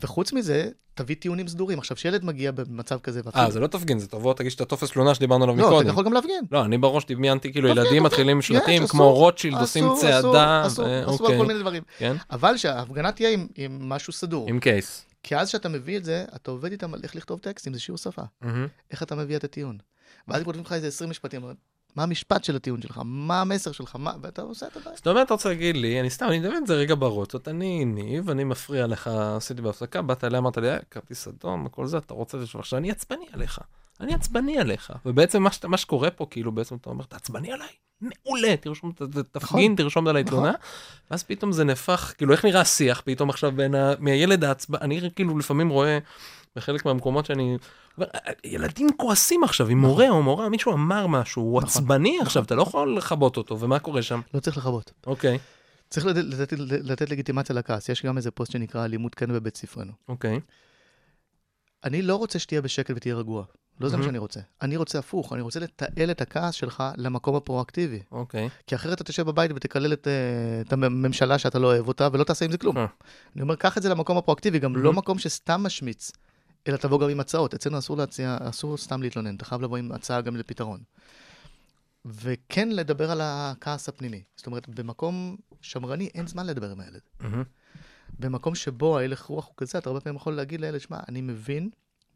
וחוץ 0.00 0.32
מזה, 0.32 0.68
תביא 0.94 1.16
טיעונים 1.16 1.48
סדורים. 1.48 1.78
עכשיו, 1.78 1.96
כשילד 1.96 2.24
מגיע 2.24 2.52
במצב 2.52 2.98
כזה, 2.98 3.20
אה, 3.36 3.50
זה 3.50 3.60
לא 3.60 3.66
תפגין, 3.66 3.98
זה 3.98 4.06
תבוא, 4.08 4.34
תגיש 4.34 4.54
את 4.54 4.60
הטופס 4.60 4.90
תלונה 4.90 5.14
שדיברנו 5.14 5.44
עליו 5.44 5.56
לא, 5.56 5.62
אתה 5.62 5.70
מקודם. 5.70 5.88
יכול 5.88 6.04
גם 6.04 6.12
להפגין. 6.12 6.44
לא, 6.52 6.64
אני 6.64 6.78
בראש 6.78 7.04
דמיינתי 7.06 7.52
כאילו 7.52 7.68
ילדים. 7.68 8.02
מתחילים 8.02 8.42
שלטים, 8.42 8.86
כמו 8.86 9.12
רוטשילד, 9.14 9.60
עושים 9.60 9.84
צעדה. 10.00 10.62
אסור, 10.66 10.84
אסור, 10.86 11.12
אוקיי. 11.12 11.36
על 11.36 11.42
כל 11.42 11.46
מיני 11.46 11.60
דברים. 11.60 11.82
כן, 11.98 12.16
אבל 12.30 12.56
שההפגנה 12.56 13.12
תהיה 13.12 13.30
עם- 13.56 13.88
משהו 13.88 14.12
סדור. 14.12 14.48
עם 14.48 14.60
קייס. 14.60 15.06
כי 15.22 15.36
אז 15.36 15.48
כשאתה 15.48 15.68
מביא 15.68 15.96
את 15.96 16.04
זה, 16.04 16.24
אתה 16.36 16.50
עובד 16.50 16.70
איתם 16.72 16.94
על 16.94 17.00
איך 17.02 17.16
לכתוב 17.16 17.38
טקסטים, 17.38 17.74
זה 17.74 17.80
שיעור 17.80 17.98
שפה. 17.98 18.22
איך 18.90 19.02
אתה 19.02 19.14
מביא 19.14 19.36
את 19.36 19.44
הטיעון. 19.44 19.78
ואז 20.28 20.42
כותבים 20.42 20.64
לך 20.64 20.72
איזה 20.72 20.86
20 20.86 21.10
משפטים, 21.10 21.42
מה 21.96 22.02
המשפט 22.02 22.44
של 22.44 22.56
הטיעון 22.56 22.82
שלך, 22.82 23.00
מה 23.04 23.40
המסר 23.40 23.72
שלך, 23.72 23.96
מה... 23.98 24.12
ואתה 24.22 24.42
עושה 24.42 24.66
את 24.66 24.76
הבעיה. 24.76 24.96
זאת 24.96 25.06
אומרת, 25.06 25.26
אתה 25.26 25.34
רוצה 25.34 25.48
להגיד 25.48 25.76
לי, 25.76 26.00
אני 26.00 26.10
סתם, 26.10 26.26
אני 26.28 26.38
מדמיין 26.38 26.62
את 26.62 26.66
זה 26.66 26.74
רגע 26.74 26.94
ברוץ, 26.94 27.32
זאת 27.32 27.48
אני 27.48 27.84
ניב, 27.84 28.30
אני 28.30 28.44
מפריע 28.44 28.86
לך, 28.86 29.06
עשיתי 29.36 29.62
בהפסקה, 29.62 30.02
באת 30.02 30.24
אליי, 30.24 30.38
אמרת 30.38 30.56
לי, 30.56 30.70
"אה, 30.70 30.78
כרטיס 30.90 31.28
אדום, 31.28 31.66
הכל 31.66 31.86
זה, 31.86 31.98
אתה 31.98 32.14
רוצה 32.14 32.38
לשאול, 32.38 32.60
עכשיו 32.60 32.78
אני 32.78 32.90
עצבני 32.90 33.24
עליך, 33.32 33.58
אני 34.00 34.14
עצבני 34.14 34.58
עליך, 34.58 34.92
ובעצם 35.06 35.42
מה, 35.42 35.52
שאתה- 35.52 35.68
מה 35.68 35.76
שקורה 35.76 36.10
פה, 36.10 36.26
כאילו, 36.30 36.52
בעצם 36.52 36.76
אתה 36.76 36.90
אומר, 36.90 37.04
אתה 37.04 37.16
עצבני 37.16 37.52
עליי? 37.52 37.68
מעולה, 38.00 38.56
תרשום, 38.56 38.92
תפגין, 39.32 39.74
תרשום 39.76 40.06
עליי 40.08 40.22
נכון. 40.22 40.38
תלונה, 40.38 40.52
ואז 41.10 41.22
פתאום 41.22 41.52
זה 41.52 41.64
נהפך, 41.64 42.14
כאילו, 42.18 42.32
איך 42.32 42.44
נראה 42.44 42.60
השיח 42.60 43.02
פתאום 43.04 43.30
עכשיו 43.30 43.52
בין 43.52 43.74
ה... 43.74 43.92
מהילד 43.98 44.44
העצבן, 44.44 44.78
אני 44.80 45.10
כאילו 45.16 45.38
לפעמים 45.38 45.68
רואה 45.68 45.98
בחלק 46.56 46.84
מהמקומות 46.84 47.26
שאני... 47.26 47.58
אומר, 47.98 48.08
ילדים 48.44 48.88
כועסים 48.96 49.44
עכשיו 49.44 49.68
עם 49.68 49.78
מורה 49.78 50.08
או 50.08 50.22
מורה, 50.22 50.48
מישהו 50.48 50.72
אמר 50.72 51.06
משהו, 51.06 51.42
הוא 51.42 51.62
נכון. 51.62 51.82
עצבני 51.82 52.18
עכשיו, 52.22 52.42
אתה 52.42 52.54
לא 52.54 52.62
יכול 52.62 52.96
לכבות 52.96 53.36
אותו, 53.36 53.60
ומה 53.60 53.78
קורה 53.78 54.02
שם? 54.02 54.20
לא 54.34 54.40
צריך 54.40 54.56
לכבות. 54.56 54.92
אוקיי, 55.06 55.38
צריך 55.90 56.06
לתת, 56.06 56.24
לתת, 56.24 56.58
לתת 56.58 57.10
לגיטימציה 57.10 57.54
לכעס. 57.54 57.88
יש 57.88 58.06
גם 58.06 58.16
איזה 58.16 58.30
פוסט 58.30 58.52
שנקרא 58.52 58.84
אלימות 58.84 59.14
כן 59.14 59.32
בבית 59.32 59.56
ספרנו. 59.56 59.92
אוקיי. 60.08 60.40
אני 61.84 62.02
לא 62.02 62.16
רוצה 62.16 62.38
שתהיה 62.38 62.62
בשקט 62.62 62.94
ותהיה 62.96 63.14
רגוע. 63.14 63.44
לא 63.80 63.88
זה 63.88 63.96
מה. 63.96 64.02
שאני 64.02 64.18
רוצה. 64.18 64.40
אני 64.62 64.76
רוצה 64.76 64.98
הפוך, 64.98 65.32
אני 65.32 65.42
רוצה 65.42 65.60
לתעל 65.60 66.10
את 66.10 66.20
הכעס 66.20 66.54
שלך 66.54 66.82
למקום 66.96 67.36
הפרואקטיבי. 67.36 68.02
אוקיי. 68.12 68.48
כי 68.66 68.74
אחרת 68.74 68.92
אתה 68.92 69.04
תשב 69.04 69.26
בבית 69.26 69.50
ותקלל 69.54 69.92
את, 69.92 70.08
אה, 70.08 70.60
את 70.60 70.72
הממשלה 70.72 71.38
שאתה 71.38 71.58
לא 71.58 71.66
אוהב 71.66 71.88
אותה, 71.88 72.08
ולא 72.12 72.24
תעשה 72.24 72.44
עם 72.44 72.50
זה 72.50 72.58
כלום. 72.58 72.78
אה. 72.78 72.86
אני 73.34 73.42
אומר, 73.42 73.56
קח 73.56 73.78
את 73.78 73.82
זה 73.82 73.88
למקום 73.88 74.16
הפרואקטיבי, 74.16 74.58
גם 74.58 74.76
לא. 74.76 74.92
מקום 74.92 75.18
שסתם 75.18 75.62
משמיץ, 75.62 76.12
אלא 76.68 76.76
תבוא 76.76 77.00
גם 77.00 77.08
עם 77.08 77.20
הצעות. 77.20 77.54
אצלנו 77.54 77.78
אסור 77.78 77.96
להציע, 77.96 78.38
אסור 78.40 78.76
סתם 78.76 79.02
להתלונן, 79.02 79.36
אתה 79.36 79.44
חייב 79.44 79.62
לבוא 79.62 79.76
עם 79.76 79.92
הצעה 79.92 80.20
גם 80.20 80.36
לפתרון. 80.36 80.80
וכן 82.04 82.68
לדבר 82.68 83.10
על 83.10 83.20
הכעס 83.22 83.88
הפנימי. 83.88 84.22
זאת 84.36 84.46
אומרת, 84.46 84.68
במקום 84.68 85.36
שמרני 85.60 86.08
אין 86.14 86.26
זמן 86.26 86.46
לדבר 86.46 86.70
עם 86.70 86.80
הילד. 86.80 87.00
מהמם. 87.20 87.42
במקום 88.18 88.54
שבו 88.54 88.98
ההלך 88.98 89.22
רוח 89.22 89.46
הוא 89.46 89.54
כזה, 89.56 89.78
אתה 89.78 89.90
הרבה 89.90 90.00
פעמים 90.00 90.16
יכול 90.16 90.34
להגיד 90.34 90.60
לילד, 90.60 90.80
שמע, 90.80 90.98
אני 91.08 91.20
מבין, 91.20 91.70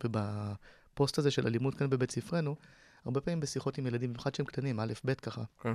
ובפוסט 0.05 1.19
הזה 1.19 1.31
של 1.31 1.47
אלימות 1.47 1.75
כאן 1.75 1.91
בבית 1.91 2.11
ספרנו, 2.11 2.57
הרבה 3.05 3.21
פעמים 3.21 3.41
בשיחות 3.41 3.79
עם 3.79 3.87
ילדים, 3.87 4.11
במיוחד 4.11 4.35
שהם 4.35 4.47
קטנים, 4.47 4.81
א', 4.81 4.93
ב' 5.05 5.15
ככה, 5.15 5.43
כן. 5.63 5.75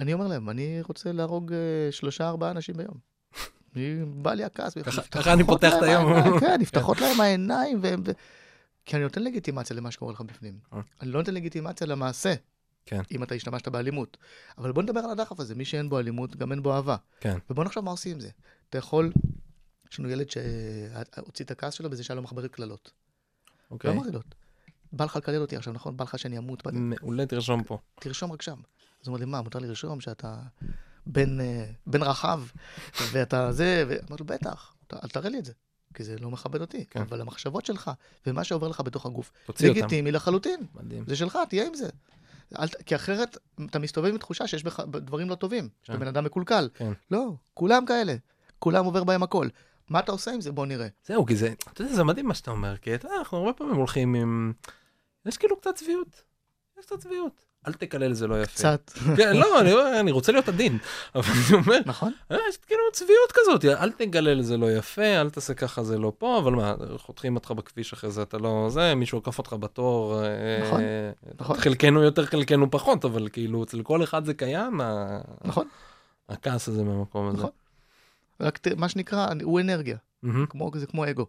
אני 0.00 0.12
אומר 0.12 0.26
להם, 0.26 0.50
אני 0.50 0.82
רוצה 0.82 1.12
להרוג 1.12 1.52
אה, 1.52 1.88
שלושה, 1.90 2.28
ארבעה 2.28 2.50
אנשים 2.50 2.76
ביום. 2.76 3.11
בא 4.06 4.34
לי 4.34 4.44
הכעס. 4.44 4.74
ככה- 5.10 5.32
אני 5.32 5.44
פותח 5.44 5.72
את 5.78 5.82
היום. 5.82 6.40
כן, 6.40 6.56
נפתחות 6.60 7.00
להם 7.00 7.20
העיניים, 7.20 7.78
והם... 7.82 8.02
כי 8.84 8.96
אני 8.96 9.02
נותן 9.04 9.22
לגיטימציה 9.22 9.76
למה 9.76 9.90
שקורה 9.90 10.12
לך 10.12 10.20
בפנים. 10.20 10.58
אה. 10.72 10.80
אני 11.00 11.10
לא 11.10 11.18
נותן 11.20 11.34
לגיטימציה 11.34 11.86
למעשה. 11.86 12.34
כן. 12.86 13.00
אם 13.12 13.22
אתה 13.22 13.34
השתמשת 13.34 13.68
באלימות. 13.68 14.16
אבל 14.58 14.72
בוא 14.72 14.82
נדבר 14.82 15.00
על 15.00 15.10
הדחף 15.10 15.40
הזה, 15.40 15.54
מי 15.54 15.64
שאין 15.64 15.88
בו 15.88 15.98
אלימות, 15.98 16.36
גם 16.36 16.52
אין 16.52 16.62
בו 16.62 16.72
אהבה. 16.74 16.96
כן. 17.20 17.38
ובוא 17.50 17.64
נחשוב 17.64 17.84
מה 17.84 17.90
עושים 17.90 18.12
עם 18.12 18.20
זה. 18.20 18.28
אתה 18.70 18.78
יכול, 18.78 19.12
יש 19.92 19.98
לנו 20.00 20.10
ילד 20.10 20.26
שהוציא 20.30 21.44
את 21.44 21.50
הכעס 21.50 21.74
שלו 21.74 21.90
בזה 21.90 22.04
שהיה 22.04 22.16
לו 22.16 22.22
מחברת 22.22 22.50
קללות. 22.50 22.92
אוקיי. 23.70 23.90
לא 23.90 23.96
מרעילות. 23.96 24.34
בא 24.92 25.04
לך 25.04 25.16
לקלל 25.16 25.40
אותי 25.40 25.56
עכשיו, 25.56 25.72
נכון? 25.72 25.96
בא 25.96 26.04
לך 26.04 26.18
שאני 26.18 26.38
אמות. 26.38 26.66
מעולה, 26.66 27.26
תרשום 27.26 27.62
פה. 27.64 27.78
תרשום 28.00 28.32
רק 28.32 28.42
שם. 28.42 28.52
אז 29.02 29.08
הוא 29.08 29.14
אומר 29.14 29.18
לי, 29.18 29.30
מה, 29.30 29.42
מותר 29.42 29.58
לי 29.58 29.68
לרשום 29.68 30.00
שאתה 30.00 30.34
בן, 31.06 31.40
אה, 31.40 31.64
בן 31.86 32.02
רחב, 32.02 32.42
ואתה 33.12 33.52
זה, 33.52 33.84
ואמרתי 33.88 34.22
לו, 34.22 34.26
בטח, 34.26 34.74
אל 34.92 35.08
תראה 35.08 35.30
לי 35.30 35.38
את 35.38 35.44
זה, 35.44 35.52
כי 35.94 36.04
זה 36.04 36.16
לא 36.18 36.30
מכבד 36.30 36.60
אותי. 36.60 36.84
כן. 36.90 37.00
אבל 37.00 37.20
המחשבות 37.20 37.66
שלך, 37.66 37.90
ומה 38.26 38.44
שעובר 38.44 38.68
לך 38.68 38.80
בתוך 38.80 39.06
הגוף. 39.06 39.32
לגיטימי 39.60 40.12
לחלוטין. 40.12 40.60
מדהים. 40.74 41.04
זה 41.06 41.16
שלך, 41.16 41.38
תהיה 41.48 41.66
עם 41.66 41.74
זה. 41.74 41.88
אל, 42.58 42.66
כי 42.86 42.94
אחרת 42.94 43.36
אתה 43.70 43.78
מסתובב 43.78 44.08
עם 44.08 44.18
תחושה 44.18 44.46
שיש 44.46 44.64
בך 44.64 44.80
דברים 44.80 45.30
לא 45.30 45.34
טובים, 45.34 45.68
שאתה 45.82 45.92
כן. 45.92 46.00
בן 46.00 46.06
אדם 46.06 46.24
מקולקל. 46.24 46.68
כן. 46.74 46.92
לא, 47.10 47.34
כולם 47.54 47.86
כאלה. 47.86 48.14
כולם 48.58 48.84
עובר 48.84 49.04
בהם 49.04 49.22
הכל. 49.22 49.48
מה 49.90 50.00
אתה 50.00 50.12
עושה 50.12 50.30
עם 50.30 50.40
זה? 50.40 50.52
בוא 50.52 50.66
נראה. 50.66 50.88
זהו, 51.06 51.26
כי 51.26 51.36
זה, 51.36 51.54
אתה 51.72 51.82
יודע, 51.82 51.94
זה 51.94 52.04
מדהים 52.04 52.26
מה 52.26 52.34
שאתה 52.34 52.50
אומר, 52.50 52.76
כי 52.76 52.94
אתה 52.94 53.06
יודע, 53.06 53.16
אנחנו 53.18 53.38
הרבה 53.38 53.52
פעמים 53.52 53.74
הולכים 53.74 54.14
עם... 54.14 54.52
יש 55.26 55.36
כאילו 55.36 55.56
קצת 55.56 55.74
צביעות. 55.74 56.22
יש 56.78 56.86
קצת 56.86 56.98
צביעות. 56.98 57.44
אל 57.66 57.72
תקלל, 57.72 58.12
זה 58.12 58.26
לא 58.26 58.42
יפה. 58.42 58.52
קצת. 58.52 58.90
כן, 59.16 59.36
לא, 59.36 59.60
אני, 59.60 60.00
אני 60.00 60.10
רוצה 60.10 60.32
להיות 60.32 60.48
עדין, 60.48 60.78
אבל 61.14 61.24
אני 61.32 61.62
אומר, 61.62 61.78
נכון? 61.86 62.12
אה, 62.30 62.36
יש 62.48 62.56
כאילו 62.56 62.82
צביעות 62.92 63.32
כזאת, 63.34 63.64
אל 63.64 63.92
תגלל, 63.92 64.42
זה 64.42 64.56
לא 64.56 64.72
יפה, 64.72 65.20
אל 65.20 65.30
תעשה 65.30 65.54
ככה, 65.54 65.82
זה 65.82 65.98
לא 65.98 66.12
פה, 66.18 66.38
אבל 66.38 66.52
מה, 66.52 66.74
חותכים 66.96 67.34
אותך 67.34 67.50
בכביש 67.50 67.92
אחרי 67.92 68.10
זה, 68.10 68.22
אתה 68.22 68.38
לא 68.38 68.66
זה, 68.70 68.94
מישהו 68.94 69.18
עקף 69.18 69.38
אותך 69.38 69.56
בתור. 69.60 70.22
אה, 70.24 70.66
נכון, 70.66 70.80
אה, 70.80 71.10
נכון. 71.40 71.56
חלקנו 71.56 72.02
יותר, 72.02 72.26
חלקנו 72.26 72.70
פחות, 72.70 73.04
אבל 73.04 73.28
כאילו, 73.32 73.62
אצל 73.62 73.82
כל 73.82 74.02
אחד 74.02 74.24
זה 74.24 74.34
קיים, 74.34 74.80
נכון, 75.44 75.68
הכעס 76.28 76.68
הזה 76.68 76.82
מהמקום 76.82 77.28
הזה. 77.28 77.38
נכון. 77.38 77.50
רק 78.40 78.58
מה 78.76 78.88
שנקרא, 78.88 79.28
הוא 79.42 79.60
אנרגיה, 79.60 79.96
מהמם. 80.22 80.46
כמו, 80.46 80.70
זה 80.74 80.86
כמו 80.86 81.10
אגו. 81.10 81.26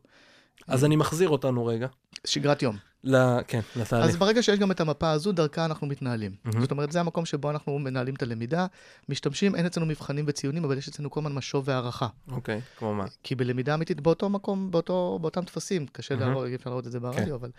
אז 0.67 0.85
אני 0.85 0.95
מחזיר 0.95 1.29
אותנו 1.29 1.65
רגע, 1.65 1.87
שגרת 2.25 2.61
יום. 2.61 2.77
ל- 3.03 3.41
כן, 3.47 3.59
אז 3.75 3.81
לתהליך. 3.81 4.17
ברגע 4.17 4.43
שיש 4.43 4.59
גם 4.59 4.71
את 4.71 4.79
המפה 4.81 5.11
הזו, 5.11 5.31
דרכה 5.31 5.65
אנחנו 5.65 5.87
מתנהלים. 5.87 6.35
מהמם. 6.45 6.61
זאת 6.61 6.71
אומרת, 6.71 6.91
זה 6.91 6.99
המקום 6.99 7.25
שבו 7.25 7.49
אנחנו 7.49 7.79
מנהלים 7.79 8.15
את 8.15 8.23
הלמידה, 8.23 8.65
משתמשים, 9.09 9.55
אין 9.55 9.65
אצלנו 9.65 9.85
מבחנים 9.85 10.25
וציונים, 10.27 10.63
אבל 10.65 10.77
יש 10.77 10.87
אצלנו 10.87 11.11
כל 11.11 11.19
הזמן 11.19 11.33
משוב 11.33 11.63
והערכה. 11.67 12.07
אוקיי, 12.31 12.61
כמו 12.77 12.93
מה? 12.93 13.05
כי 13.23 13.35
בלמידה 13.35 13.73
אמיתית, 13.73 14.01
באותו 14.01 14.29
מקום, 14.29 14.71
באותו, 14.71 15.19
באותם 15.21 15.43
טפסים, 15.43 15.85
קשה 15.91 16.15
מהמם. 16.15 16.27
להראות, 16.27 16.47
אי 16.47 16.55
אפשר 16.55 16.69
להראות 16.69 16.87
את 16.87 16.91
זה 16.91 16.99
כן. 16.99 17.03
ברדיו, 17.03 17.35
אבל, 17.35 17.49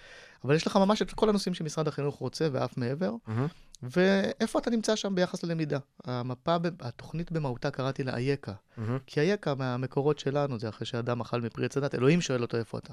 אבל 0.44 0.54
יש 0.54 0.66
לך 0.66 0.76
ממש 0.76 1.02
את 1.02 1.12
כל 1.12 1.28
הנושאים 1.28 1.54
שמשרד 1.54 1.88
החינוך 1.88 2.16
רוצה 2.16 2.48
ואף 2.52 2.76
מעבר, 2.76 3.14
מהמם. 3.26 3.46
ואיפה 3.82 4.58
אתה 4.58 4.70
נמצא 4.70 4.96
שם 4.96 5.14
ביחס 5.14 5.42
ללמידה. 5.42 5.78
המפה, 6.04 6.56
התוכנית 6.80 7.32
במהותה 7.32 7.70
קראתי 7.70 8.04
לה 8.04 8.16
אייכה. 8.16 8.52
מהמם. 8.76 8.98
כי 9.06 9.20
אייכה 9.20 9.54
מהמקורות 9.54 10.18
שלנו, 10.18 10.58
זה 10.58 10.68
אחרי 10.68 10.86
שאדם 10.86 11.20
אכל 11.20 11.40
מפרי 11.40 11.64
עץ 11.64 11.76
הדת, 11.76 11.94
אלוהים 11.94 12.20
שואל 12.20 12.42
אותו 12.42 12.56
איפה 12.56 12.78
אתה. 12.78 12.92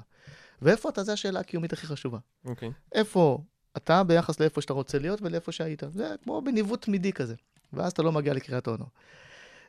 ואיפה 0.62 0.88
אתה, 0.88 1.02
זו 1.02 1.12
השאלה 1.12 1.40
הקיומית 1.40 1.72
הכי 1.72 1.86
חשובה. 1.86 2.18
אוקיי. 2.44 2.70
איפה 2.92 3.38
אתה 3.76 4.04
ביחס 4.04 4.40
לאיפה 4.40 4.60
שאתה 4.60 4.72
רוצה 4.72 4.98
להיות 4.98 5.22
ולאיפה 5.22 5.52
שהיית. 5.52 5.82
זה 5.88 6.14
כמו 6.24 6.42
בניווט 6.42 6.84
תמידי 6.84 7.12
כזה. 7.12 7.34
ואז 7.72 7.92
אתה 7.92 8.02
לא 8.02 8.12
מגיע 8.12 8.34
לקריית 8.34 8.68
אונו. 8.68 8.84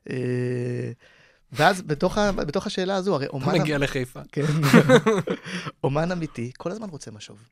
אה, 0.09 0.91
ואז 1.51 1.82
בתוך, 1.82 2.18
ה, 2.18 2.32
בתוך 2.32 2.68
השאלה 2.68 2.95
הזו, 2.95 3.16
הרי 3.16 3.26
אתה 3.26 3.34
אומן... 3.34 3.59
מגיע 3.59 3.78
לחיפה. 3.78 4.22
כן. 4.32 4.45
אומן 5.84 6.11
אמיתי 6.11 6.51
כל 6.57 6.72
הזמן 6.72 6.89
רוצה 6.89 7.11
משוב. 7.11 7.43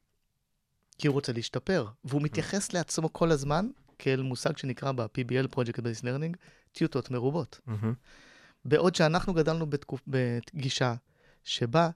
כי 1.02 1.08
הוא 1.08 1.14
רוצה 1.14 1.34
להשתפר, 1.34 1.86
והוא 2.04 2.22
מתייחס 2.22 2.74
לעצמו 2.74 3.14
כל 3.14 3.32
הזמן 3.32 3.68
כאל 4.00 4.22
מושג 4.22 4.58
שנקרא 4.58 4.92
ב-PBL, 4.92 5.56
Project 5.56 5.78
Based 5.78 6.02
Learning, 6.02 6.38
טיוטות 6.72 7.12
מרובות. 7.12 7.60
מהמם. 7.66 7.94
בעוד 8.66 8.96
שאנחנו 8.96 9.34
גדלנו 9.34 9.70
בתקופ... 9.70 10.02
בגישה 10.08 10.96
שבה 11.44 11.90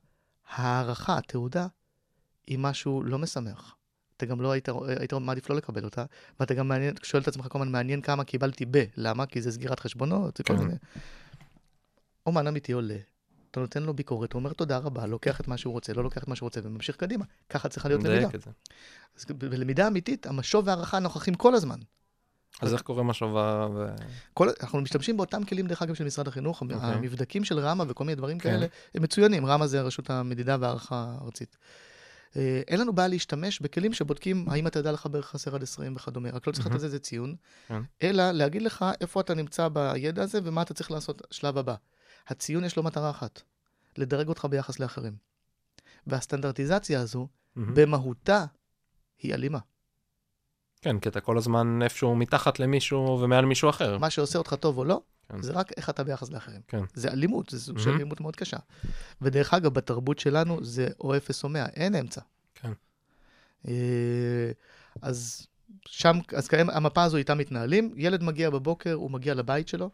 הערכה, 0.49 1.18
התעודה, 1.18 1.68
היא 2.47 2.60
משהו 2.60 3.03
לא 3.03 3.18
משמח. 3.18 3.76
אתה 4.18 4.26
גם 4.26 4.41
לא 4.41 4.51
היית, 4.51 4.70
היית 4.99 5.14
מעדיף 5.14 5.49
לא 5.49 5.56
לקבל 5.56 5.86
אותה, 5.86 6.06
ואתה 6.39 6.53
גם 6.53 6.68
מעניין, 6.68 6.93
שואל 7.03 7.22
את 7.22 7.28
עצמך 7.28 7.47
כל 7.49 7.58
הזמן, 7.58 7.72
מעניין 7.72 8.01
כמה 8.01 8.24
קיבלתי 8.24 8.66
ב, 8.72 8.84
למה? 8.97 9.26
כי 9.26 9.41
זה 9.41 9.51
סגירת 9.51 9.80
חשבונות, 9.80 10.38
זה 10.38 10.43
כל 10.43 10.53
כן. 10.53 10.60
מיני. 10.60 10.76
אומן 12.26 12.47
אמיתי 12.47 12.72
עולה, 12.72 12.97
אתה 13.56 13.62
נותן 13.62 13.84
לו 13.84 13.93
ביקורת, 13.93 14.34
הוא 14.34 14.39
אומר 14.39 14.53
תודה 14.53 14.78
רבה, 14.78 15.06
לוקח 15.06 15.39
את 15.39 15.47
מה 15.47 15.58
שהוא 15.58 15.74
רוצה, 15.74 15.93
לא 15.93 16.03
לוקח 16.03 16.24
את 16.24 16.28
מה 16.28 16.36
שהוא 16.36 16.47
רוצה, 16.47 16.62
וממשיך 16.64 16.95
קדימה. 16.95 17.26
ככה 17.49 17.70
צריכה 17.70 17.89
להיות 17.89 18.03
למידה. 18.03 18.28
אז 19.18 19.26
בלמידה 19.30 19.88
אמיתית, 19.88 20.28
המשוב 20.28 20.68
והערכה 20.68 20.99
נוכחים 20.99 21.34
כל 21.34 21.56
הזמן. 21.56 21.80
אז 22.62 22.74
איך 22.74 22.82
קורה 22.82 23.03
משאבה 23.03 23.68
ו... 23.76 23.86
כל, 24.34 24.49
אנחנו 24.62 24.82
משתמשים 24.82 25.18
באותם 25.18 25.43
כלים, 25.43 25.68
דרך 25.68 25.82
אגב, 25.82 25.93
של 25.93 26.06
משרד 26.06 26.28
החינוך. 26.28 26.62
אוקיי. 26.62 26.78
המבדקים 26.82 27.43
של 27.43 27.60
רמ"א 27.60 27.84
וכל 27.88 28.03
מיני 28.03 28.16
דברים 28.16 28.39
כן. 28.39 28.49
כאלה, 28.49 28.66
הם 28.95 29.03
מצוינים. 29.03 29.45
רמ"א 29.45 29.66
זה 29.66 29.82
רשות 29.82 30.10
המדידה 30.10 30.58
והערכה 30.60 31.16
הארצית. 31.22 31.58
אה, 32.38 32.62
אין 32.68 32.80
לנו 32.80 32.93
בעיה 32.93 33.08
להשתמש 33.08 33.60
בכלים 33.60 33.93
שבודקים 33.93 34.49
האם 34.49 34.68
אתה 34.68 34.80
יודע 34.80 34.91
לחבר 34.91 35.22
חסר 35.22 35.56
עד 35.56 35.64
20 35.64 35.95
וכדומה, 35.95 36.30
רק 36.30 36.47
לא 36.47 36.51
צריך 36.51 36.68
לתת. 36.68 36.76
לזה 36.76 36.99
ציון, 36.99 37.36
כן. 37.68 37.82
אלא 38.03 38.32
להגיד 38.32 38.62
לך 38.62 38.86
איפה 39.01 39.22
אתה 39.22 39.34
נמצא 39.34 39.68
בידע 39.68 40.24
הזה 40.24 40.39
ומה 40.43 40.62
אתה 40.62 40.74
צריך 40.74 40.91
לעשות 40.91 41.22
שלב 41.32 41.58
הבא. 41.58 41.76
הציון 42.28 42.64
יש 42.64 42.78
לו 42.78 42.84
מטרה 42.84 43.10
אחת, 43.10 43.42
לדרג 43.98 44.28
אותך 44.28 44.46
ביחס 44.50 44.80
לאחרים. 44.80 45.16
והסטנדרטיזציה 46.08 47.02
הזו, 47.02 47.28
מהמם. 47.56 47.74
במהותה, 47.76 48.46
היא 49.20 49.34
אלימה. 49.34 49.60
כן, 50.82 51.00
כי 51.00 51.10
אתה 51.10 51.22
כל 51.22 51.38
הזמן 51.38 51.82
איפשהו 51.82 52.16
מתחת 52.16 52.60
למישהו 52.60 53.20
ומעל 53.22 53.46
מישהו 53.46 53.70
אחר. 53.70 53.98
מה 53.98 54.10
שעושה 54.10 54.38
אותך 54.38 54.54
טוב 54.54 54.78
או 54.78 54.86
לא, 54.86 55.02
כן. 55.30 55.42
זה 55.42 55.54
רק 55.54 55.72
איך 55.78 55.90
אתה 55.90 56.04
ביחס 56.04 56.30
לאחרים. 56.30 56.62
כן. 56.68 56.84
זה 56.94 57.12
אלימות, 57.12 57.50
זה 57.50 57.60
סוג 57.60 57.80
של 57.80 57.86
מהמם. 57.86 57.98
אלימות 57.98 58.22
מאוד 58.22 58.36
קשה. 58.36 58.58
ודרך 59.22 59.54
אגב, 59.54 59.74
בתרבות 59.74 60.20
שלנו 60.20 60.64
זה 60.64 60.88
או 61.00 61.18
אפס 61.18 61.44
או 61.44 61.50
מאה, 61.50 61.66
אין 61.66 61.96
אמצע. 61.96 62.22
כן. 62.56 62.72
אה, 63.68 64.52
אז 65.02 65.48
שם, 65.86 66.18
אז 66.36 66.50
המפה 66.52 67.04
הזו 67.04 67.18
איתה 67.18 67.36
מתנהלים, 67.36 67.94
ילד 67.98 68.24
מגיע 68.24 68.50
בבוקר, 68.50 68.94
הוא 68.94 69.12
מגיע 69.12 69.34
לבית 69.34 69.68
שלו, 69.68 69.90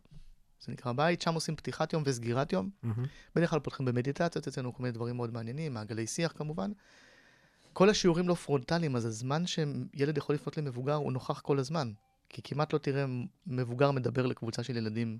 זה 0.61 0.71
נקרא 0.71 0.91
בית, 0.91 1.21
שם 1.21 1.33
עושים 1.33 1.55
פתיחת 1.55 1.93
יום 1.93 2.03
וסגירת 2.05 2.53
יום. 2.53 2.69
מהמם. 2.83 3.05
בדרך 3.35 3.49
כלל 3.49 3.59
פותחים 3.59 3.85
במדיטציות 3.85 4.47
אצלנו, 4.47 4.73
כל 4.73 4.83
מיני 4.83 4.93
דברים 4.93 5.15
מאוד 5.15 5.33
מעניינים, 5.33 5.73
מעגלי 5.73 6.07
שיח 6.07 6.33
כמובן. 6.37 6.71
כל 7.73 7.89
השיעורים 7.89 8.27
לא 8.27 8.33
פרונטליים, 8.33 8.95
אז 8.95 9.05
הזמן 9.05 9.47
שילד 9.47 10.17
יכול 10.17 10.35
לפנות 10.35 10.57
למבוגר 10.57 10.93
הוא 10.93 11.11
נוכח 11.11 11.39
כל 11.39 11.59
הזמן. 11.59 11.91
כי 12.29 12.41
כמעט 12.43 12.73
לא 12.73 12.77
תראה 12.77 13.05
מבוגר 13.47 13.91
מדבר 13.91 14.25
לקבוצה 14.25 14.63
של 14.63 14.77
ילדים 14.77 15.17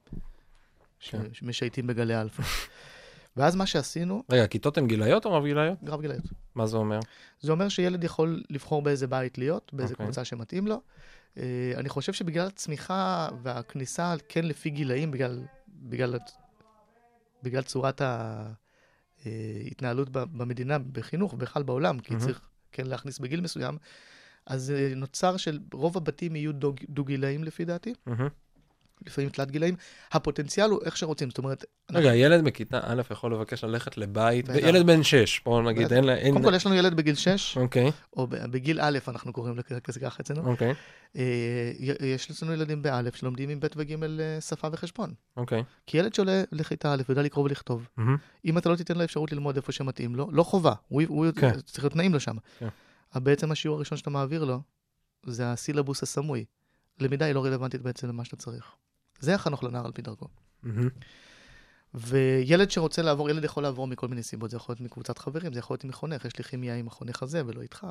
כן. 1.00 1.22
שמשייטים 1.34 1.88
בגלי 1.88 2.22
אלפא. 2.22 2.44
ואז 3.38 3.56
מה 3.56 3.66
שעשינו, 3.66 4.24
רגע, 4.30 4.44
הכיתות 4.44 4.78
הן 4.78 4.88
גילאיות 4.88 5.26
או 5.26 5.34
רב 5.34 5.46
גילאיות? 5.46 5.78
רב 5.88 6.02
גילאיות. 6.02 6.24
מה 6.56 6.68
זה 6.68 6.78
אומר? 6.78 7.00
זה 7.40 7.52
אומר 7.52 7.70
שילד 7.70 8.04
יכול 8.04 8.44
לבחור 8.50 8.82
באיזה 8.82 9.08
בית 9.08 9.38
להיות, 9.38 9.72
באיזה 9.74 9.94
אוקיי. 9.94 10.06
קבוצה 10.06 10.26
שמתאים 10.26 10.68
לו. 10.68 10.82
אה, 11.38 11.44
אני 11.78 11.90
חושב 11.90 12.14
שבגלל 12.14 12.48
הצמיחה 12.48 13.30
והכניסה, 13.44 14.14
כן 14.30 14.46
לפי 14.46 14.70
גילאים, 14.70 15.12
בגלל, 15.12 15.44
בגלל, 15.68 16.16
בגלל 17.44 17.62
צורת 17.64 18.02
ההתנהלות 19.26 20.10
במדינה, 20.10 20.80
בחינוך, 20.80 21.34
בכלל 21.34 21.64
בעולם, 21.64 22.00
כי 22.00 22.14
מהמם. 22.14 22.26
צריך 22.26 22.42
כן 22.72 22.88
להכניס 22.88 23.20
בגיל 23.20 23.42
מסוים, 23.42 23.78
אז 24.46 24.72
אה, 24.72 24.94
נוצר 24.96 25.38
של 25.38 25.60
רוב 25.74 25.98
הבתים 25.98 26.36
יהיו 26.36 26.54
דו- 26.54 26.76
דו-גילאים 26.90 27.44
לפי 27.44 27.66
דעתי, 27.66 27.94
מהמם. 28.06 28.28
לפעמים 29.06 29.30
תלת 29.30 29.52
גילאים. 29.52 29.76
הפוטנציאל 30.12 30.70
הוא 30.70 30.80
איך 30.86 30.98
שרוצים, 30.98 31.30
זאת 31.30 31.38
אומרת, 31.38 31.66
רגע, 31.92 32.16
ילד 32.16 32.44
בכיתה 32.44 32.80
א' 32.84 33.02
יכול 33.12 33.34
לבקש 33.34 33.64
ללכת 33.64 33.98
לבית, 33.98 34.50
בטח. 34.50 34.68
ילד 34.68 34.86
בן 34.86 35.04
6, 35.04 35.42
בוא 35.46 35.62
נגיד, 35.62 35.86
בטח. 35.86 35.96
אין 35.96 36.04
לה... 36.04 36.16
אין- 36.16 36.34
קודם 36.34 36.46
כל 36.46 36.54
יש 36.56 36.66
לנו 36.66 36.76
ילד 36.76 36.94
בגיל 36.94 37.16
6, 37.16 37.58
אוקיי, 37.58 37.92
או 38.18 38.28
בגיל 38.28 38.80
א', 38.82 39.00
אנחנו 39.08 39.34
קוראים 39.34 39.56
לזה 39.88 40.00
ככה 40.00 40.24
אצלנו. 40.24 40.52
אוקיי, 40.52 40.74
אה, 41.16 41.72
יש 42.06 42.32
אצלנו 42.32 42.54
ילדים 42.54 42.82
באלף 42.82 43.16
שלומדים 43.16 43.50
עם 43.50 43.60
ב' 43.60 43.66
וג' 43.76 44.04
אה, 44.04 44.42
שפה 44.42 44.68
וחשבון. 44.72 45.14
אוקיי. 45.38 45.64
כי 45.88 45.98
ילד 45.98 46.14
שעולה 46.14 46.44
לכיתה 46.52 46.94
א' 46.94 47.02
ויודע 47.10 47.22
לקרוא 47.22 47.44
ולכתוב, 47.46 47.88
מהמם. 47.98 48.18
אם 48.46 48.58
אתה 48.58 48.70
לא 48.70 48.76
תיתן 48.76 48.98
לו 48.98 49.04
אפשרות 49.04 49.32
ללמוד 49.32 49.56
איפה 49.56 49.72
שמתאים 49.72 50.16
לו, 50.16 50.30
לא 50.32 50.44
חובה, 50.44 50.74
הוא, 50.88 51.02
הוא 51.08 51.26
כן. 51.36 51.60
צריך 51.62 51.84
להיות 51.84 51.96
נעים 51.96 52.14
לו 52.14 52.20
שם. 52.20 52.36
כן. 52.60 52.68
אבל 53.16 53.24
בעצם 53.24 53.52
השיעור 53.52 53.78
הראשון 53.78 53.98
שאתה 53.98 54.10
מעביר 54.10 54.44
לו, 54.44 54.60
זה 55.26 55.52
הסילבוס 55.52 56.04
הסמוי. 56.04 56.46
למידה 57.00 57.26
היא 57.26 57.36
לא 57.36 57.46
רלוונטית 57.46 57.82
בעצם 57.82 58.08
למה 58.08 58.26
שאתה 58.26 58.36
צריך. 58.38 58.72
זה 59.22 59.36
החנוך 59.36 59.64
לנער 59.64 59.86
על 59.86 59.92
פי 59.92 60.02
דרכו. 60.02 60.28
מהמם. 60.64 60.90
וילד 61.94 62.72
שרוצה 62.72 63.02
לעבור, 63.02 63.30
ילד 63.30 63.44
יכול 63.44 63.64
לעבור 63.64 63.88
מכל 63.88 64.08
מיני 64.08 64.24
סיבות, 64.24 64.50
זה 64.50 64.58
יכול 64.58 64.74
להיות 64.74 64.82
מקבוצת 64.82 65.18
חברים, 65.18 65.54
זה 65.54 65.60
יכול 65.60 65.74
להיות 65.74 65.86
מחונך, 65.86 66.26
יש 66.26 66.38
לי 66.38 66.44
כימיה 66.44 66.76
עם 66.76 66.88
החונך 66.88 67.24
הזה 67.24 67.42
ולא 67.46 67.62
איתך. 67.62 67.88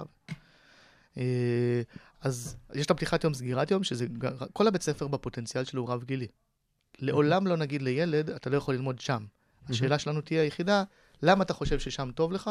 אה, 1.19 1.83
אז 2.21 2.57
יש 2.75 2.87
את 2.87 2.91
הפתיחת 2.91 3.25
יום, 3.25 3.35
סגירת 3.35 3.71
יום, 3.71 3.85
שזה, 3.85 4.07
כל 4.53 4.67
הבית 4.67 4.83
ספר 4.83 5.07
בפוטנציאל 5.07 5.65
שלו 5.65 5.83
הוא 5.83 5.91
רב-גילי. 5.91 6.27
לעולם 6.99 7.47
לא 7.47 7.57
נגיד 7.57 7.83
לילד, 7.83 8.31
אתה 8.31 8.51
לא 8.51 8.57
יכול 8.57 8.75
ללמוד 8.75 9.01
שם. 9.01 9.25
השאלה 9.69 9.99
שלנו 9.99 10.21
תהיה 10.21 10.43
היחידה, 10.43 10.85
למה 11.23 11.45
אתה 11.45 11.55
חושב 11.55 11.79
ששם 11.79 12.11
טוב 12.15 12.33
לך? 12.33 12.51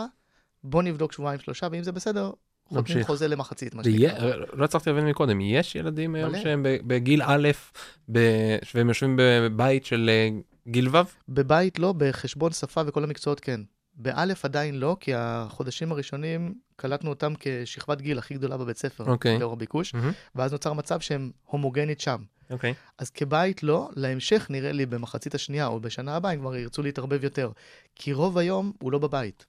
בוא 0.64 0.84
נבדוק 0.84 1.12
שבועיים 1.12 1.40
שלושה, 1.40 1.68
ואם 1.72 1.84
זה 1.84 1.92
בסדר, 1.92 2.32
חותמים. 2.70 3.04
חוזה 3.04 3.28
למחצית, 3.28 3.76
מה 3.76 3.84
שנקרא. 3.84 4.36
לא 4.54 4.66
הצלחתי 4.66 4.90
להבין 4.90 5.06
מקודם, 5.06 5.42
יש 5.42 5.76
ילדים 5.76 6.16
היום. 6.16 6.40
שהם 6.42 6.66
בגיל 6.88 7.22
א', 7.26 7.50
והם 8.74 8.88
יושבים 8.88 9.16
בבית 9.20 9.86
של 9.86 10.10
אה, 10.10 10.30
גיל 10.68 10.90
ו'? 10.96 10.98
בבית 11.30 11.80
לא, 11.80 11.94
בחשבון 11.98 12.52
שפה 12.52 12.82
וכל 12.86 13.04
המקצועות 13.04 13.40
כן. 13.40 13.62
באלף 13.96 14.46
עדיין 14.46 14.80
לא, 14.80 14.98
כי 15.00 15.12
החודשים 15.16 15.92
הראשונים 15.92 16.54
קלטנו 16.76 17.10
אותם 17.10 17.34
כשכבת 17.40 18.02
גיל 18.02 18.18
הכי 18.18 18.34
גדולה 18.34 18.58
בבית 18.58 18.78
ספר, 18.78 19.04
אוקיי. 19.08 19.40
לאור 19.40 19.54
הביקוש, 19.54 19.94
מהמם. 19.94 20.12
ואז 20.36 20.52
נוצר 20.52 20.74
מצב 20.74 21.00
שהם 21.00 21.32
הומוגנית 21.46 22.00
שם. 22.00 22.18
אוקיי. 22.52 22.74
אז 22.98 23.10
כבית 23.10 23.64
לא, 23.64 23.90
להמשך 23.96 24.48
נראה 24.50 24.72
לי 24.72 24.86
במחצית 24.86 25.36
השנייה 25.36 25.68
או 25.68 25.80
בשנה 25.80 26.16
הבאה 26.16 26.32
הם 26.32 26.40
כבר 26.40 26.56
ירצו 26.56 26.84
להתערבב 26.84 27.24
יותר. 27.24 27.52
כי 27.96 28.14
רוב 28.14 28.38
היום 28.38 28.72
הוא 28.82 28.92
לא 28.92 29.00
בבית. 29.00 29.46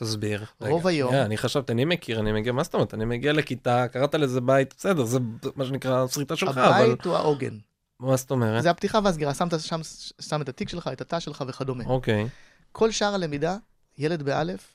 תסביר. 0.00 0.44
רוב 0.60 0.86
רגע, 0.86 0.88
היום- 0.96 1.10
שנייה, 1.10 1.24
אני 1.24 1.36
חשבתי, 1.36 1.72
אני 1.72 1.84
מכיר, 1.84 2.20
אני 2.20 2.32
מגיע, 2.32 2.52
מה 2.52 2.62
זאת 2.62 2.74
אומרת? 2.74 2.94
אני 2.94 3.04
מגיע 3.04 3.32
לכיתה, 3.32 3.88
קראת 3.88 4.14
לזה 4.14 4.40
בית, 4.40 4.74
בסדר, 4.78 5.04
זה 5.04 5.18
מה 5.56 5.64
שנקרא 5.64 6.06
שריטה 6.06 6.36
שלך, 6.36 6.58
אבל 6.58 6.82
הבית 6.84 7.04
הוא 7.04 7.14
העוגן. 7.16 7.58
מה 8.00 8.16
זאת 8.16 8.30
אומרת? 8.30 8.62
זה 8.62 8.70
הפתיחה 8.70 8.98
והסגירה, 9.04 9.34
שמת 9.34 9.60
שם 9.60 9.80
שם 10.20 10.42
את 10.42 10.48
התיק 10.48 10.68
שלך, 10.68 10.90
את 10.92 11.00
התא 11.00 11.20
שלך 11.20 11.44
וכדומה. 11.48 11.84
אוקיי. 11.84 12.28
כל 12.72 12.90
שאר 12.90 13.14
הלמידה, 13.14 13.56
ילד 13.98 14.22
באלף, 14.22 14.74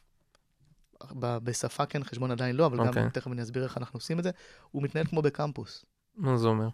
ב- 1.20 1.38
בשפה 1.38 1.86
כן, 1.86 2.04
חשבון 2.04 2.32
עדיין 2.32 2.56
לא, 2.56 2.66
אבל 2.66 2.78
גם 2.78 2.88
אוקיי. 2.88 3.10
תכף 3.14 3.28
אני 3.32 3.42
אסביר 3.42 3.64
איך 3.64 3.78
אנחנו 3.78 3.98
עושים 3.98 4.20
את 4.20 4.24
זה, 4.24 4.32
הוא 4.72 4.84
מתנהל 4.84 5.06
כמו 5.06 5.22
בקמפוס. 5.22 5.86
מה 6.18 6.38
זה 6.38 6.48
אומר? 6.48 6.68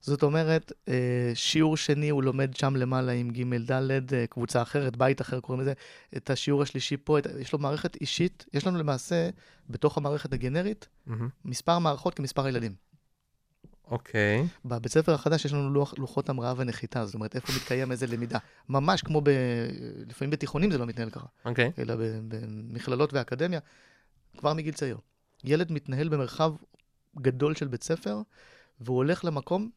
זאת 0.00 0.22
אומרת, 0.22 0.72
אה, 0.88 1.30
שיעור 1.34 1.76
שני 1.76 2.08
הוא 2.08 2.22
לומד 2.22 2.56
שם 2.56 2.76
למעלה 2.76 3.12
עם 3.12 3.30
ג' 3.30 3.70
ד', 3.72 4.14
אה, 4.14 4.26
קבוצה 4.26 4.62
אחרת, 4.62 4.96
בית 4.96 5.20
אחר 5.20 5.40
קוראים 5.40 5.62
לזה, 5.62 5.72
את 6.16 6.30
השיעור 6.30 6.62
השלישי 6.62 6.96
פה, 6.96 7.18
את, 7.18 7.26
יש 7.40 7.52
לו 7.52 7.58
מערכת 7.58 7.96
אישית, 8.00 8.46
יש 8.52 8.66
לנו 8.66 8.78
למעשה, 8.78 9.30
בתוך 9.70 9.98
המערכת 9.98 10.32
הגנרית, 10.32 10.88
מהמם. 11.06 11.28
מספר 11.44 11.78
מערכות 11.78 12.14
כמספר 12.14 12.44
הילדים. 12.44 12.74
אוקיי. 13.90 14.46
בבית 14.64 14.92
ספר 14.92 15.14
החדש 15.14 15.44
יש 15.44 15.52
לנו 15.52 15.70
לוח, 15.70 15.94
לוחות 15.98 16.28
המראה 16.28 16.54
ונחיתה, 16.56 17.06
זאת 17.06 17.14
אומרת, 17.14 17.36
איפה 17.36 17.52
מתקיים 17.56 17.92
איזה 17.92 18.06
למידה. 18.06 18.38
ממש 18.68 19.02
כמו 19.02 19.20
ב... 19.20 19.28
לפעמים 20.06 20.30
בתיכונים 20.30 20.70
זה 20.70 20.78
לא 20.78 20.86
מתנהל 20.86 21.10
ככה, 21.10 21.26
אוקיי. 21.44 21.72
אלא 21.78 21.96
ב- 21.96 22.20
במכללות 22.28 23.12
ואקדמיה, 23.12 23.60
כבר 24.36 24.54
מגיל 24.54 24.74
צעיר. 24.74 24.98
ילד 25.44 25.72
מתנהל 25.72 26.08
במרחב 26.08 26.54
גדול 27.20 27.54
של 27.54 27.68
בית 27.68 27.82
ספר, 27.82 28.20
והוא 28.80 28.96
הולך 28.96 29.24
למקום 29.24 29.70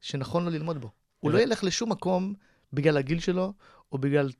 שנכון 0.00 0.44
לו 0.44 0.50
ללמוד 0.50 0.80
בו. 0.80 0.90
הוא 1.20 1.30
לא 1.30 1.38
ילך 1.38 1.64
לשום 1.64 1.92
מקום 1.92 2.34
בגלל 2.72 2.96
הגיל 2.96 3.20
שלו, 3.20 3.52
או 3.92 3.98
בגלל, 3.98 4.30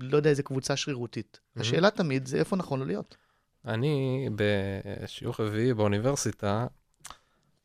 לא 0.00 0.16
יודע, 0.16 0.30
איזה 0.30 0.42
קבוצה 0.42 0.76
שרירותית. 0.76 1.40
Mhm. 1.40 1.60
השאלה 1.60 1.90
תמיד 1.90 2.26
זה 2.26 2.38
איפה 2.38 2.56
נכון 2.56 2.78
לו 2.80 2.86
להיות. 2.86 3.16
אני 3.64 4.28
בשיעור 4.34 5.34
רביעי 5.38 5.74
באוניברסיטה, 5.74 6.66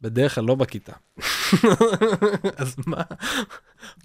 בדרך 0.02 0.36
כלל 0.36 0.44
לא 0.44 0.56
בכיתה. 0.56 0.94
אז 2.58 2.76
מה, 2.88 3.02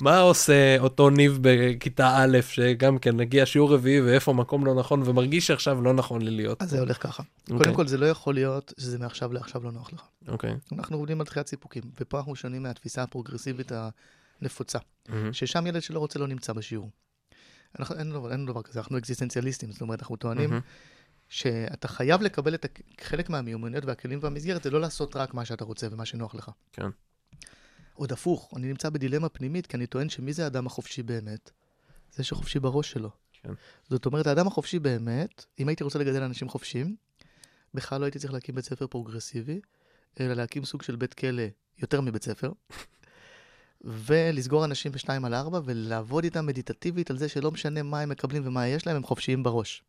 מה 0.01 0.19
עושה 0.19 0.79
אותו 0.79 1.11
ניב 1.11 1.39
בכיתה 1.41 2.17
א', 2.17 2.39
שגם 2.41 2.99
כן 2.99 3.17
נגיע 3.17 3.47
שיעור 3.47 3.75
רביעי 3.75 4.01
ואיפה 4.01 4.33
מקום 4.33 4.67
לא 4.67 4.75
נכון, 4.75 5.03
ומרגיש 5.05 5.47
שעכשיו 5.47 5.83
לא 5.83 5.93
נכון 5.93 6.23
לי 6.23 6.31
להיות. 6.31 6.63
אז 6.63 6.71
זה 6.71 6.81
הולך 6.81 7.03
ככה. 7.03 7.23
אוקיי. 7.43 7.59
קודם 7.59 7.75
כל, 7.75 7.87
זה 7.87 7.99
לא 7.99 8.07
יכול 8.07 8.35
להיות 8.35 8.73
שזה 8.81 8.99
מעכשיו 8.99 9.33
לעכשיו 9.33 9.65
לא 9.65 9.73
נוח 9.73 9.93
לך. 9.93 10.03
אוקיי. 10.29 10.55
אנחנו 10.73 10.97
עובדים 10.97 11.21
על 11.21 11.27
דחיית 11.27 11.49
סיפוקים, 11.49 11.83
ופה 12.01 12.19
אנחנו 12.19 12.37
שונים 12.37 12.63
מהתפיסה 12.63 13.03
הפרוגרסיבית 13.03 13.73
הנפוצה, 14.43 14.79
מהמם. 15.09 15.33
ששם 15.33 15.67
ילד 15.67 15.83
שלא 15.83 15.99
רוצה 15.99 16.19
לא 16.19 16.27
נמצא 16.29 16.53
בשיעור. 16.53 16.91
אנחנו, 17.79 17.97
אין, 17.97 18.13
אין 18.31 18.47
דבר 18.47 18.63
כזה, 18.63 18.81
אנחנו 18.81 18.99
אקזיסטנציאליסטים, 18.99 19.73
זאת 19.73 19.81
אומרת, 19.81 20.03
אנחנו 20.03 20.17
טוענים 20.17 20.51
מהמם. 20.51 20.63
שאתה 21.31 21.89
חייב 21.89 22.23
לקבל 22.23 22.55
את 22.55 22.67
חלק 23.01 23.31
מהמיומנויות 23.31 23.85
והכלים 23.85 24.19
והמסגרת, 24.23 24.63
זה 24.63 24.71
לא 24.71 24.81
לעשות 24.81 25.17
רק 25.17 25.35
מה 25.35 25.45
שאתה 25.45 25.65
רוצה 25.65 25.87
ומה 25.91 26.05
שנוח 26.05 26.35
לך. 26.35 26.51
כן. 26.73 26.89
עוד 27.95 28.13
הפוך, 28.13 28.53
אני 28.57 28.67
נמצא 28.67 28.91
בדילמה 28.91 29.29
פנימית, 29.29 29.67
כי 29.67 29.77
אני 29.77 29.87
טוען 29.87 30.09
שמי 30.09 30.33
זה 30.33 30.45
האדם 30.45 30.67
החופשי 30.67 31.03
באמת? 31.03 31.51
זה 32.13 32.25
שחופשי 32.25 32.59
בראש 32.59 32.91
שלו. 32.91 33.11
כן. 33.43 33.53
זאת 33.91 34.07
אומרת, 34.07 34.27
האדם 34.27 34.47
החופשי 34.47 34.79
באמת, 34.79 35.45
אם 35.59 35.69
הייתי 35.69 35.85
רוצה 35.85 35.99
לגדל 35.99 36.23
אנשים 36.23 36.49
חופשיים, 36.49 36.97
בכלל 37.75 38.01
לא 38.01 38.05
הייתי 38.05 38.19
צריך 38.19 38.33
להקים 38.33 38.55
בית 38.55 38.65
ספר 38.65 38.87
פרוגרסיבי, 38.87 39.61
אלא 40.21 40.35
להקים 40.35 40.65
סוג 40.65 40.83
של 40.83 40.97
בית 40.97 41.15
כלא 41.15 41.43
יותר 41.79 42.01
מבית 42.01 42.25
ספר, 42.25 42.53
ולסגור 43.81 44.65
אנשים 44.65 44.93
בשתיים 44.93 45.25
על 45.25 45.35
ארבע, 45.35 45.61
ולעבוד 45.65 46.25
איתם 46.25 46.47
מדיטטיבית 46.47 47.11
על 47.11 47.19
זה 47.19 47.29
שלא 47.29 47.51
משנה 47.51 47.83
מה 47.83 48.01
הם 48.01 48.09
מקבלים 48.09 48.47
ומה 48.47 48.69
יש 48.69 48.87
להם, 48.87 48.97
הם 48.97 49.05
חופשיים 49.05 49.43
בראש. 49.43 49.83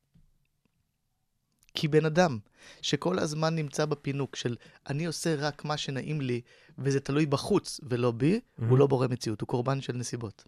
כי 1.74 1.88
בן 1.88 2.06
אדם 2.06 2.40
שכל 2.82 3.20
הזמן 3.20 3.56
נמצא 3.56 3.86
בפינוק 3.86 4.36
של 4.36 4.56
אני 4.90 5.06
עושה 5.06 5.36
רק 5.36 5.66
מה 5.66 5.78
שנעים 5.78 6.22
לי, 6.22 6.42
וזה 6.78 7.00
תלוי 7.00 7.26
בחוץ 7.26 7.80
ולא 7.84 8.12
בי, 8.12 8.40
מהמם. 8.58 8.70
הוא 8.70 8.78
לא 8.78 8.88
בורא 8.88 9.08
מציאות, 9.08 9.42
הוא 9.42 9.48
קורבן 9.48 9.82
של 9.82 9.94
נסיבות. 9.94 10.44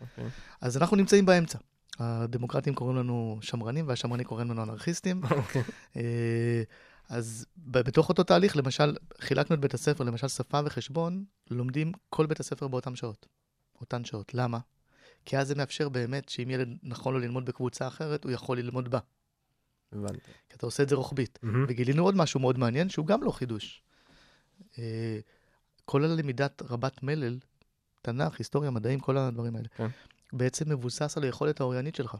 אוקיי. 0.00 0.24
אז 0.60 0.76
אנחנו 0.76 0.96
נמצאים 0.96 1.26
באמצע. 1.26 1.58
הדמוקרטים 1.98 2.74
קוראים 2.74 2.96
לנו 2.96 3.38
שמרנים 3.40 3.88
והשמרנים 3.88 4.26
קוראים 4.26 4.50
לנו 4.50 4.62
אנרכיסטים. 4.62 5.22
אוקיי. 5.30 5.62
אה, 5.96 6.62
אז 7.08 7.46
בתוך 7.56 8.08
אותו 8.08 8.22
תהליך, 8.22 8.56
למשל, 8.56 8.96
חילקנו 9.20 9.56
את 9.56 9.60
בית 9.60 9.74
הספר, 9.74 10.04
למשל 10.04 10.28
שפה 10.28 10.60
וחשבון, 10.64 11.24
לומדים 11.50 11.92
כל 12.10 12.26
בית 12.26 12.40
הספר 12.40 12.68
באותן 12.68 12.96
שעות. 12.96 13.26
אותן 13.80 14.04
שעות. 14.04 14.34
למה? 14.34 14.58
כי 15.24 15.38
אז 15.38 15.48
זה 15.48 15.54
מאפשר 15.54 15.88
באמת 15.88 16.28
שאם 16.28 16.50
ילד 16.50 16.68
נכון 16.82 17.14
לו 17.14 17.20
ללמוד 17.20 17.44
בקבוצה 17.44 17.88
אחרת, 17.88 18.24
הוא 18.24 18.32
יכול 18.32 18.58
ללמוד 18.58 18.88
בה. 18.88 18.98
הבנתי. 19.94 20.20
כי 20.48 20.56
אתה 20.56 20.66
עושה 20.66 20.82
את 20.82 20.88
זה 20.88 20.96
רוחבית. 20.96 21.38
מהמם. 21.42 21.64
וגילינו 21.68 22.02
עוד 22.04 22.16
משהו 22.16 22.40
מאוד 22.40 22.58
מעניין, 22.58 22.88
שהוא 22.88 23.06
גם 23.06 23.22
לא 23.22 23.30
חידוש. 23.30 23.82
אה, 24.78 25.18
כל 25.84 26.04
הלמידת 26.04 26.62
רבת 26.70 27.02
מלל, 27.02 27.38
תנ"ך, 28.02 28.38
היסטוריה, 28.38 28.70
מדעים, 28.70 29.00
כל 29.00 29.16
הדברים 29.16 29.56
האלה, 29.56 29.68
כן. 29.76 29.86
בעצם 30.32 30.70
מבוסס 30.70 31.16
על 31.16 31.22
היכולת 31.22 31.60
האוריינית 31.60 31.94
שלך. 31.94 32.16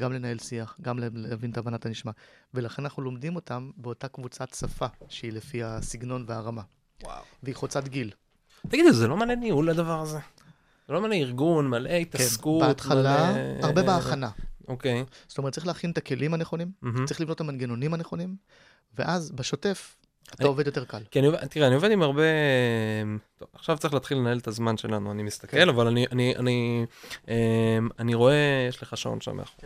גם 0.00 0.12
לנהל 0.12 0.38
שיח, 0.38 0.76
גם 0.82 0.98
להבין 0.98 1.50
את 1.50 1.58
הבנת 1.58 1.86
הנשמע. 1.86 2.12
ולכן 2.54 2.82
אנחנו 2.82 3.02
לומדים 3.02 3.36
אותם 3.36 3.70
באותה 3.76 4.08
קבוצת 4.08 4.54
שפה, 4.54 4.86
שהיא 5.08 5.32
לפי 5.32 5.62
הסגנון 5.62 6.24
והרמה. 6.26 6.62
וואו. 7.02 7.22
והיא 7.42 7.54
חוצת 7.54 7.88
גיל. 7.88 8.10
תגידו, 8.68 8.92
זה 8.92 9.06
לא 9.08 9.16
מלא 9.16 9.34
ניהול 9.34 9.70
הדבר 9.70 10.00
הזה? 10.00 10.18
זה 10.88 10.94
לא 10.94 11.00
מלא 11.02 11.14
ארגון, 11.14 11.68
מלא 11.70 11.88
התעסקות, 11.90 12.62
כן, 12.62 12.68
בהתחלה, 12.68 13.32
מלא- 13.32 13.66
הרבה 13.66 13.82
בהכנה. 13.82 14.30
אוקיי. 14.68 15.04
זאת 15.28 15.38
אומרת, 15.38 15.52
צריך 15.52 15.66
להכין 15.66 15.90
את 15.90 15.98
הכלים 15.98 16.34
הנכונים, 16.34 16.70
מהמם. 16.82 17.06
צריך 17.06 17.20
לבנות 17.20 17.36
את 17.36 17.40
המנגנונים 17.40 17.94
הנכונים, 17.94 18.36
ואז 18.98 19.30
בשוטף 19.30 19.96
אתה 20.28 20.36
אני- 20.40 20.48
עובד 20.48 20.66
יותר 20.66 20.84
קל. 20.84 21.02
כי 21.10 21.18
אני, 21.20 21.28
תראה, 21.50 21.66
אני 21.66 21.74
עובד 21.74 21.90
עם 21.90 22.02
הרבה... 22.02 22.22
טוב, 23.38 23.48
עכשיו 23.54 23.78
צריך 23.78 23.94
להתחיל 23.94 24.18
לנהל 24.18 24.38
את 24.38 24.48
הזמן 24.48 24.76
שלנו, 24.76 25.12
אני 25.12 25.22
מסתכל, 25.22 25.56
כן. 25.56 25.68
אבל 25.68 25.86
אני, 25.86 26.06
אני, 26.12 26.34
אני, 26.36 26.86
אמ, 27.28 27.34
אני 27.98 28.14
רואה, 28.14 28.66
יש 28.68 28.82
לך 28.82 28.96
שעון 28.96 29.20
שם 29.20 29.36
מאחור. 29.36 29.60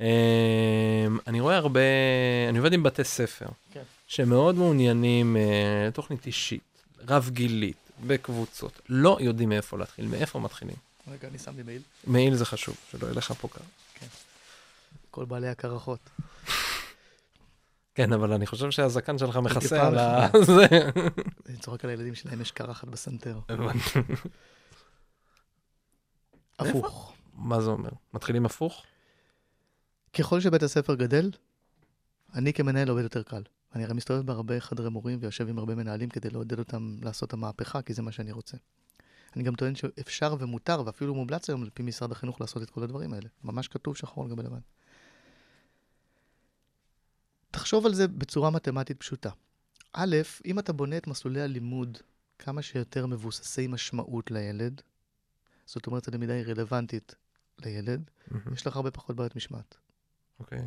אמ, 0.00 0.06
אני 1.26 1.40
רואה 1.40 1.56
הרבה, 1.56 1.80
אני 2.48 2.58
עובד 2.58 2.72
עם 2.72 2.82
בתי 2.82 3.04
ספר, 3.04 3.46
כן. 3.72 3.82
שמאוד 4.06 4.54
מעוניינים, 4.54 5.36
אה, 5.36 5.90
תוכנית 5.92 6.26
אישית, 6.26 6.62
רב-גילית, 7.08 7.76
בקבוצות, 8.06 8.80
לא 8.88 9.18
יודעים 9.20 9.48
מאיפה 9.48 9.78
להתחיל, 9.78 10.06
מאיפה 10.06 10.38
מתחילים. 10.38 10.76
רגע, 11.10 11.28
אני 11.28 11.38
שם 11.38 11.56
לי 11.56 11.62
מעיל. 11.62 11.82
מעיל 12.06 12.34
זה 12.34 12.44
חשוב, 12.44 12.76
שלא 12.90 13.06
יהיה 13.06 13.14
לך 13.16 13.32
פה 13.40 13.48
קר. 13.48 13.60
כל 15.16 15.24
בעלי 15.24 15.48
הקרחות. 15.48 16.10
כן, 17.94 18.12
אבל 18.12 18.32
אני 18.32 18.46
חושב 18.46 18.70
שהזקן 18.70 19.18
שלך 19.18 19.36
מכסה 19.36 19.86
על 19.86 19.98
ה... 19.98 20.28
זה. 20.42 20.66
אני 21.46 21.56
צוחק 21.56 21.84
על 21.84 21.90
הילדים 21.90 22.14
שלהם, 22.14 22.40
יש 22.40 22.50
קרחת 22.52 22.88
בסנטר. 22.88 23.38
הפוך. 26.58 27.14
מה 27.34 27.60
זה 27.60 27.70
אומר? 27.70 27.90
מתחילים 28.14 28.46
הפוך? 28.46 28.84
ככל 30.18 30.40
שבית 30.40 30.62
הספר 30.62 30.94
גדל, 30.94 31.30
אני 32.34 32.52
כמנהל 32.52 32.88
עובד 32.88 33.02
יותר 33.02 33.22
קל. 33.22 33.42
אני 33.74 33.84
הרי 33.84 33.94
מסתובב 33.94 34.26
בהרבה 34.26 34.60
חדרי 34.60 34.90
מורים 34.90 35.18
ויושב 35.20 35.48
עם 35.48 35.58
הרבה 35.58 35.74
מנהלים 35.74 36.08
כדי 36.08 36.30
לעודד 36.30 36.58
אותם 36.58 36.96
לעשות 37.02 37.28
את 37.28 37.32
המהפכה, 37.32 37.82
כי 37.82 37.94
זה 37.94 38.02
מה 38.02 38.12
שאני 38.12 38.32
רוצה. 38.32 38.56
אני 39.36 39.44
גם 39.44 39.54
טוען 39.54 39.74
שאפשר 39.74 40.36
ומותר, 40.38 40.82
ואפילו 40.86 41.14
מומלץ 41.14 41.50
היום 41.50 41.62
על 41.62 41.70
פי 41.74 41.82
משרד 41.82 42.12
החינוך 42.12 42.40
לעשות 42.40 42.62
את 42.62 42.70
כל 42.70 42.82
הדברים 42.82 43.12
האלה. 43.12 43.28
ממש 43.44 43.68
כתוב 43.68 43.96
שחור 43.96 44.24
על 44.24 44.30
גבי 44.30 44.42
לבן. 44.42 44.58
תחשוב 47.56 47.86
על 47.86 47.94
זה 47.94 48.08
בצורה 48.08 48.50
מתמטית 48.50 49.00
פשוטה. 49.00 49.30
א', 49.92 50.16
אם 50.46 50.58
אתה 50.58 50.72
בונה 50.72 50.96
את 50.96 51.06
מסלולי 51.06 51.40
הלימוד 51.40 51.98
כמה 52.38 52.62
שיותר 52.62 53.06
מבוססי 53.06 53.66
משמעות 53.66 54.30
לילד, 54.30 54.82
זאת 55.66 55.86
אומרת, 55.86 56.08
הלמידה 56.08 56.32
היא 56.32 56.44
רלוונטית 56.46 57.14
לילד, 57.58 58.10
מהמם. 58.30 58.52
יש 58.52 58.66
לך 58.66 58.76
הרבה 58.76 58.90
פחות 58.90 59.16
בעיות 59.16 59.36
משמעת. 59.36 59.76
אוקיי. 60.40 60.62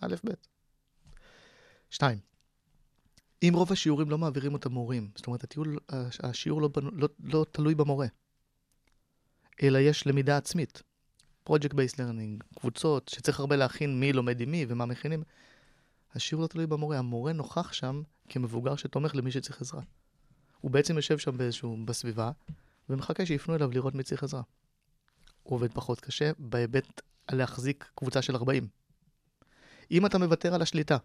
א', 0.00 0.14
ב'. 0.24 0.30
שתיים, 1.90 2.18
אם 3.42 3.52
רוב 3.54 3.72
השיעורים 3.72 4.10
לא 4.10 4.18
מעבירים 4.18 4.52
אותם 4.52 4.72
מורים, 4.72 5.10
זאת 5.16 5.26
אומרת, 5.26 5.44
הטיול, 5.44 5.78
הש- 5.88 6.20
השיעור 6.20 6.62
לא, 6.62 6.68
בנו- 6.68 6.90
לא, 6.92 7.08
לא 7.24 7.46
תלוי 7.52 7.74
במורה, 7.74 8.06
אלא 9.62 9.78
יש 9.78 10.06
למידה 10.06 10.36
עצמית. 10.36 10.82
Project 11.48 11.72
Based 11.72 11.96
Learning, 11.96 12.58
קבוצות 12.60 13.08
שצריך 13.08 13.40
הרבה 13.40 13.56
להכין 13.56 14.00
מי 14.00 14.12
לומד 14.12 14.40
עם 14.40 14.50
מי 14.50 14.66
ומה 14.68 14.86
מכינים. 14.86 15.22
השיעור 16.16 16.42
לא 16.42 16.48
תלוי 16.48 16.66
במורה, 16.66 16.98
המורה 16.98 17.32
נוכח 17.32 17.72
שם 17.72 18.02
כמבוגר 18.28 18.76
שתומך 18.76 19.14
למי 19.14 19.30
שצריך 19.30 19.60
עזרה. 19.60 19.82
הוא 20.60 20.70
בעצם 20.70 20.96
יושב 20.96 21.18
שם 21.18 21.36
באיזשהו, 21.36 21.76
בסביבה, 21.84 22.30
ומחכה 22.88 23.26
שיפנו 23.26 23.54
אליו 23.54 23.70
לראות 23.70 23.94
מי 23.94 24.02
צריך 24.02 24.22
עזרה. 24.22 24.42
הוא 25.42 25.56
עובד 25.56 25.72
פחות 25.72 26.00
קשה 26.00 26.30
בהיבט 26.38 27.00
להחזיק 27.32 27.90
קבוצה 27.94 28.22
של 28.22 28.36
40. 28.36 28.68
אם 29.90 30.06
אתה 30.06 30.18
מוותר 30.18 30.54
על 30.54 30.62
השליטה, 30.62 30.96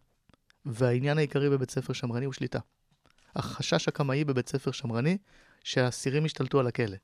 והעניין 0.66 1.18
העיקרי 1.18 1.50
בבית 1.50 1.72
ספר 1.72 1.94
שמרני 1.94 2.26
הוא 2.26 2.34
שליטה. 2.34 2.60
החשש 3.36 3.88
הקמאי 3.88 4.24
בבית 4.24 4.50
ספר 4.50 4.72
שמרני, 4.72 5.18
שהאסירים 5.64 6.26
ישתלטו 6.26 6.60
על 6.60 6.68
הכלא. 6.68 6.98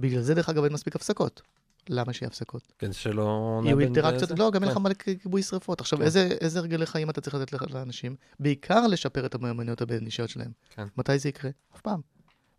בגלל 0.00 0.20
זה, 0.20 0.34
דרך 0.34 0.48
אגב, 0.48 0.64
אין 0.64 0.72
מספיק 0.72 0.96
הפסקות. 0.96 1.42
למה 1.88 2.12
שיהיה 2.12 2.28
הפסקות? 2.28 2.72
כדי 2.78 2.92
שלא... 2.92 3.60
יהיו 3.64 3.80
אינטראקציות. 3.80 4.38
לא, 4.38 4.50
גם 4.50 4.62
אין 4.62 4.70
לך 4.70 4.76
כן. 4.78 4.82
מלא 4.82 4.94
כיבוי 4.94 5.42
שרפות. 5.42 5.80
עכשיו, 5.80 5.98
כן. 5.98 6.04
איזה 6.40 6.58
הרגלי 6.58 6.86
חיים 6.86 7.10
אתה 7.10 7.20
צריך 7.20 7.34
לתת 7.34 7.52
לך- 7.52 7.70
לאנשים? 7.70 8.16
בעיקר 8.40 8.86
לשפר 8.86 9.26
את 9.26 9.34
המיומנויות 9.34 9.80
הבין-אישיות 9.82 10.30
שלהם. 10.30 10.50
כן. 10.74 10.86
מתי 10.96 11.18
זה 11.18 11.28
יקרה? 11.28 11.50
אף 11.76 11.80
פעם. 11.80 12.00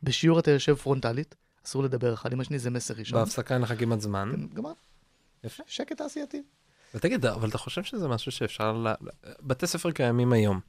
בשיעור 0.04 0.40
אתה 0.40 0.52
יושב 0.52 0.76
פרונטלית, 0.76 1.36
אסור 1.66 1.84
לדבר 1.84 2.14
אחד 2.14 2.34
עם 2.34 2.40
השני, 2.40 2.60
זה 2.60 2.70
מסר 2.70 2.94
ראשון. 2.98 3.20
בהפסקה 3.20 3.54
אין 3.54 3.62
לך 3.62 3.74
כמעט 3.80 4.00
זמן. 4.02 4.32
כן, 4.36 4.48
גמר. 4.56 4.72
יפה. 5.44 5.64
שקט 5.68 5.98
תעשייתי. 5.98 6.44
ותגיד, 6.96 7.26
אבל 7.26 7.50
אתה 7.50 7.58
חושב 7.58 7.84
שזה 7.84 8.08
משהו 8.08 8.32
שאפשר 8.32 8.74
ל... 8.74 8.88
בתי 9.42 9.68
ספר 9.68 9.92
קיימים 9.92 10.34
היום. 10.34 10.60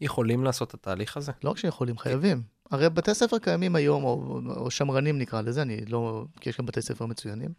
יכולים 0.00 0.44
לעשות 0.44 0.68
את 0.68 0.74
התהליך 0.74 1.16
הזה? 1.16 1.32
לא 1.44 1.50
רק 1.50 1.56
שיכולים, 1.58 1.98
חייבים. 1.98 2.42
הרי 2.70 2.90
בתי 2.90 3.14
ספר 3.14 3.38
קיימים 3.38 3.76
היום, 3.76 4.04
או, 4.04 4.40
או 4.56 4.70
שמרנים 4.70 5.18
נקרא 5.18 5.40
לזה, 5.40 5.62
אני 5.62 5.84
לא... 5.84 6.24
כי 6.40 6.50
יש 6.50 6.58
גם 6.58 6.66
בתי 6.66 6.82
ספר 6.82 7.06
מצוינים. 7.06 7.50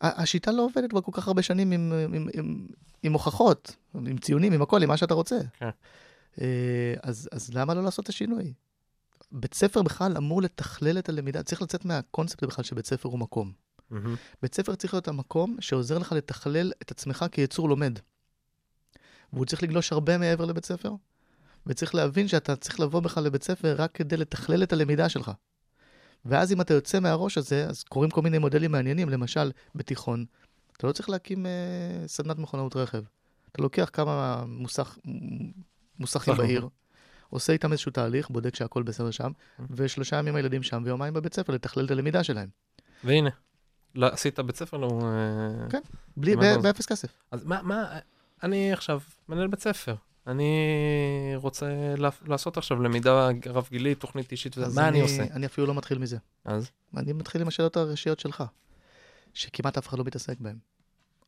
ה- 0.00 0.22
השיטה 0.22 0.52
לא 0.52 0.62
עובדת 0.62 0.90
כבר 0.90 1.00
כל 1.00 1.12
כך 1.14 1.28
הרבה 1.28 1.42
שנים 1.42 1.72
עם, 1.72 1.92
עם, 2.14 2.28
עם, 2.34 2.66
עם 3.02 3.12
הוכחות, 3.12 3.76
עם 3.94 4.18
ציונים, 4.18 4.52
עם 4.52 4.62
הכל, 4.62 4.82
עם 4.82 4.88
מה 4.88 4.96
שאתה 4.96 5.14
רוצה. 5.14 5.38
כן. 5.58 5.68
אה, 6.40 6.94
אז, 7.02 7.28
אז 7.32 7.54
למה 7.54 7.74
לא 7.74 7.82
לעשות 7.82 8.04
את 8.04 8.08
השינוי? 8.08 8.52
בית 9.32 9.54
ספר 9.54 9.82
בכלל 9.82 10.16
אמור 10.16 10.42
לתכלל 10.42 10.98
את 10.98 11.08
הלמידה, 11.08 11.42
צריך 11.42 11.62
לצאת 11.62 11.84
מהקונספט 11.84 12.44
בכלל 12.44 12.64
שבית 12.64 12.86
ספר 12.86 13.08
הוא 13.08 13.18
מקום. 13.18 13.52
מהמם. 13.90 14.16
בית 14.42 14.54
ספר 14.54 14.74
צריך 14.74 14.94
להיות 14.94 15.08
המקום 15.08 15.56
שעוזר 15.60 15.98
לך 15.98 16.12
לתכלל 16.12 16.72
את 16.82 16.90
עצמך 16.90 17.24
כיצור 17.32 17.68
לומד. 17.68 17.98
והוא 19.32 19.46
צריך 19.46 19.62
לגלוש 19.62 19.92
הרבה 19.92 20.18
מעבר 20.18 20.44
לבית 20.44 20.64
ספר, 20.64 20.92
וצריך 21.66 21.94
להבין 21.94 22.28
שאתה 22.28 22.56
צריך 22.56 22.80
לבוא 22.80 23.00
בכלל 23.00 23.24
לבית 23.24 23.42
ספר 23.42 23.74
רק 23.78 23.92
כדי 23.92 24.16
לתכלל 24.16 24.62
את 24.62 24.72
הלמידה 24.72 25.08
שלך. 25.08 25.30
ואז 26.24 26.52
אם 26.52 26.60
אתה 26.60 26.74
יוצא 26.74 27.00
מהראש 27.00 27.38
הזה, 27.38 27.66
אז 27.68 27.82
קורים 27.82 28.10
כל 28.10 28.22
מיני 28.22 28.38
מודלים 28.38 28.72
מעניינים, 28.72 29.08
למשל, 29.08 29.50
בתיכון, 29.74 30.24
אתה 30.76 30.86
לא 30.86 30.92
צריך 30.92 31.10
להקים 31.10 31.46
אה, 31.46 31.50
סדנת 32.06 32.38
מכונאות 32.38 32.76
רכב. 32.76 33.02
אתה 33.52 33.62
לוקח 33.62 33.90
כמה 33.92 34.44
מוסך, 34.46 34.98
מוסכים 35.98 36.34
בעיר, 36.34 36.68
עושה 37.30 37.52
איתם 37.52 37.72
איזשהו 37.72 37.92
תהליך, 37.92 38.30
בודק 38.30 38.54
שהכל 38.54 38.82
בסדר 38.82 39.10
שם, 39.10 39.30
ושלושה 39.70 40.16
ימים 40.16 40.36
הילדים 40.36 40.62
שם 40.62 40.82
ויומיים 40.84 41.14
בבית 41.14 41.34
ספר 41.34 41.52
לתכלל 41.52 41.86
את 41.86 41.90
הלמידה 41.90 42.24
שלהם. 42.24 42.48
והנה, 43.04 43.30
לא, 43.94 44.06
עשית 44.06 44.38
בית 44.38 44.56
ספר? 44.56 44.76
לא... 44.76 45.00
אה, 45.02 45.70
כן. 45.70 45.80
בלי, 46.16 46.34
עושה? 46.34 46.58
באפס 46.58 46.86
כסף. 46.86 47.08
אז 47.30 47.44
מה, 47.44 47.62
מה, 47.62 47.98
אני 48.42 48.72
עכשיו 48.72 49.00
מנהל 49.28 49.46
בית 49.46 49.60
ספר. 49.60 49.94
אני 50.26 51.32
רוצה 51.34 51.94
לעשות 52.26 52.56
עכשיו 52.56 52.82
למידה 52.82 53.28
רב-גילית, 53.46 54.00
תוכנית 54.00 54.32
אישית, 54.32 54.58
וזה, 54.58 54.66
אז 54.66 54.76
מה 54.76 54.88
אני 54.88 55.00
עושה? 55.00 55.22
אני 55.22 55.46
אפילו 55.46 55.66
לא 55.66 55.74
מתחיל 55.74 55.98
מזה. 55.98 56.18
אז? 56.44 56.70
אני 56.96 57.12
מתחיל 57.12 57.40
עם 57.40 57.48
השאלות 57.48 57.76
הראשיות 57.76 58.20
שלך, 58.20 58.44
שכמעט 59.34 59.78
אף 59.78 59.88
אחד 59.88 59.98
לא 59.98 60.04
מתעסק 60.04 60.40
בהן, 60.40 60.58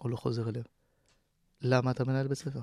או 0.01 0.09
לא 0.09 0.16
חוזר 0.16 0.49
אליהן. 0.49 0.64
למה 1.62 1.90
אתה 1.90 2.05
מנהל 2.05 2.28
בית 2.28 2.38
ספר? 2.38 2.61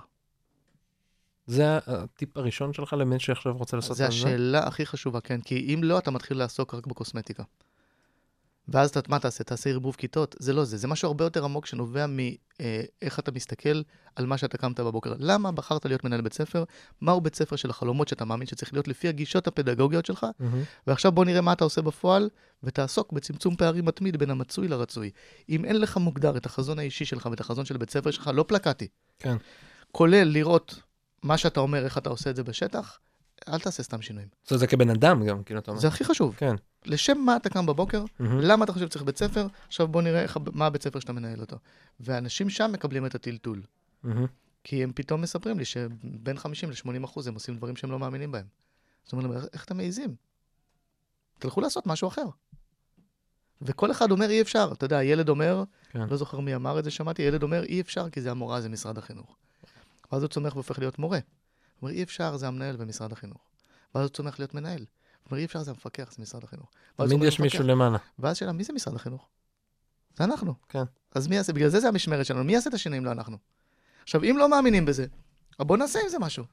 זה 1.47 1.77
הטיפ 1.87 2.37
הראשון 2.37 2.73
שלך 2.73 2.93
למי 2.93 3.19
שעכשיו 3.19 3.57
רוצה 3.57 3.77
לעשות 3.77 3.97
זו 3.97 4.05
את 4.05 4.11
זה? 4.11 4.17
השאלה 4.17 4.67
הכי 4.67 4.85
חשובה, 4.85 5.21
כן, 5.21 5.41
כי 5.41 5.73
אם 5.73 5.83
לא, 5.83 5.97
אתה 5.97 6.11
מתחיל 6.11 6.37
לעסוק 6.37 6.73
רק 6.73 6.87
בקוסמטיקה. 6.87 7.43
ואז 8.71 8.89
אתה, 8.89 8.99
מה 9.07 9.19
תעשה? 9.19 9.43
תעשה 9.43 9.69
ערבוב 9.69 9.95
כיתות? 9.95 10.35
זה 10.39 10.53
לא 10.53 10.65
זה, 10.65 10.77
זה 10.77 10.87
משהו 10.87 11.07
הרבה 11.07 11.25
יותר 11.25 11.43
עמוק 11.43 11.65
שנובע 11.65 12.05
מאיך 12.07 13.19
אתה 13.19 13.31
מסתכל 13.31 13.81
על 14.15 14.25
מה 14.25 14.37
שאתה 14.37 14.57
קמת 14.57 14.79
בבוקר. 14.79 15.13
למה 15.19 15.51
בחרת 15.51 15.85
להיות 15.85 16.03
מנהל 16.03 16.21
בית 16.21 16.33
ספר? 16.33 16.63
מהו 17.01 17.21
בית 17.21 17.35
ספר 17.35 17.55
של 17.55 17.69
החלומות 17.69 18.07
שאתה 18.07 18.25
מאמין 18.25 18.47
שצריך 18.47 18.73
להיות 18.73 18.87
לפי 18.87 19.07
הגישות 19.07 19.47
הפדגוגיות 19.47 20.05
שלך? 20.05 20.25
מהמם. 20.39 20.63
ועכשיו 20.87 21.11
בוא 21.11 21.25
נראה 21.25 21.41
מה 21.41 21.53
אתה 21.53 21.63
עושה 21.63 21.81
בפועל, 21.81 22.29
ותעסוק 22.63 23.11
בצמצום 23.11 23.55
פערים 23.55 23.85
מתמיד 23.85 24.17
בין 24.17 24.29
המצוי 24.29 24.67
לרצוי. 24.67 25.11
אם 25.49 25.65
אין 25.65 25.81
לך 25.81 25.97
מוגדר 25.97 26.37
את 26.37 26.45
החזון 26.45 26.79
האישי 26.79 27.05
שלך 27.05 27.25
ואת 27.31 27.39
החזון 27.39 27.65
של 27.65 27.77
בית 27.77 27.89
ספר 27.89 28.11
שלך, 28.11 28.29
לא 28.33 28.45
פלקטי, 28.47 28.87
כן. 29.19 29.37
כולל 29.91 30.23
לראות 30.23 30.79
מה 31.23 31.37
שאתה 31.37 31.59
אומר, 31.59 31.85
איך 31.85 31.97
אתה 31.97 32.09
עושה 32.09 32.29
את 32.29 32.35
זה 32.35 32.43
בשטח, 32.43 32.99
אל 33.47 33.59
תעשה 33.59 33.83
סתם 33.83 34.01
שינויים. 34.01 34.29
זאת 34.43 34.51
אומרת, 34.51 34.59
זה 34.59 34.67
כבן 34.67 34.89
אדם 34.89 35.25
גם, 35.25 35.43
כאילו, 35.43 35.59
אתה 35.59 35.71
אומר. 35.71 35.81
זה 35.81 35.87
הכי 35.87 36.03
חשוב. 36.03 36.35
כן. 36.37 36.55
לשם 36.85 37.17
מה 37.17 37.35
אתה 37.35 37.49
קם 37.49 37.65
בבוקר, 37.65 38.03
מהמם. 38.19 38.39
למה 38.39 38.65
אתה 38.65 38.73
חושב 38.73 38.85
שצריך 38.85 39.03
בית 39.03 39.17
ספר, 39.17 39.47
עכשיו 39.67 39.87
בוא 39.87 40.01
נראה 40.01 40.21
איך, 40.21 40.37
מה 40.53 40.65
הבית 40.65 40.83
ספר 40.83 40.99
שאתה 40.99 41.13
מנהל 41.13 41.41
אותו. 41.41 41.57
ואנשים 41.99 42.49
שם 42.49 42.71
מקבלים 42.73 43.05
את 43.05 43.15
הטלטול, 43.15 43.61
מהמם. 44.03 44.25
כי 44.63 44.83
הם 44.83 44.91
פתאום 44.95 45.21
מספרים 45.21 45.59
לי 45.59 45.65
שבין 45.65 46.37
50 46.37 46.69
ל-80 46.69 47.05
אחוז 47.05 47.27
הם 47.27 47.33
עושים 47.33 47.57
דברים 47.57 47.75
שהם 47.75 47.91
לא 47.91 47.99
מאמינים 47.99 48.31
בהם. 48.31 48.45
זאת 49.03 49.13
אומרת, 49.13 49.35
איך, 49.35 49.45
איך 49.53 49.65
אתם 49.65 49.77
מעיזים? 49.77 50.15
תלכו 51.39 51.61
לעשות 51.61 51.87
משהו 51.87 52.07
אחר. 52.07 52.25
וכל 53.61 53.91
אחד 53.91 54.11
אומר 54.11 54.29
אי 54.29 54.41
אפשר, 54.41 54.69
אתה 54.73 54.85
יודע, 54.85 55.03
ילד 55.03 55.29
אומר, 55.29 55.63
כן. 55.89 56.09
לא 56.09 56.17
זוכר 56.17 56.39
מי 56.39 56.55
אמר 56.55 56.79
את 56.79 56.83
זה, 56.83 56.91
שמעתי, 56.91 57.21
ילד 57.21 57.43
אומר 57.43 57.63
אי 57.63 57.81
אפשר 57.81 58.09
כי 58.09 58.21
זה 58.21 58.31
המורה, 58.31 58.61
זה 58.61 58.69
משרד 58.69 58.97
החינוך. 58.97 59.35
ואז 60.11 60.23
הוא 60.23 60.29
צומח 60.29 60.55
והופך 60.55 60.79
להיות 60.79 60.99
מורה. 60.99 61.19
הוא 61.79 61.87
אומר 61.87 61.97
אי 61.97 62.03
אפשר, 62.03 62.37
זה 62.37 62.47
המנהל 62.47 62.75
במשרד 62.75 63.11
החינוך. 63.11 63.41
ואז 63.95 64.03
הוא 64.03 64.09
צומח 64.09 64.39
להיות 64.39 64.53
מנהל. 64.53 64.79
הוא 64.79 64.85
אומר 65.31 65.39
אי 65.39 65.45
אפשר, 65.45 65.63
זה 65.63 65.71
המפקח, 65.71 66.11
זה 66.11 66.21
משרד 66.21 66.43
החינוך. 66.43 66.71
תמיד 66.95 67.23
יש 67.23 67.39
מישהו. 67.39 67.63
למעלה. 67.63 67.97
ואז 68.19 68.37
שאלה, 68.37 68.51
מי 68.51 68.63
זה 68.63 68.73
משרד 68.73 68.95
החינוך? 68.95 69.27
זה 70.17 70.23
אנחנו. 70.23 70.53
כן. 70.69 70.83
אז 71.15 71.27
מי 71.27 71.35
יעשה? 71.35 71.53
בגלל 71.53 71.69
זה 71.69 71.79
זה 71.79 71.87
המשמרת 71.87 72.25
שלנו. 72.25 72.43
מי 72.43 72.53
יעשה 72.53 72.69
את 72.69 72.73
השינויים? 72.73 73.05
לא 73.05 73.11
אנחנו. 73.11 73.37
עכשיו, 74.03 74.23
אם 74.23 74.35
לא 74.39 74.49
מאמינים 74.49 74.85
בזה, 74.85 75.05
בוא 75.59 75.77
נעשה 75.77 75.99
עם 76.03 76.09
זה 76.09 76.19
משהו. 76.19 76.43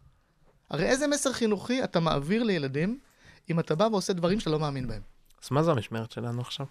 הרי 0.71 0.85
איזה 0.85 1.07
מסר 1.07 1.33
חינוכי 1.33 1.85
אתה 1.85 2.01
מעביר 2.01 2.43
לילדים 2.43 2.99
אם 3.51 3.61
אתה 3.61 3.75
בא 3.75 3.85
ועושה 3.85 4.13
דברים 4.13 4.41
שאתה 4.41 4.51
לא 4.51 4.61
מאמין 4.61 4.89
בהם? 4.89 5.03
אז 5.45 5.51
מה 5.51 5.63
זה 5.63 5.71
המשמרת 5.71 6.11
שלנו 6.11 6.41
עכשיו? 6.41 6.67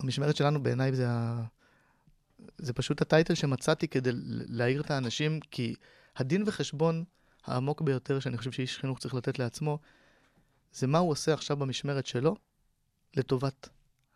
המשמרת 0.00 0.36
שלנו 0.36 0.62
בעיניי 0.62 0.94
זה, 0.94 1.08
ה... 1.08 1.42
זה 2.58 2.72
פשוט 2.72 3.02
הטייטל 3.02 3.34
שמצאתי 3.34 3.88
כדי 3.88 4.10
להעיר 4.48 4.80
את 4.80 4.90
האנשים, 4.90 5.40
כי 5.50 5.74
הדין 6.16 6.44
וחשבון 6.46 7.04
העמוק 7.46 7.80
ביותר 7.80 8.20
שאני 8.20 8.38
חושב 8.38 8.52
שאיש 8.52 8.78
חינוך 8.78 8.98
צריך 8.98 9.14
לתת 9.14 9.38
לעצמו, 9.38 9.78
זה 10.72 10.86
מה 10.86 10.98
הוא 10.98 11.10
עושה 11.10 11.34
עכשיו 11.34 11.56
במשמרת 11.56 12.06
שלו 12.06 12.36
לטובת 13.16 13.68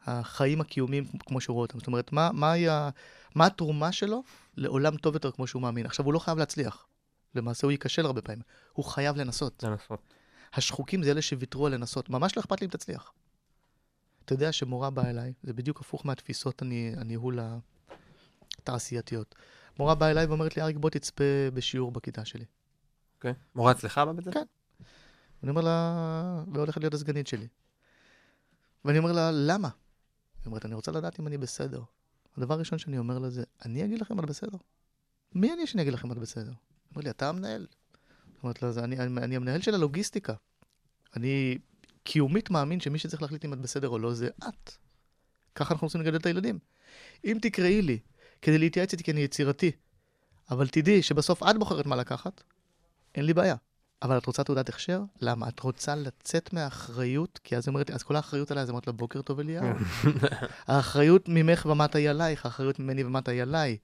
החיים 0.07 0.61
הקיומיים 0.61 1.05
כמו 1.27 1.41
שהוא 1.41 1.55
רואה 1.55 1.65
אותם. 1.65 1.79
זאת 1.79 1.87
אומרת, 1.87 2.13
מה, 2.13 2.31
מה, 2.33 2.53
היה, 2.53 2.91
מה 3.35 3.47
התרומה 3.47 3.93
שלו 3.93 4.23
לעולם 4.57 4.97
טוב 4.97 5.15
יותר 5.15 5.31
כמו 5.31 5.47
שהוא 5.47 5.63
מאמין. 5.63 5.87
עכשיו, 5.87 6.05
הוא 6.05 6.15
לא 6.15 6.19
חייב 6.19 6.39
להצליח. 6.39 6.87
למעשה 7.35 7.67
הוא 7.67 7.73
ייכשל 7.73 8.07
הרבה 8.07 8.23
פעמים. 8.23 8.43
הוא 8.73 8.85
חייב 8.85 9.17
לנסות. 9.17 9.63
לנסות. 9.63 10.01
השחוקים 10.53 11.03
זה 11.03 11.11
אלה 11.11 11.23
שוויתרו 11.23 11.67
על 11.67 11.75
לנסות. 11.75 12.11
ממש 12.11 12.37
לא 12.37 12.41
אכפת 12.41 12.61
לי 12.61 12.65
אם 12.65 12.71
תצליח. 12.71 13.13
אתה 14.25 14.35
יודע 14.35 14.53
שמורה 14.53 14.91
באה 14.91 15.11
אליי, 15.11 15.33
זה 15.43 15.53
בדיוק 15.53 15.81
הפוך 15.81 16.07
מהתפיסות 16.07 16.63
הני, 16.63 16.93
הניהול 16.97 17.39
התעשייתיות. 18.59 19.35
מורה 19.79 19.95
באה 19.95 20.11
אליי 20.11 20.27
ואומרת 20.27 20.57
לי, 20.57 20.63
אריק, 20.63 20.77
בוא 20.77 20.91
תצפה 20.91 21.25
בשיעור 21.55 21.93
בכיתה 21.93 22.25
שלי. 22.25 22.45
אוקיי. 23.19 23.35
מורה 23.55 23.73
אצלך 23.73 23.99
בבית 23.99 24.25
ספר? 24.25 24.33
כן. 24.33 24.45
אני 25.43 25.51
אומר 25.51 25.63
לה, 25.63 26.45
והולכת 26.53 26.81
להיות 26.81 26.95
הסגנית 26.95 27.27
שלי. 27.27 27.47
ואני 28.85 28.99
אומר 28.99 29.13
לה, 29.13 29.31
למה? 29.33 29.69
היא 29.69 30.47
אומרת, 30.47 30.65
אני 30.67 30.75
רוצה 30.75 30.93
לדעת 30.93 31.21
אם 31.21 31.27
אני 31.27 31.39
בסדר. 31.39 31.83
הדבר 32.37 32.55
הראשון 32.55 32.79
שאני 32.79 32.99
אומר 32.99 33.19
לה 33.19 33.31
זה, 33.31 33.45
אני 33.65 33.85
אגיד 33.85 34.01
לכם 34.01 34.19
את 34.21 34.25
בסדר. 34.25 34.59
מי 35.35 35.53
אני 35.53 35.67
שאני 35.67 35.83
אגיד 35.83 35.93
לכם 35.93 36.13
את 36.13 36.19
בסדר? 36.19 36.51
היא 36.51 36.55
אומרת 36.91 37.05
לי, 37.05 37.11
אתה 37.11 37.29
המנהל. 37.29 37.67
אומרת 38.43 38.63
לה, 38.63 38.73
"זה- 38.73 38.85
אני, 38.85 38.99
אני, 38.99 39.21
אני 39.25 39.37
המנהל 39.37 39.61
של 39.61 39.75
הלוגיסטיקה. 39.75 40.35
אני 41.17 41.59
קיומית 42.03 42.51
מאמין 42.51 42.81
שמי 42.81 42.99
שצריך 42.99 43.23
להחליט 43.23 43.45
אם 43.45 43.53
את 43.53 43.59
בסדר 43.59 43.89
או 43.89 43.99
לא 43.99 44.15
זה 44.15 44.29
את. 44.49 44.73
ככה 45.55 45.75
אנחנו 45.75 45.87
רוצים 45.87 46.01
לגדל 46.01 46.17
את 46.17 46.27
הילדים. 46.27 46.59
אם 47.25 47.39
תקראי 47.43 47.83
לי 47.83 47.99
כדי 48.43 48.59
להתייעץ 48.59 48.93
איתי 48.93 49.05
כי 49.05 49.11
אני 49.13 49.21
יצירתי, 49.21 49.71
אבל 50.51 50.69
תדעי 50.69 51.03
שבסוף 51.03 51.43
את 51.43 51.59
בוחרת 51.59 51.87
מה 51.87 51.97
לקחת, 51.97 52.43
אין 53.15 53.25
לי 53.25 53.35
בעיה. 53.35 53.55
אבל 54.03 54.19
את 54.19 54.27
רוצה 54.27 54.45
תעודת 54.45 54.69
הכשר? 54.69 55.03
למה? 55.21 55.49
את 55.49 55.61
רוצה 55.61 55.95
לצאת 55.95 56.53
מהאחריות? 56.53 57.41
כי 57.45 57.57
אז 57.57 57.69
אומרת 57.69 57.91
אז 57.91 58.03
כל 58.03 58.17
האחריות 58.17 58.51
עליי, 58.51 58.63
אז 58.63 58.71
אמרת 58.71 58.87
לה, 58.87 58.93
בוקר 58.93 59.23
טוב 59.23 59.41
אליהו. 59.41 59.67
האחריות 60.67 61.29
ממך 61.29 61.67
ומטה 61.71 61.99
היא 61.99 62.11
עלייך, 62.11 62.45
האחריות 62.45 62.79
ממני 62.79 63.05
ומטה 63.05 63.31
היא 63.31 63.43
עליי. 63.43 63.77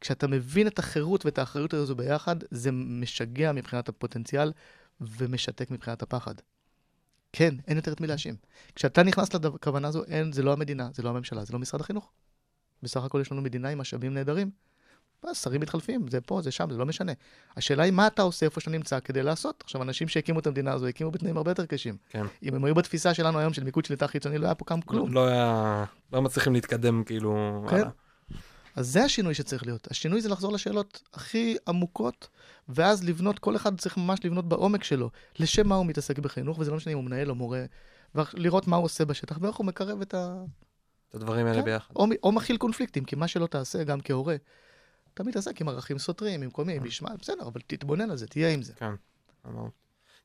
כשאתה 0.00 0.26
מבין 0.26 0.66
את 0.66 0.78
החירות 0.78 1.24
ואת 1.24 1.38
האחריות 1.38 1.74
הזו 1.74 1.94
ביחד, 1.94 2.36
זה 2.50 2.72
משגע 2.72 3.52
מבחינת 3.52 3.88
הפוטנציאל 3.88 4.52
ומשתק 5.00 5.70
מבחינת 5.70 6.02
הפחד. 6.02 6.34
כן, 7.32 7.54
אין 7.66 7.76
יותר 7.76 7.92
את 7.92 8.00
מי 8.00 8.06
להאשים. 8.06 8.36
כשאתה 8.74 9.02
נכנס 9.02 9.34
לכוונה 9.34 9.88
הזו, 9.88 10.04
אין, 10.04 10.32
זה 10.32 10.42
לא 10.42 10.52
המדינה, 10.52 10.88
זה 10.94 11.02
לא 11.02 11.08
הממשלה, 11.08 11.44
זה 11.44 11.52
לא 11.52 11.58
משרד 11.58 11.80
החינוך. 11.80 12.12
בסך 12.82 13.04
הכל 13.04 13.20
יש 13.20 13.32
לנו 13.32 13.42
מדינה 13.42 13.68
עם 13.68 13.78
משאבים 13.78 14.14
נהדרים. 14.14 14.50
שרים 15.34 15.60
מתחלפים, 15.60 16.08
זה 16.08 16.20
פה, 16.20 16.40
זה 16.42 16.50
שם, 16.50 16.70
זה 16.70 16.78
לא 16.78 16.86
משנה. 16.86 17.12
השאלה 17.56 17.82
היא 17.82 17.92
מה 17.92 18.06
אתה 18.06 18.22
עושה 18.22 18.46
איפה 18.46 18.60
שאתה 18.60 18.70
נמצא 18.70 19.00
כדי 19.00 19.22
לעשות. 19.22 19.62
עכשיו, 19.64 19.82
אנשים 19.82 20.08
שהקימו 20.08 20.38
את 20.38 20.46
המדינה 20.46 20.72
הזו, 20.72 20.86
הקימו 20.86 21.10
בתנאים 21.10 21.36
הרבה 21.36 21.50
יותר 21.50 21.66
קשים. 21.66 21.96
כן. 22.10 22.22
אם 22.42 22.54
הם 22.54 22.64
היו 22.64 22.74
בתפיסה 22.74 23.14
שלנו 23.14 23.38
היום 23.38 23.52
של 23.52 23.64
מיקוד 23.64 23.84
שליטה 23.84 24.06
חיצוני, 24.06 24.38
לא 24.38 24.46
היה 24.46 24.54
פה 24.54 24.64
כמה 24.64 24.82
כלום. 24.82 25.12
לא, 25.12 25.26
לא 25.26 25.30
היה... 25.30 25.84
לא 26.12 26.22
מצליחים 26.22 26.52
להתקדם, 26.52 27.04
כאילו... 27.04 27.64
כן. 27.70 27.82
אז 28.76 28.88
זה 28.88 29.04
השינוי 29.04 29.34
שצריך 29.34 29.66
להיות. 29.66 29.88
השינוי 29.90 30.20
זה 30.20 30.28
לחזור 30.28 30.52
לשאלות 30.52 31.02
הכי 31.14 31.56
עמוקות, 31.68 32.28
ואז 32.68 33.04
לבנות, 33.04 33.38
כל 33.38 33.56
אחד 33.56 33.80
צריך 33.80 33.96
ממש 33.96 34.24
לבנות 34.24 34.48
בעומק 34.48 34.84
שלו, 34.84 35.10
לשם 35.38 35.68
מה 35.68 35.74
הוא 35.74 35.86
מתעסק 35.86 36.18
בחינוך, 36.18 36.58
וזה 36.58 36.70
לא 36.70 36.76
משנה 36.76 36.92
אם 36.92 36.98
הוא 36.98 37.04
מנהל 37.04 37.30
או 37.30 37.34
מורה, 37.34 37.64
ולראות 38.14 38.66
מה 38.66 38.76
הוא 38.76 38.84
עושה 38.84 39.04
בשטח, 39.04 39.38
ואיך 39.40 39.56
הוא 39.56 39.66
מקרב 39.66 40.00
את 40.00 40.14
ה... 40.14 40.44
את 41.08 41.14
הדברים 41.14 41.46
האלה 41.46 41.58
כן. 41.58 41.64
ביחד. 41.64 41.94
או, 41.96 42.06
או 42.22 42.32
מכיל 42.32 42.56
קונפליקטים, 42.56 43.04
כי 43.04 43.16
מה 43.16 43.28
שלא 43.28 43.46
תעשה, 43.46 43.84
גם 43.84 44.00
כהורה, 44.00 44.36
אתה 45.14 45.22
מתעסק 45.22 45.60
עם 45.60 45.68
ערכים 45.68 45.98
סותרים, 45.98 46.42
עם 46.42 46.50
כל 46.50 46.64
מיני 46.64 46.78
משמעת, 46.78 47.18
בסדר, 47.20 47.46
אבל 47.46 47.60
תתבונן 47.66 48.10
על 48.10 48.16
זה, 48.16 48.26
תהיה 48.26 48.50
עם 48.50 48.62
זה. 48.62 48.74
כן, 48.74 48.94
אמרנו. 49.46 49.70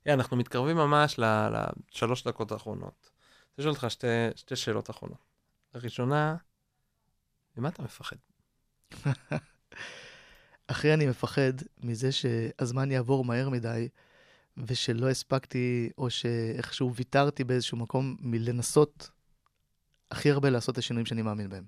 אנחנו 0.07 0.37
מתקרבים 0.37 0.77
ממש 0.77 1.19
לשלוש 1.19 2.23
דקות 2.23 2.51
האחרונות. 2.51 3.09
אני 3.57 3.63
שואל 3.63 3.73
אותך 3.73 3.85
שתי, 3.89 4.07
שתי 4.35 4.55
שאלות 4.55 4.89
אחרונות. 4.89 5.17
הראשונה, 5.73 6.35
ממה 7.57 7.69
אתה 7.69 7.83
מפחד? 7.83 8.15
אחרי 10.67 10.93
אני 10.93 11.05
מפחד 11.05 11.53
מזה 11.83 12.11
שהזמן 12.11 12.91
יעבור 12.91 13.25
מהר 13.25 13.49
מדי, 13.49 13.89
ושלא 14.57 15.09
הספקתי, 15.09 15.89
או 15.97 16.09
שאיכשהו 16.09 16.95
ויתרתי 16.95 17.43
באיזשהו 17.43 17.77
מקום 17.77 18.15
מלנסות 18.19 19.09
הכי 20.11 20.31
הרבה 20.31 20.49
לעשות 20.49 20.73
את 20.73 20.77
השינויים 20.77 21.05
שאני 21.05 21.21
מאמין 21.21 21.49
בהם. 21.49 21.65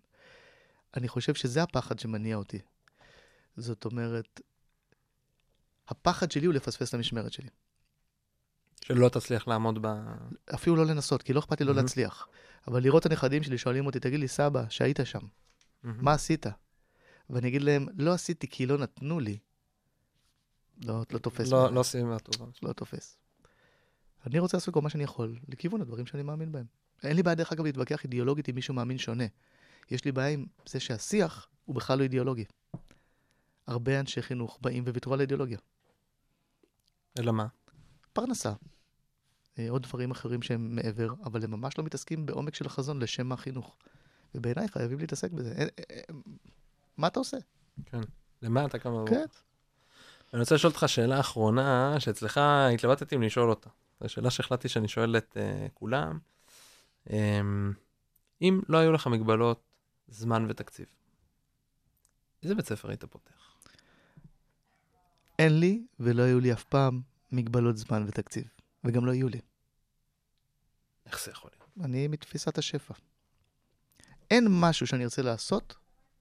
אני 0.97 1.07
חושב 1.07 1.33
שזה 1.33 1.63
הפחד 1.63 1.99
שמניע 1.99 2.35
אותי. 2.35 2.59
זאת 3.59 3.85
אומרת, 3.85 4.41
הפחד 5.87 6.31
שלי 6.31 6.45
הוא 6.45 6.53
לפספס 6.53 6.89
את 6.89 6.93
המשמרת 6.93 7.33
שלי. 7.33 7.49
שלא 8.81 9.09
תצליח 9.09 9.47
לעמוד 9.47 9.79
ב... 9.81 9.87
אפילו 10.53 10.75
לא 10.75 10.85
לנסות, 10.85 11.23
כי 11.23 11.33
לא 11.33 11.39
אכפת 11.39 11.59
לי 11.59 11.65
לא 11.65 11.73
מהמם. 11.73 11.85
להצליח. 11.85 12.27
אבל 12.67 12.83
לראות 12.83 13.05
את 13.05 13.11
הנכדים 13.11 13.43
שלי 13.43 13.57
שואלים 13.57 13.85
אותי, 13.85 13.99
תגיד 13.99 14.19
לי, 14.19 14.27
סבא, 14.27 14.63
שהיית 14.69 14.99
שם, 15.03 15.19
מהמם. 15.83 16.03
מה 16.03 16.13
עשית? 16.13 16.45
ואני 17.29 17.47
אגיד 17.47 17.61
להם, 17.61 17.87
לא 17.97 18.13
עשיתי 18.13 18.47
כי 18.47 18.65
לא 18.65 18.77
נתנו 18.77 19.19
לי. 19.19 19.37
לא, 20.83 21.03
לא 21.11 21.17
תופס. 21.17 21.51
לא, 21.51 21.57
בעיניי. 21.57 21.75
לא 21.75 21.83
סיימה 21.83 22.19
טובה. 22.19 22.45
לא 22.63 22.73
תופס. 22.73 23.17
אני 24.25 24.39
רוצה 24.39 24.57
לעשות 24.57 24.73
כל 24.73 24.81
מה 24.81 24.89
שאני 24.89 25.03
יכול 25.03 25.35
לכיוון 25.47 25.81
הדברים 25.81 26.05
שאני 26.05 26.23
מאמין 26.23 26.51
בהם. 26.51 26.65
אין 27.03 27.15
לי 27.15 27.23
בעיה, 27.23 27.35
דרך 27.35 27.51
אגב, 27.51 27.65
להתווכח 27.65 28.03
אידיאולוגית 28.03 28.47
עם 28.47 28.55
מישהו 28.55 28.73
מאמין 28.73 28.97
שונה. 28.97 29.23
יש 29.91 30.05
לי 30.05 30.11
בעיה 30.11 30.27
עם 30.27 30.45
זה 30.69 30.79
שהשיח 30.79 31.47
הוא 31.65 31.75
בכלל 31.75 31.97
לא 31.97 32.03
אידיאולוגי. 32.03 32.45
הרבה 33.69 33.99
אנשי 33.99 34.21
חינוך 34.21 34.57
באים 34.61 34.83
וויתרו 34.83 35.13
על 35.13 35.19
האידיאולוגיה. 35.19 35.57
אלא 37.19 37.31
מה? 37.33 37.47
פרנסה. 38.13 38.53
אה, 39.59 39.69
עוד 39.69 39.83
דברים 39.83 40.11
אחרים 40.11 40.41
שהם 40.41 40.75
מעבר, 40.75 41.13
אבל 41.23 41.43
הם 41.43 41.51
ממש 41.51 41.77
לא 41.77 41.83
מתעסקים 41.83 42.25
בעומק 42.25 42.55
של 42.55 42.65
החזון 42.65 42.99
לשם 43.01 43.31
החינוך. 43.31 43.75
ובעיניי 44.35 44.67
חייבים 44.67 44.99
להתעסק 44.99 45.31
בזה. 45.31 45.51
אין- 45.51 45.67
אה, 45.79 45.83
אה, 45.91 46.01
מה 46.97 47.07
אתה 47.07 47.19
עושה? 47.19 47.37
כן. 47.85 48.01
למה 48.41 48.65
אתה 48.65 48.79
קם 48.79 48.89
בבוקר? 48.89 49.11
כן. 49.15 49.25
אני 50.33 50.39
רוצה 50.39 50.55
לשאול 50.55 50.71
אותך 50.73 50.83
שאלה 50.89 51.19
אחרונה, 51.19 51.99
שאצלך 51.99 52.39
התלבטתי 52.73 53.15
אם 53.15 53.21
לשאול 53.21 53.49
אותה. 53.49 53.69
זו 54.01 54.09
שאלה 54.09 54.29
שהחלטתי 54.29 54.69
שאני 54.69 54.87
שואל 54.87 55.17
את 55.17 55.37
uh, 55.37 55.69
כולם. 55.73 56.19
Um, 57.07 57.11
אם 58.41 58.61
לא 58.69 58.77
היו 58.77 58.91
לך 58.91 59.07
מגבלות 59.07 59.61
זמן 60.07 60.45
ותקציב, 60.49 60.85
איזה 62.43 62.55
בית 62.55 62.65
ספר 62.65 62.89
היית 62.89 63.05
פותח? 63.05 63.38
אין 65.39 65.59
לי 65.59 65.83
ולא 65.99 66.23
היו 66.23 66.39
לי 66.39 66.53
אף 66.53 66.63
פעם 66.63 67.01
מגבלות 67.31 67.77
זמן 67.77 68.05
ותקציב. 68.07 68.43
וגם 68.83 69.05
לא 69.05 69.11
יהיו 69.11 69.29
לי. 69.29 69.39
איך 71.05 71.23
זה 71.25 71.31
יכול 71.31 71.51
להיות? 71.53 71.85
אני 71.85 72.07
מתפיסת 72.07 72.57
השפע. 72.57 72.93
אין 74.31 74.47
משהו 74.49 74.87
שאני 74.87 75.03
ארצה 75.03 75.21
לעשות 75.21 75.75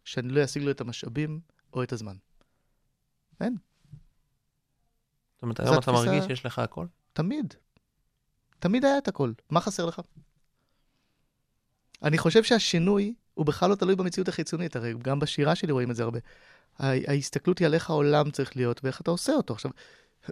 שאני 0.05 0.29
לא 0.29 0.45
אשיג 0.45 0.63
לו 0.63 0.71
את 0.71 0.81
המשאבים 0.81 1.41
או 1.73 1.83
את 1.83 1.93
הזמן. 1.93 2.17
זאת 5.39 5.43
אומרת, 5.43 5.61
היום 5.61 5.79
אתה 5.79 5.93
מרגיש 5.93 6.25
שיש 6.25 6.47
לך 6.47 6.59
הכל? 6.59 6.87
תמיד. 7.13 7.55
תמיד 8.59 8.85
היה 8.85 8.99
את 8.99 9.09
הכל. 9.09 9.33
מה 9.51 9.61
חסר 9.61 9.87
לך? 9.87 10.01
אני 12.03 12.19
חושב 12.19 12.43
שהשינוי 12.45 13.15
הוא 13.35 13.47
בכלל 13.47 13.71
לא 13.71 13.75
תלוי 13.75 13.97
במציאות 13.97 14.29
החיצונית, 14.29 14.77
הרי 14.77 14.95
גם 14.99 15.19
בשירה 15.19 15.55
שלי 15.55 15.73
רואים 15.73 15.91
את 15.91 15.97
זה 15.97 16.03
הרבה. 16.03 16.19
ההסתכלות 16.79 17.59
היא 17.59 17.67
על 17.67 17.75
איך 17.75 17.91
העולם 17.91 18.31
צריך 18.31 18.57
להיות 18.57 18.81
ואיך 18.85 19.01
אתה 19.01 19.11
עושה 19.11 19.33
אותו. 19.33 19.55
עכשיו, 19.55 19.71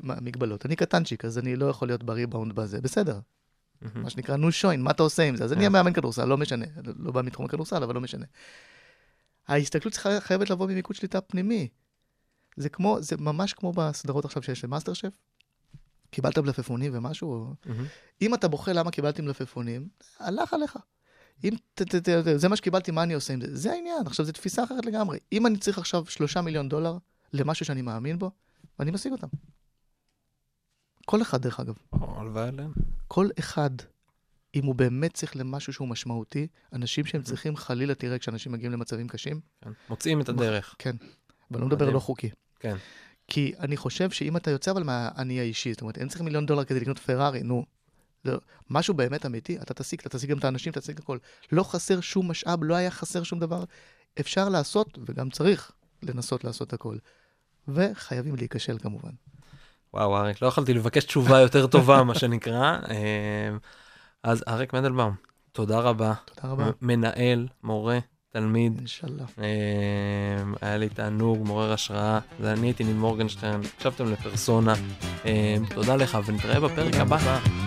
מה, 0.02 0.14
מגבלות. 0.20 0.66
אני 0.66 0.76
קטנצ'יק, 0.76 1.24
אז 1.24 1.38
אני 1.38 1.56
לא 1.56 1.66
יכול 1.66 1.88
להיות 1.88 2.02
בריבאונד 2.02 2.52
בזה, 2.52 2.80
בסדר. 2.80 3.20
מהמם. 3.80 4.02
מה 4.02 4.10
שנקרא, 4.10 4.36
נו 4.36 4.52
שוין, 4.52 4.82
מה 4.82 4.90
אתה 4.90 5.02
עושה 5.02 5.22
עם 5.22 5.36
זה? 5.36 5.44
אז 5.44 5.52
אני 5.52 5.56
כן. 5.56 5.60
אהיה 5.60 5.70
מאמן 5.70 5.92
כדורסל, 5.92 6.24
לא 6.24 6.36
משנה. 6.36 6.66
לא 6.96 7.12
בא 7.12 7.22
מתחום 7.22 7.46
הכדורסל, 7.46 7.82
אבל 7.82 7.94
לא 7.94 8.00
משנה. 8.00 8.26
ההסתכלות 9.48 9.92
צריכה, 9.92 10.20
חייבת 10.20 10.50
לבוא 10.50 10.66
ממיקוד 10.66 10.96
שליטה 10.96 11.20
פנימי. 11.20 11.68
זה 12.56 12.68
כמו, 12.68 12.98
זה 13.00 13.16
ממש 13.16 13.52
כמו 13.52 13.72
בסדרות 13.72 14.24
עכשיו 14.24 14.42
שיש 14.42 14.64
למאסטר 14.64 14.92
שף. 14.92 15.18
קיבלת 16.10 16.38
מלפפונים 16.38 16.92
ומשהו, 16.94 17.54
מהמם. 17.66 17.84
אם 18.22 18.34
אתה 18.34 18.48
בוכה 18.48 18.72
למה 18.72 18.90
קיבלתי 18.90 19.22
מלפפונים, 19.22 19.88
הלך 20.18 20.54
עליך. 20.54 20.78
אם 21.44 21.52
ת, 21.74 21.82
ת, 21.82 21.94
ת, 21.94 22.08
ת, 22.08 22.40
זה 22.40 22.48
מה 22.48 22.56
שקיבלתי, 22.56 22.90
מה 22.90 23.02
אני 23.02 23.14
עושה 23.14 23.32
עם 23.32 23.40
זה? 23.40 23.56
זה 23.56 23.72
העניין. 23.72 24.06
עכשיו, 24.06 24.26
זו 24.26 24.32
תפיסה 24.32 24.64
אחרת 24.64 24.86
לגמרי. 24.86 25.18
אם 25.32 25.46
אני 25.46 25.58
צריך 25.58 25.78
עכשיו 25.78 26.06
שלושה 26.06 26.40
מיליון 26.40 26.68
דולר 26.68 26.98
למשהו 27.32 27.66
שאני 27.66 27.82
מאמין 27.82 28.18
בו, 28.18 28.30
אני 28.80 28.90
משיג 28.90 29.12
אותם. 29.12 29.26
כל 31.04 31.22
אחד, 31.22 31.42
דרך 31.42 31.60
אגב. 31.60 31.74
הלוואי 31.92 32.48
עליהם. 32.48 32.72
כל 33.08 33.28
אחד, 33.38 33.70
אם 34.54 34.64
הוא 34.64 34.74
באמת 34.74 35.14
צריך 35.14 35.36
למשהו 35.36 35.72
שהוא 35.72 35.88
משמעותי, 35.88 36.46
אנשים 36.72 37.04
שהם 37.04 37.22
צריכים, 37.22 37.56
חלילה 37.56 37.94
תראה, 37.94 38.18
כשאנשים 38.18 38.52
מגיעים 38.52 38.72
למצבים 38.72 39.08
קשים, 39.08 39.40
כן. 39.60 39.70
מוצאים 39.88 40.20
את 40.20 40.28
הדרך. 40.28 40.74
כן. 40.78 40.96
אבל 41.50 41.60
לא 41.60 41.66
מדבר. 41.66 41.90
לא 41.90 42.00
חוקי. 42.00 42.30
כן. 42.60 42.76
כי 43.28 43.52
אני 43.58 43.76
חושב 43.76 44.10
שאם 44.10 44.36
אתה 44.36 44.50
יוצא 44.50 44.70
אבל 44.70 44.82
מהאני 44.82 45.40
האישי, 45.40 45.72
זאת 45.72 45.80
אומרת, 45.80 45.98
אין 45.98 46.08
צריך 46.08 46.22
מיליון 46.22 46.46
דולר 46.46 46.64
כדי 46.64 46.80
לקנות 46.80 46.98
פרארי, 46.98 47.42
נו. 47.42 47.64
לא, 48.26 48.38
משהו 48.70 48.94
באמת 48.94 49.26
אמיתי, 49.26 49.58
אתה 49.62 49.74
תשיג, 49.74 50.00
אתה 50.06 50.18
תשיג 50.18 50.30
גם 50.30 50.38
את 50.38 50.44
האנשים, 50.44 50.70
אתה 50.70 50.80
תשיג 50.80 50.98
הכל. 50.98 51.18
לא 51.52 51.62
חסר 51.62 52.00
שום 52.00 52.30
משאב, 52.30 52.64
לא 52.64 52.74
היה 52.74 52.90
חסר 52.90 53.22
שום 53.22 53.38
דבר. 53.38 53.64
אפשר 54.20 54.48
לעשות, 54.48 54.98
וגם 55.06 55.30
צריך 55.30 55.72
לנסות 56.02 56.44
לעשות 56.44 56.72
הכל. 56.72 56.96
וחייבים 57.68 58.36
להיכשל 58.36 58.78
כמובן. 58.78 59.10
וואו, 59.94 60.16
אריק, 60.16 60.42
לא 60.42 60.46
יכולתי 60.46 60.74
לבקש 60.74 61.04
תשובה 61.04 61.40
יותר 61.46 61.66
טובה, 61.66 62.02
מה 62.02 62.14
שנקרא. 62.14 62.78
אה, 62.88 63.56
אז 64.22 64.44
אריק 64.48 64.72
מנדלבאום, 64.72 65.14
תודה 65.52 65.78
רבה. 65.78 66.14
תודה 66.24 66.48
רבה. 66.48 66.70
מנהל, 66.82 67.48
מורה, 67.62 67.98
תלמיד. 68.30 68.78
אינשאללה. 68.78 69.24
אה, 69.38 70.42
היה 70.60 70.76
לי 70.76 70.88
תענוג, 70.88 71.46
מעורר 71.46 71.72
השראה. 71.72 72.18
זה 72.40 72.52
אני 72.52 72.66
הייתי 72.66 72.84
ניל 72.84 72.96
מורגנשטיין, 72.96 73.60
הקשבתם 73.74 74.12
לפרסונה. 74.12 74.74
אה, 75.24 75.56
תודה 75.74 75.96
לך, 75.96 76.18
ונתראה 76.26 76.60
בפרק. 76.60 76.94
הבא. 76.94 77.65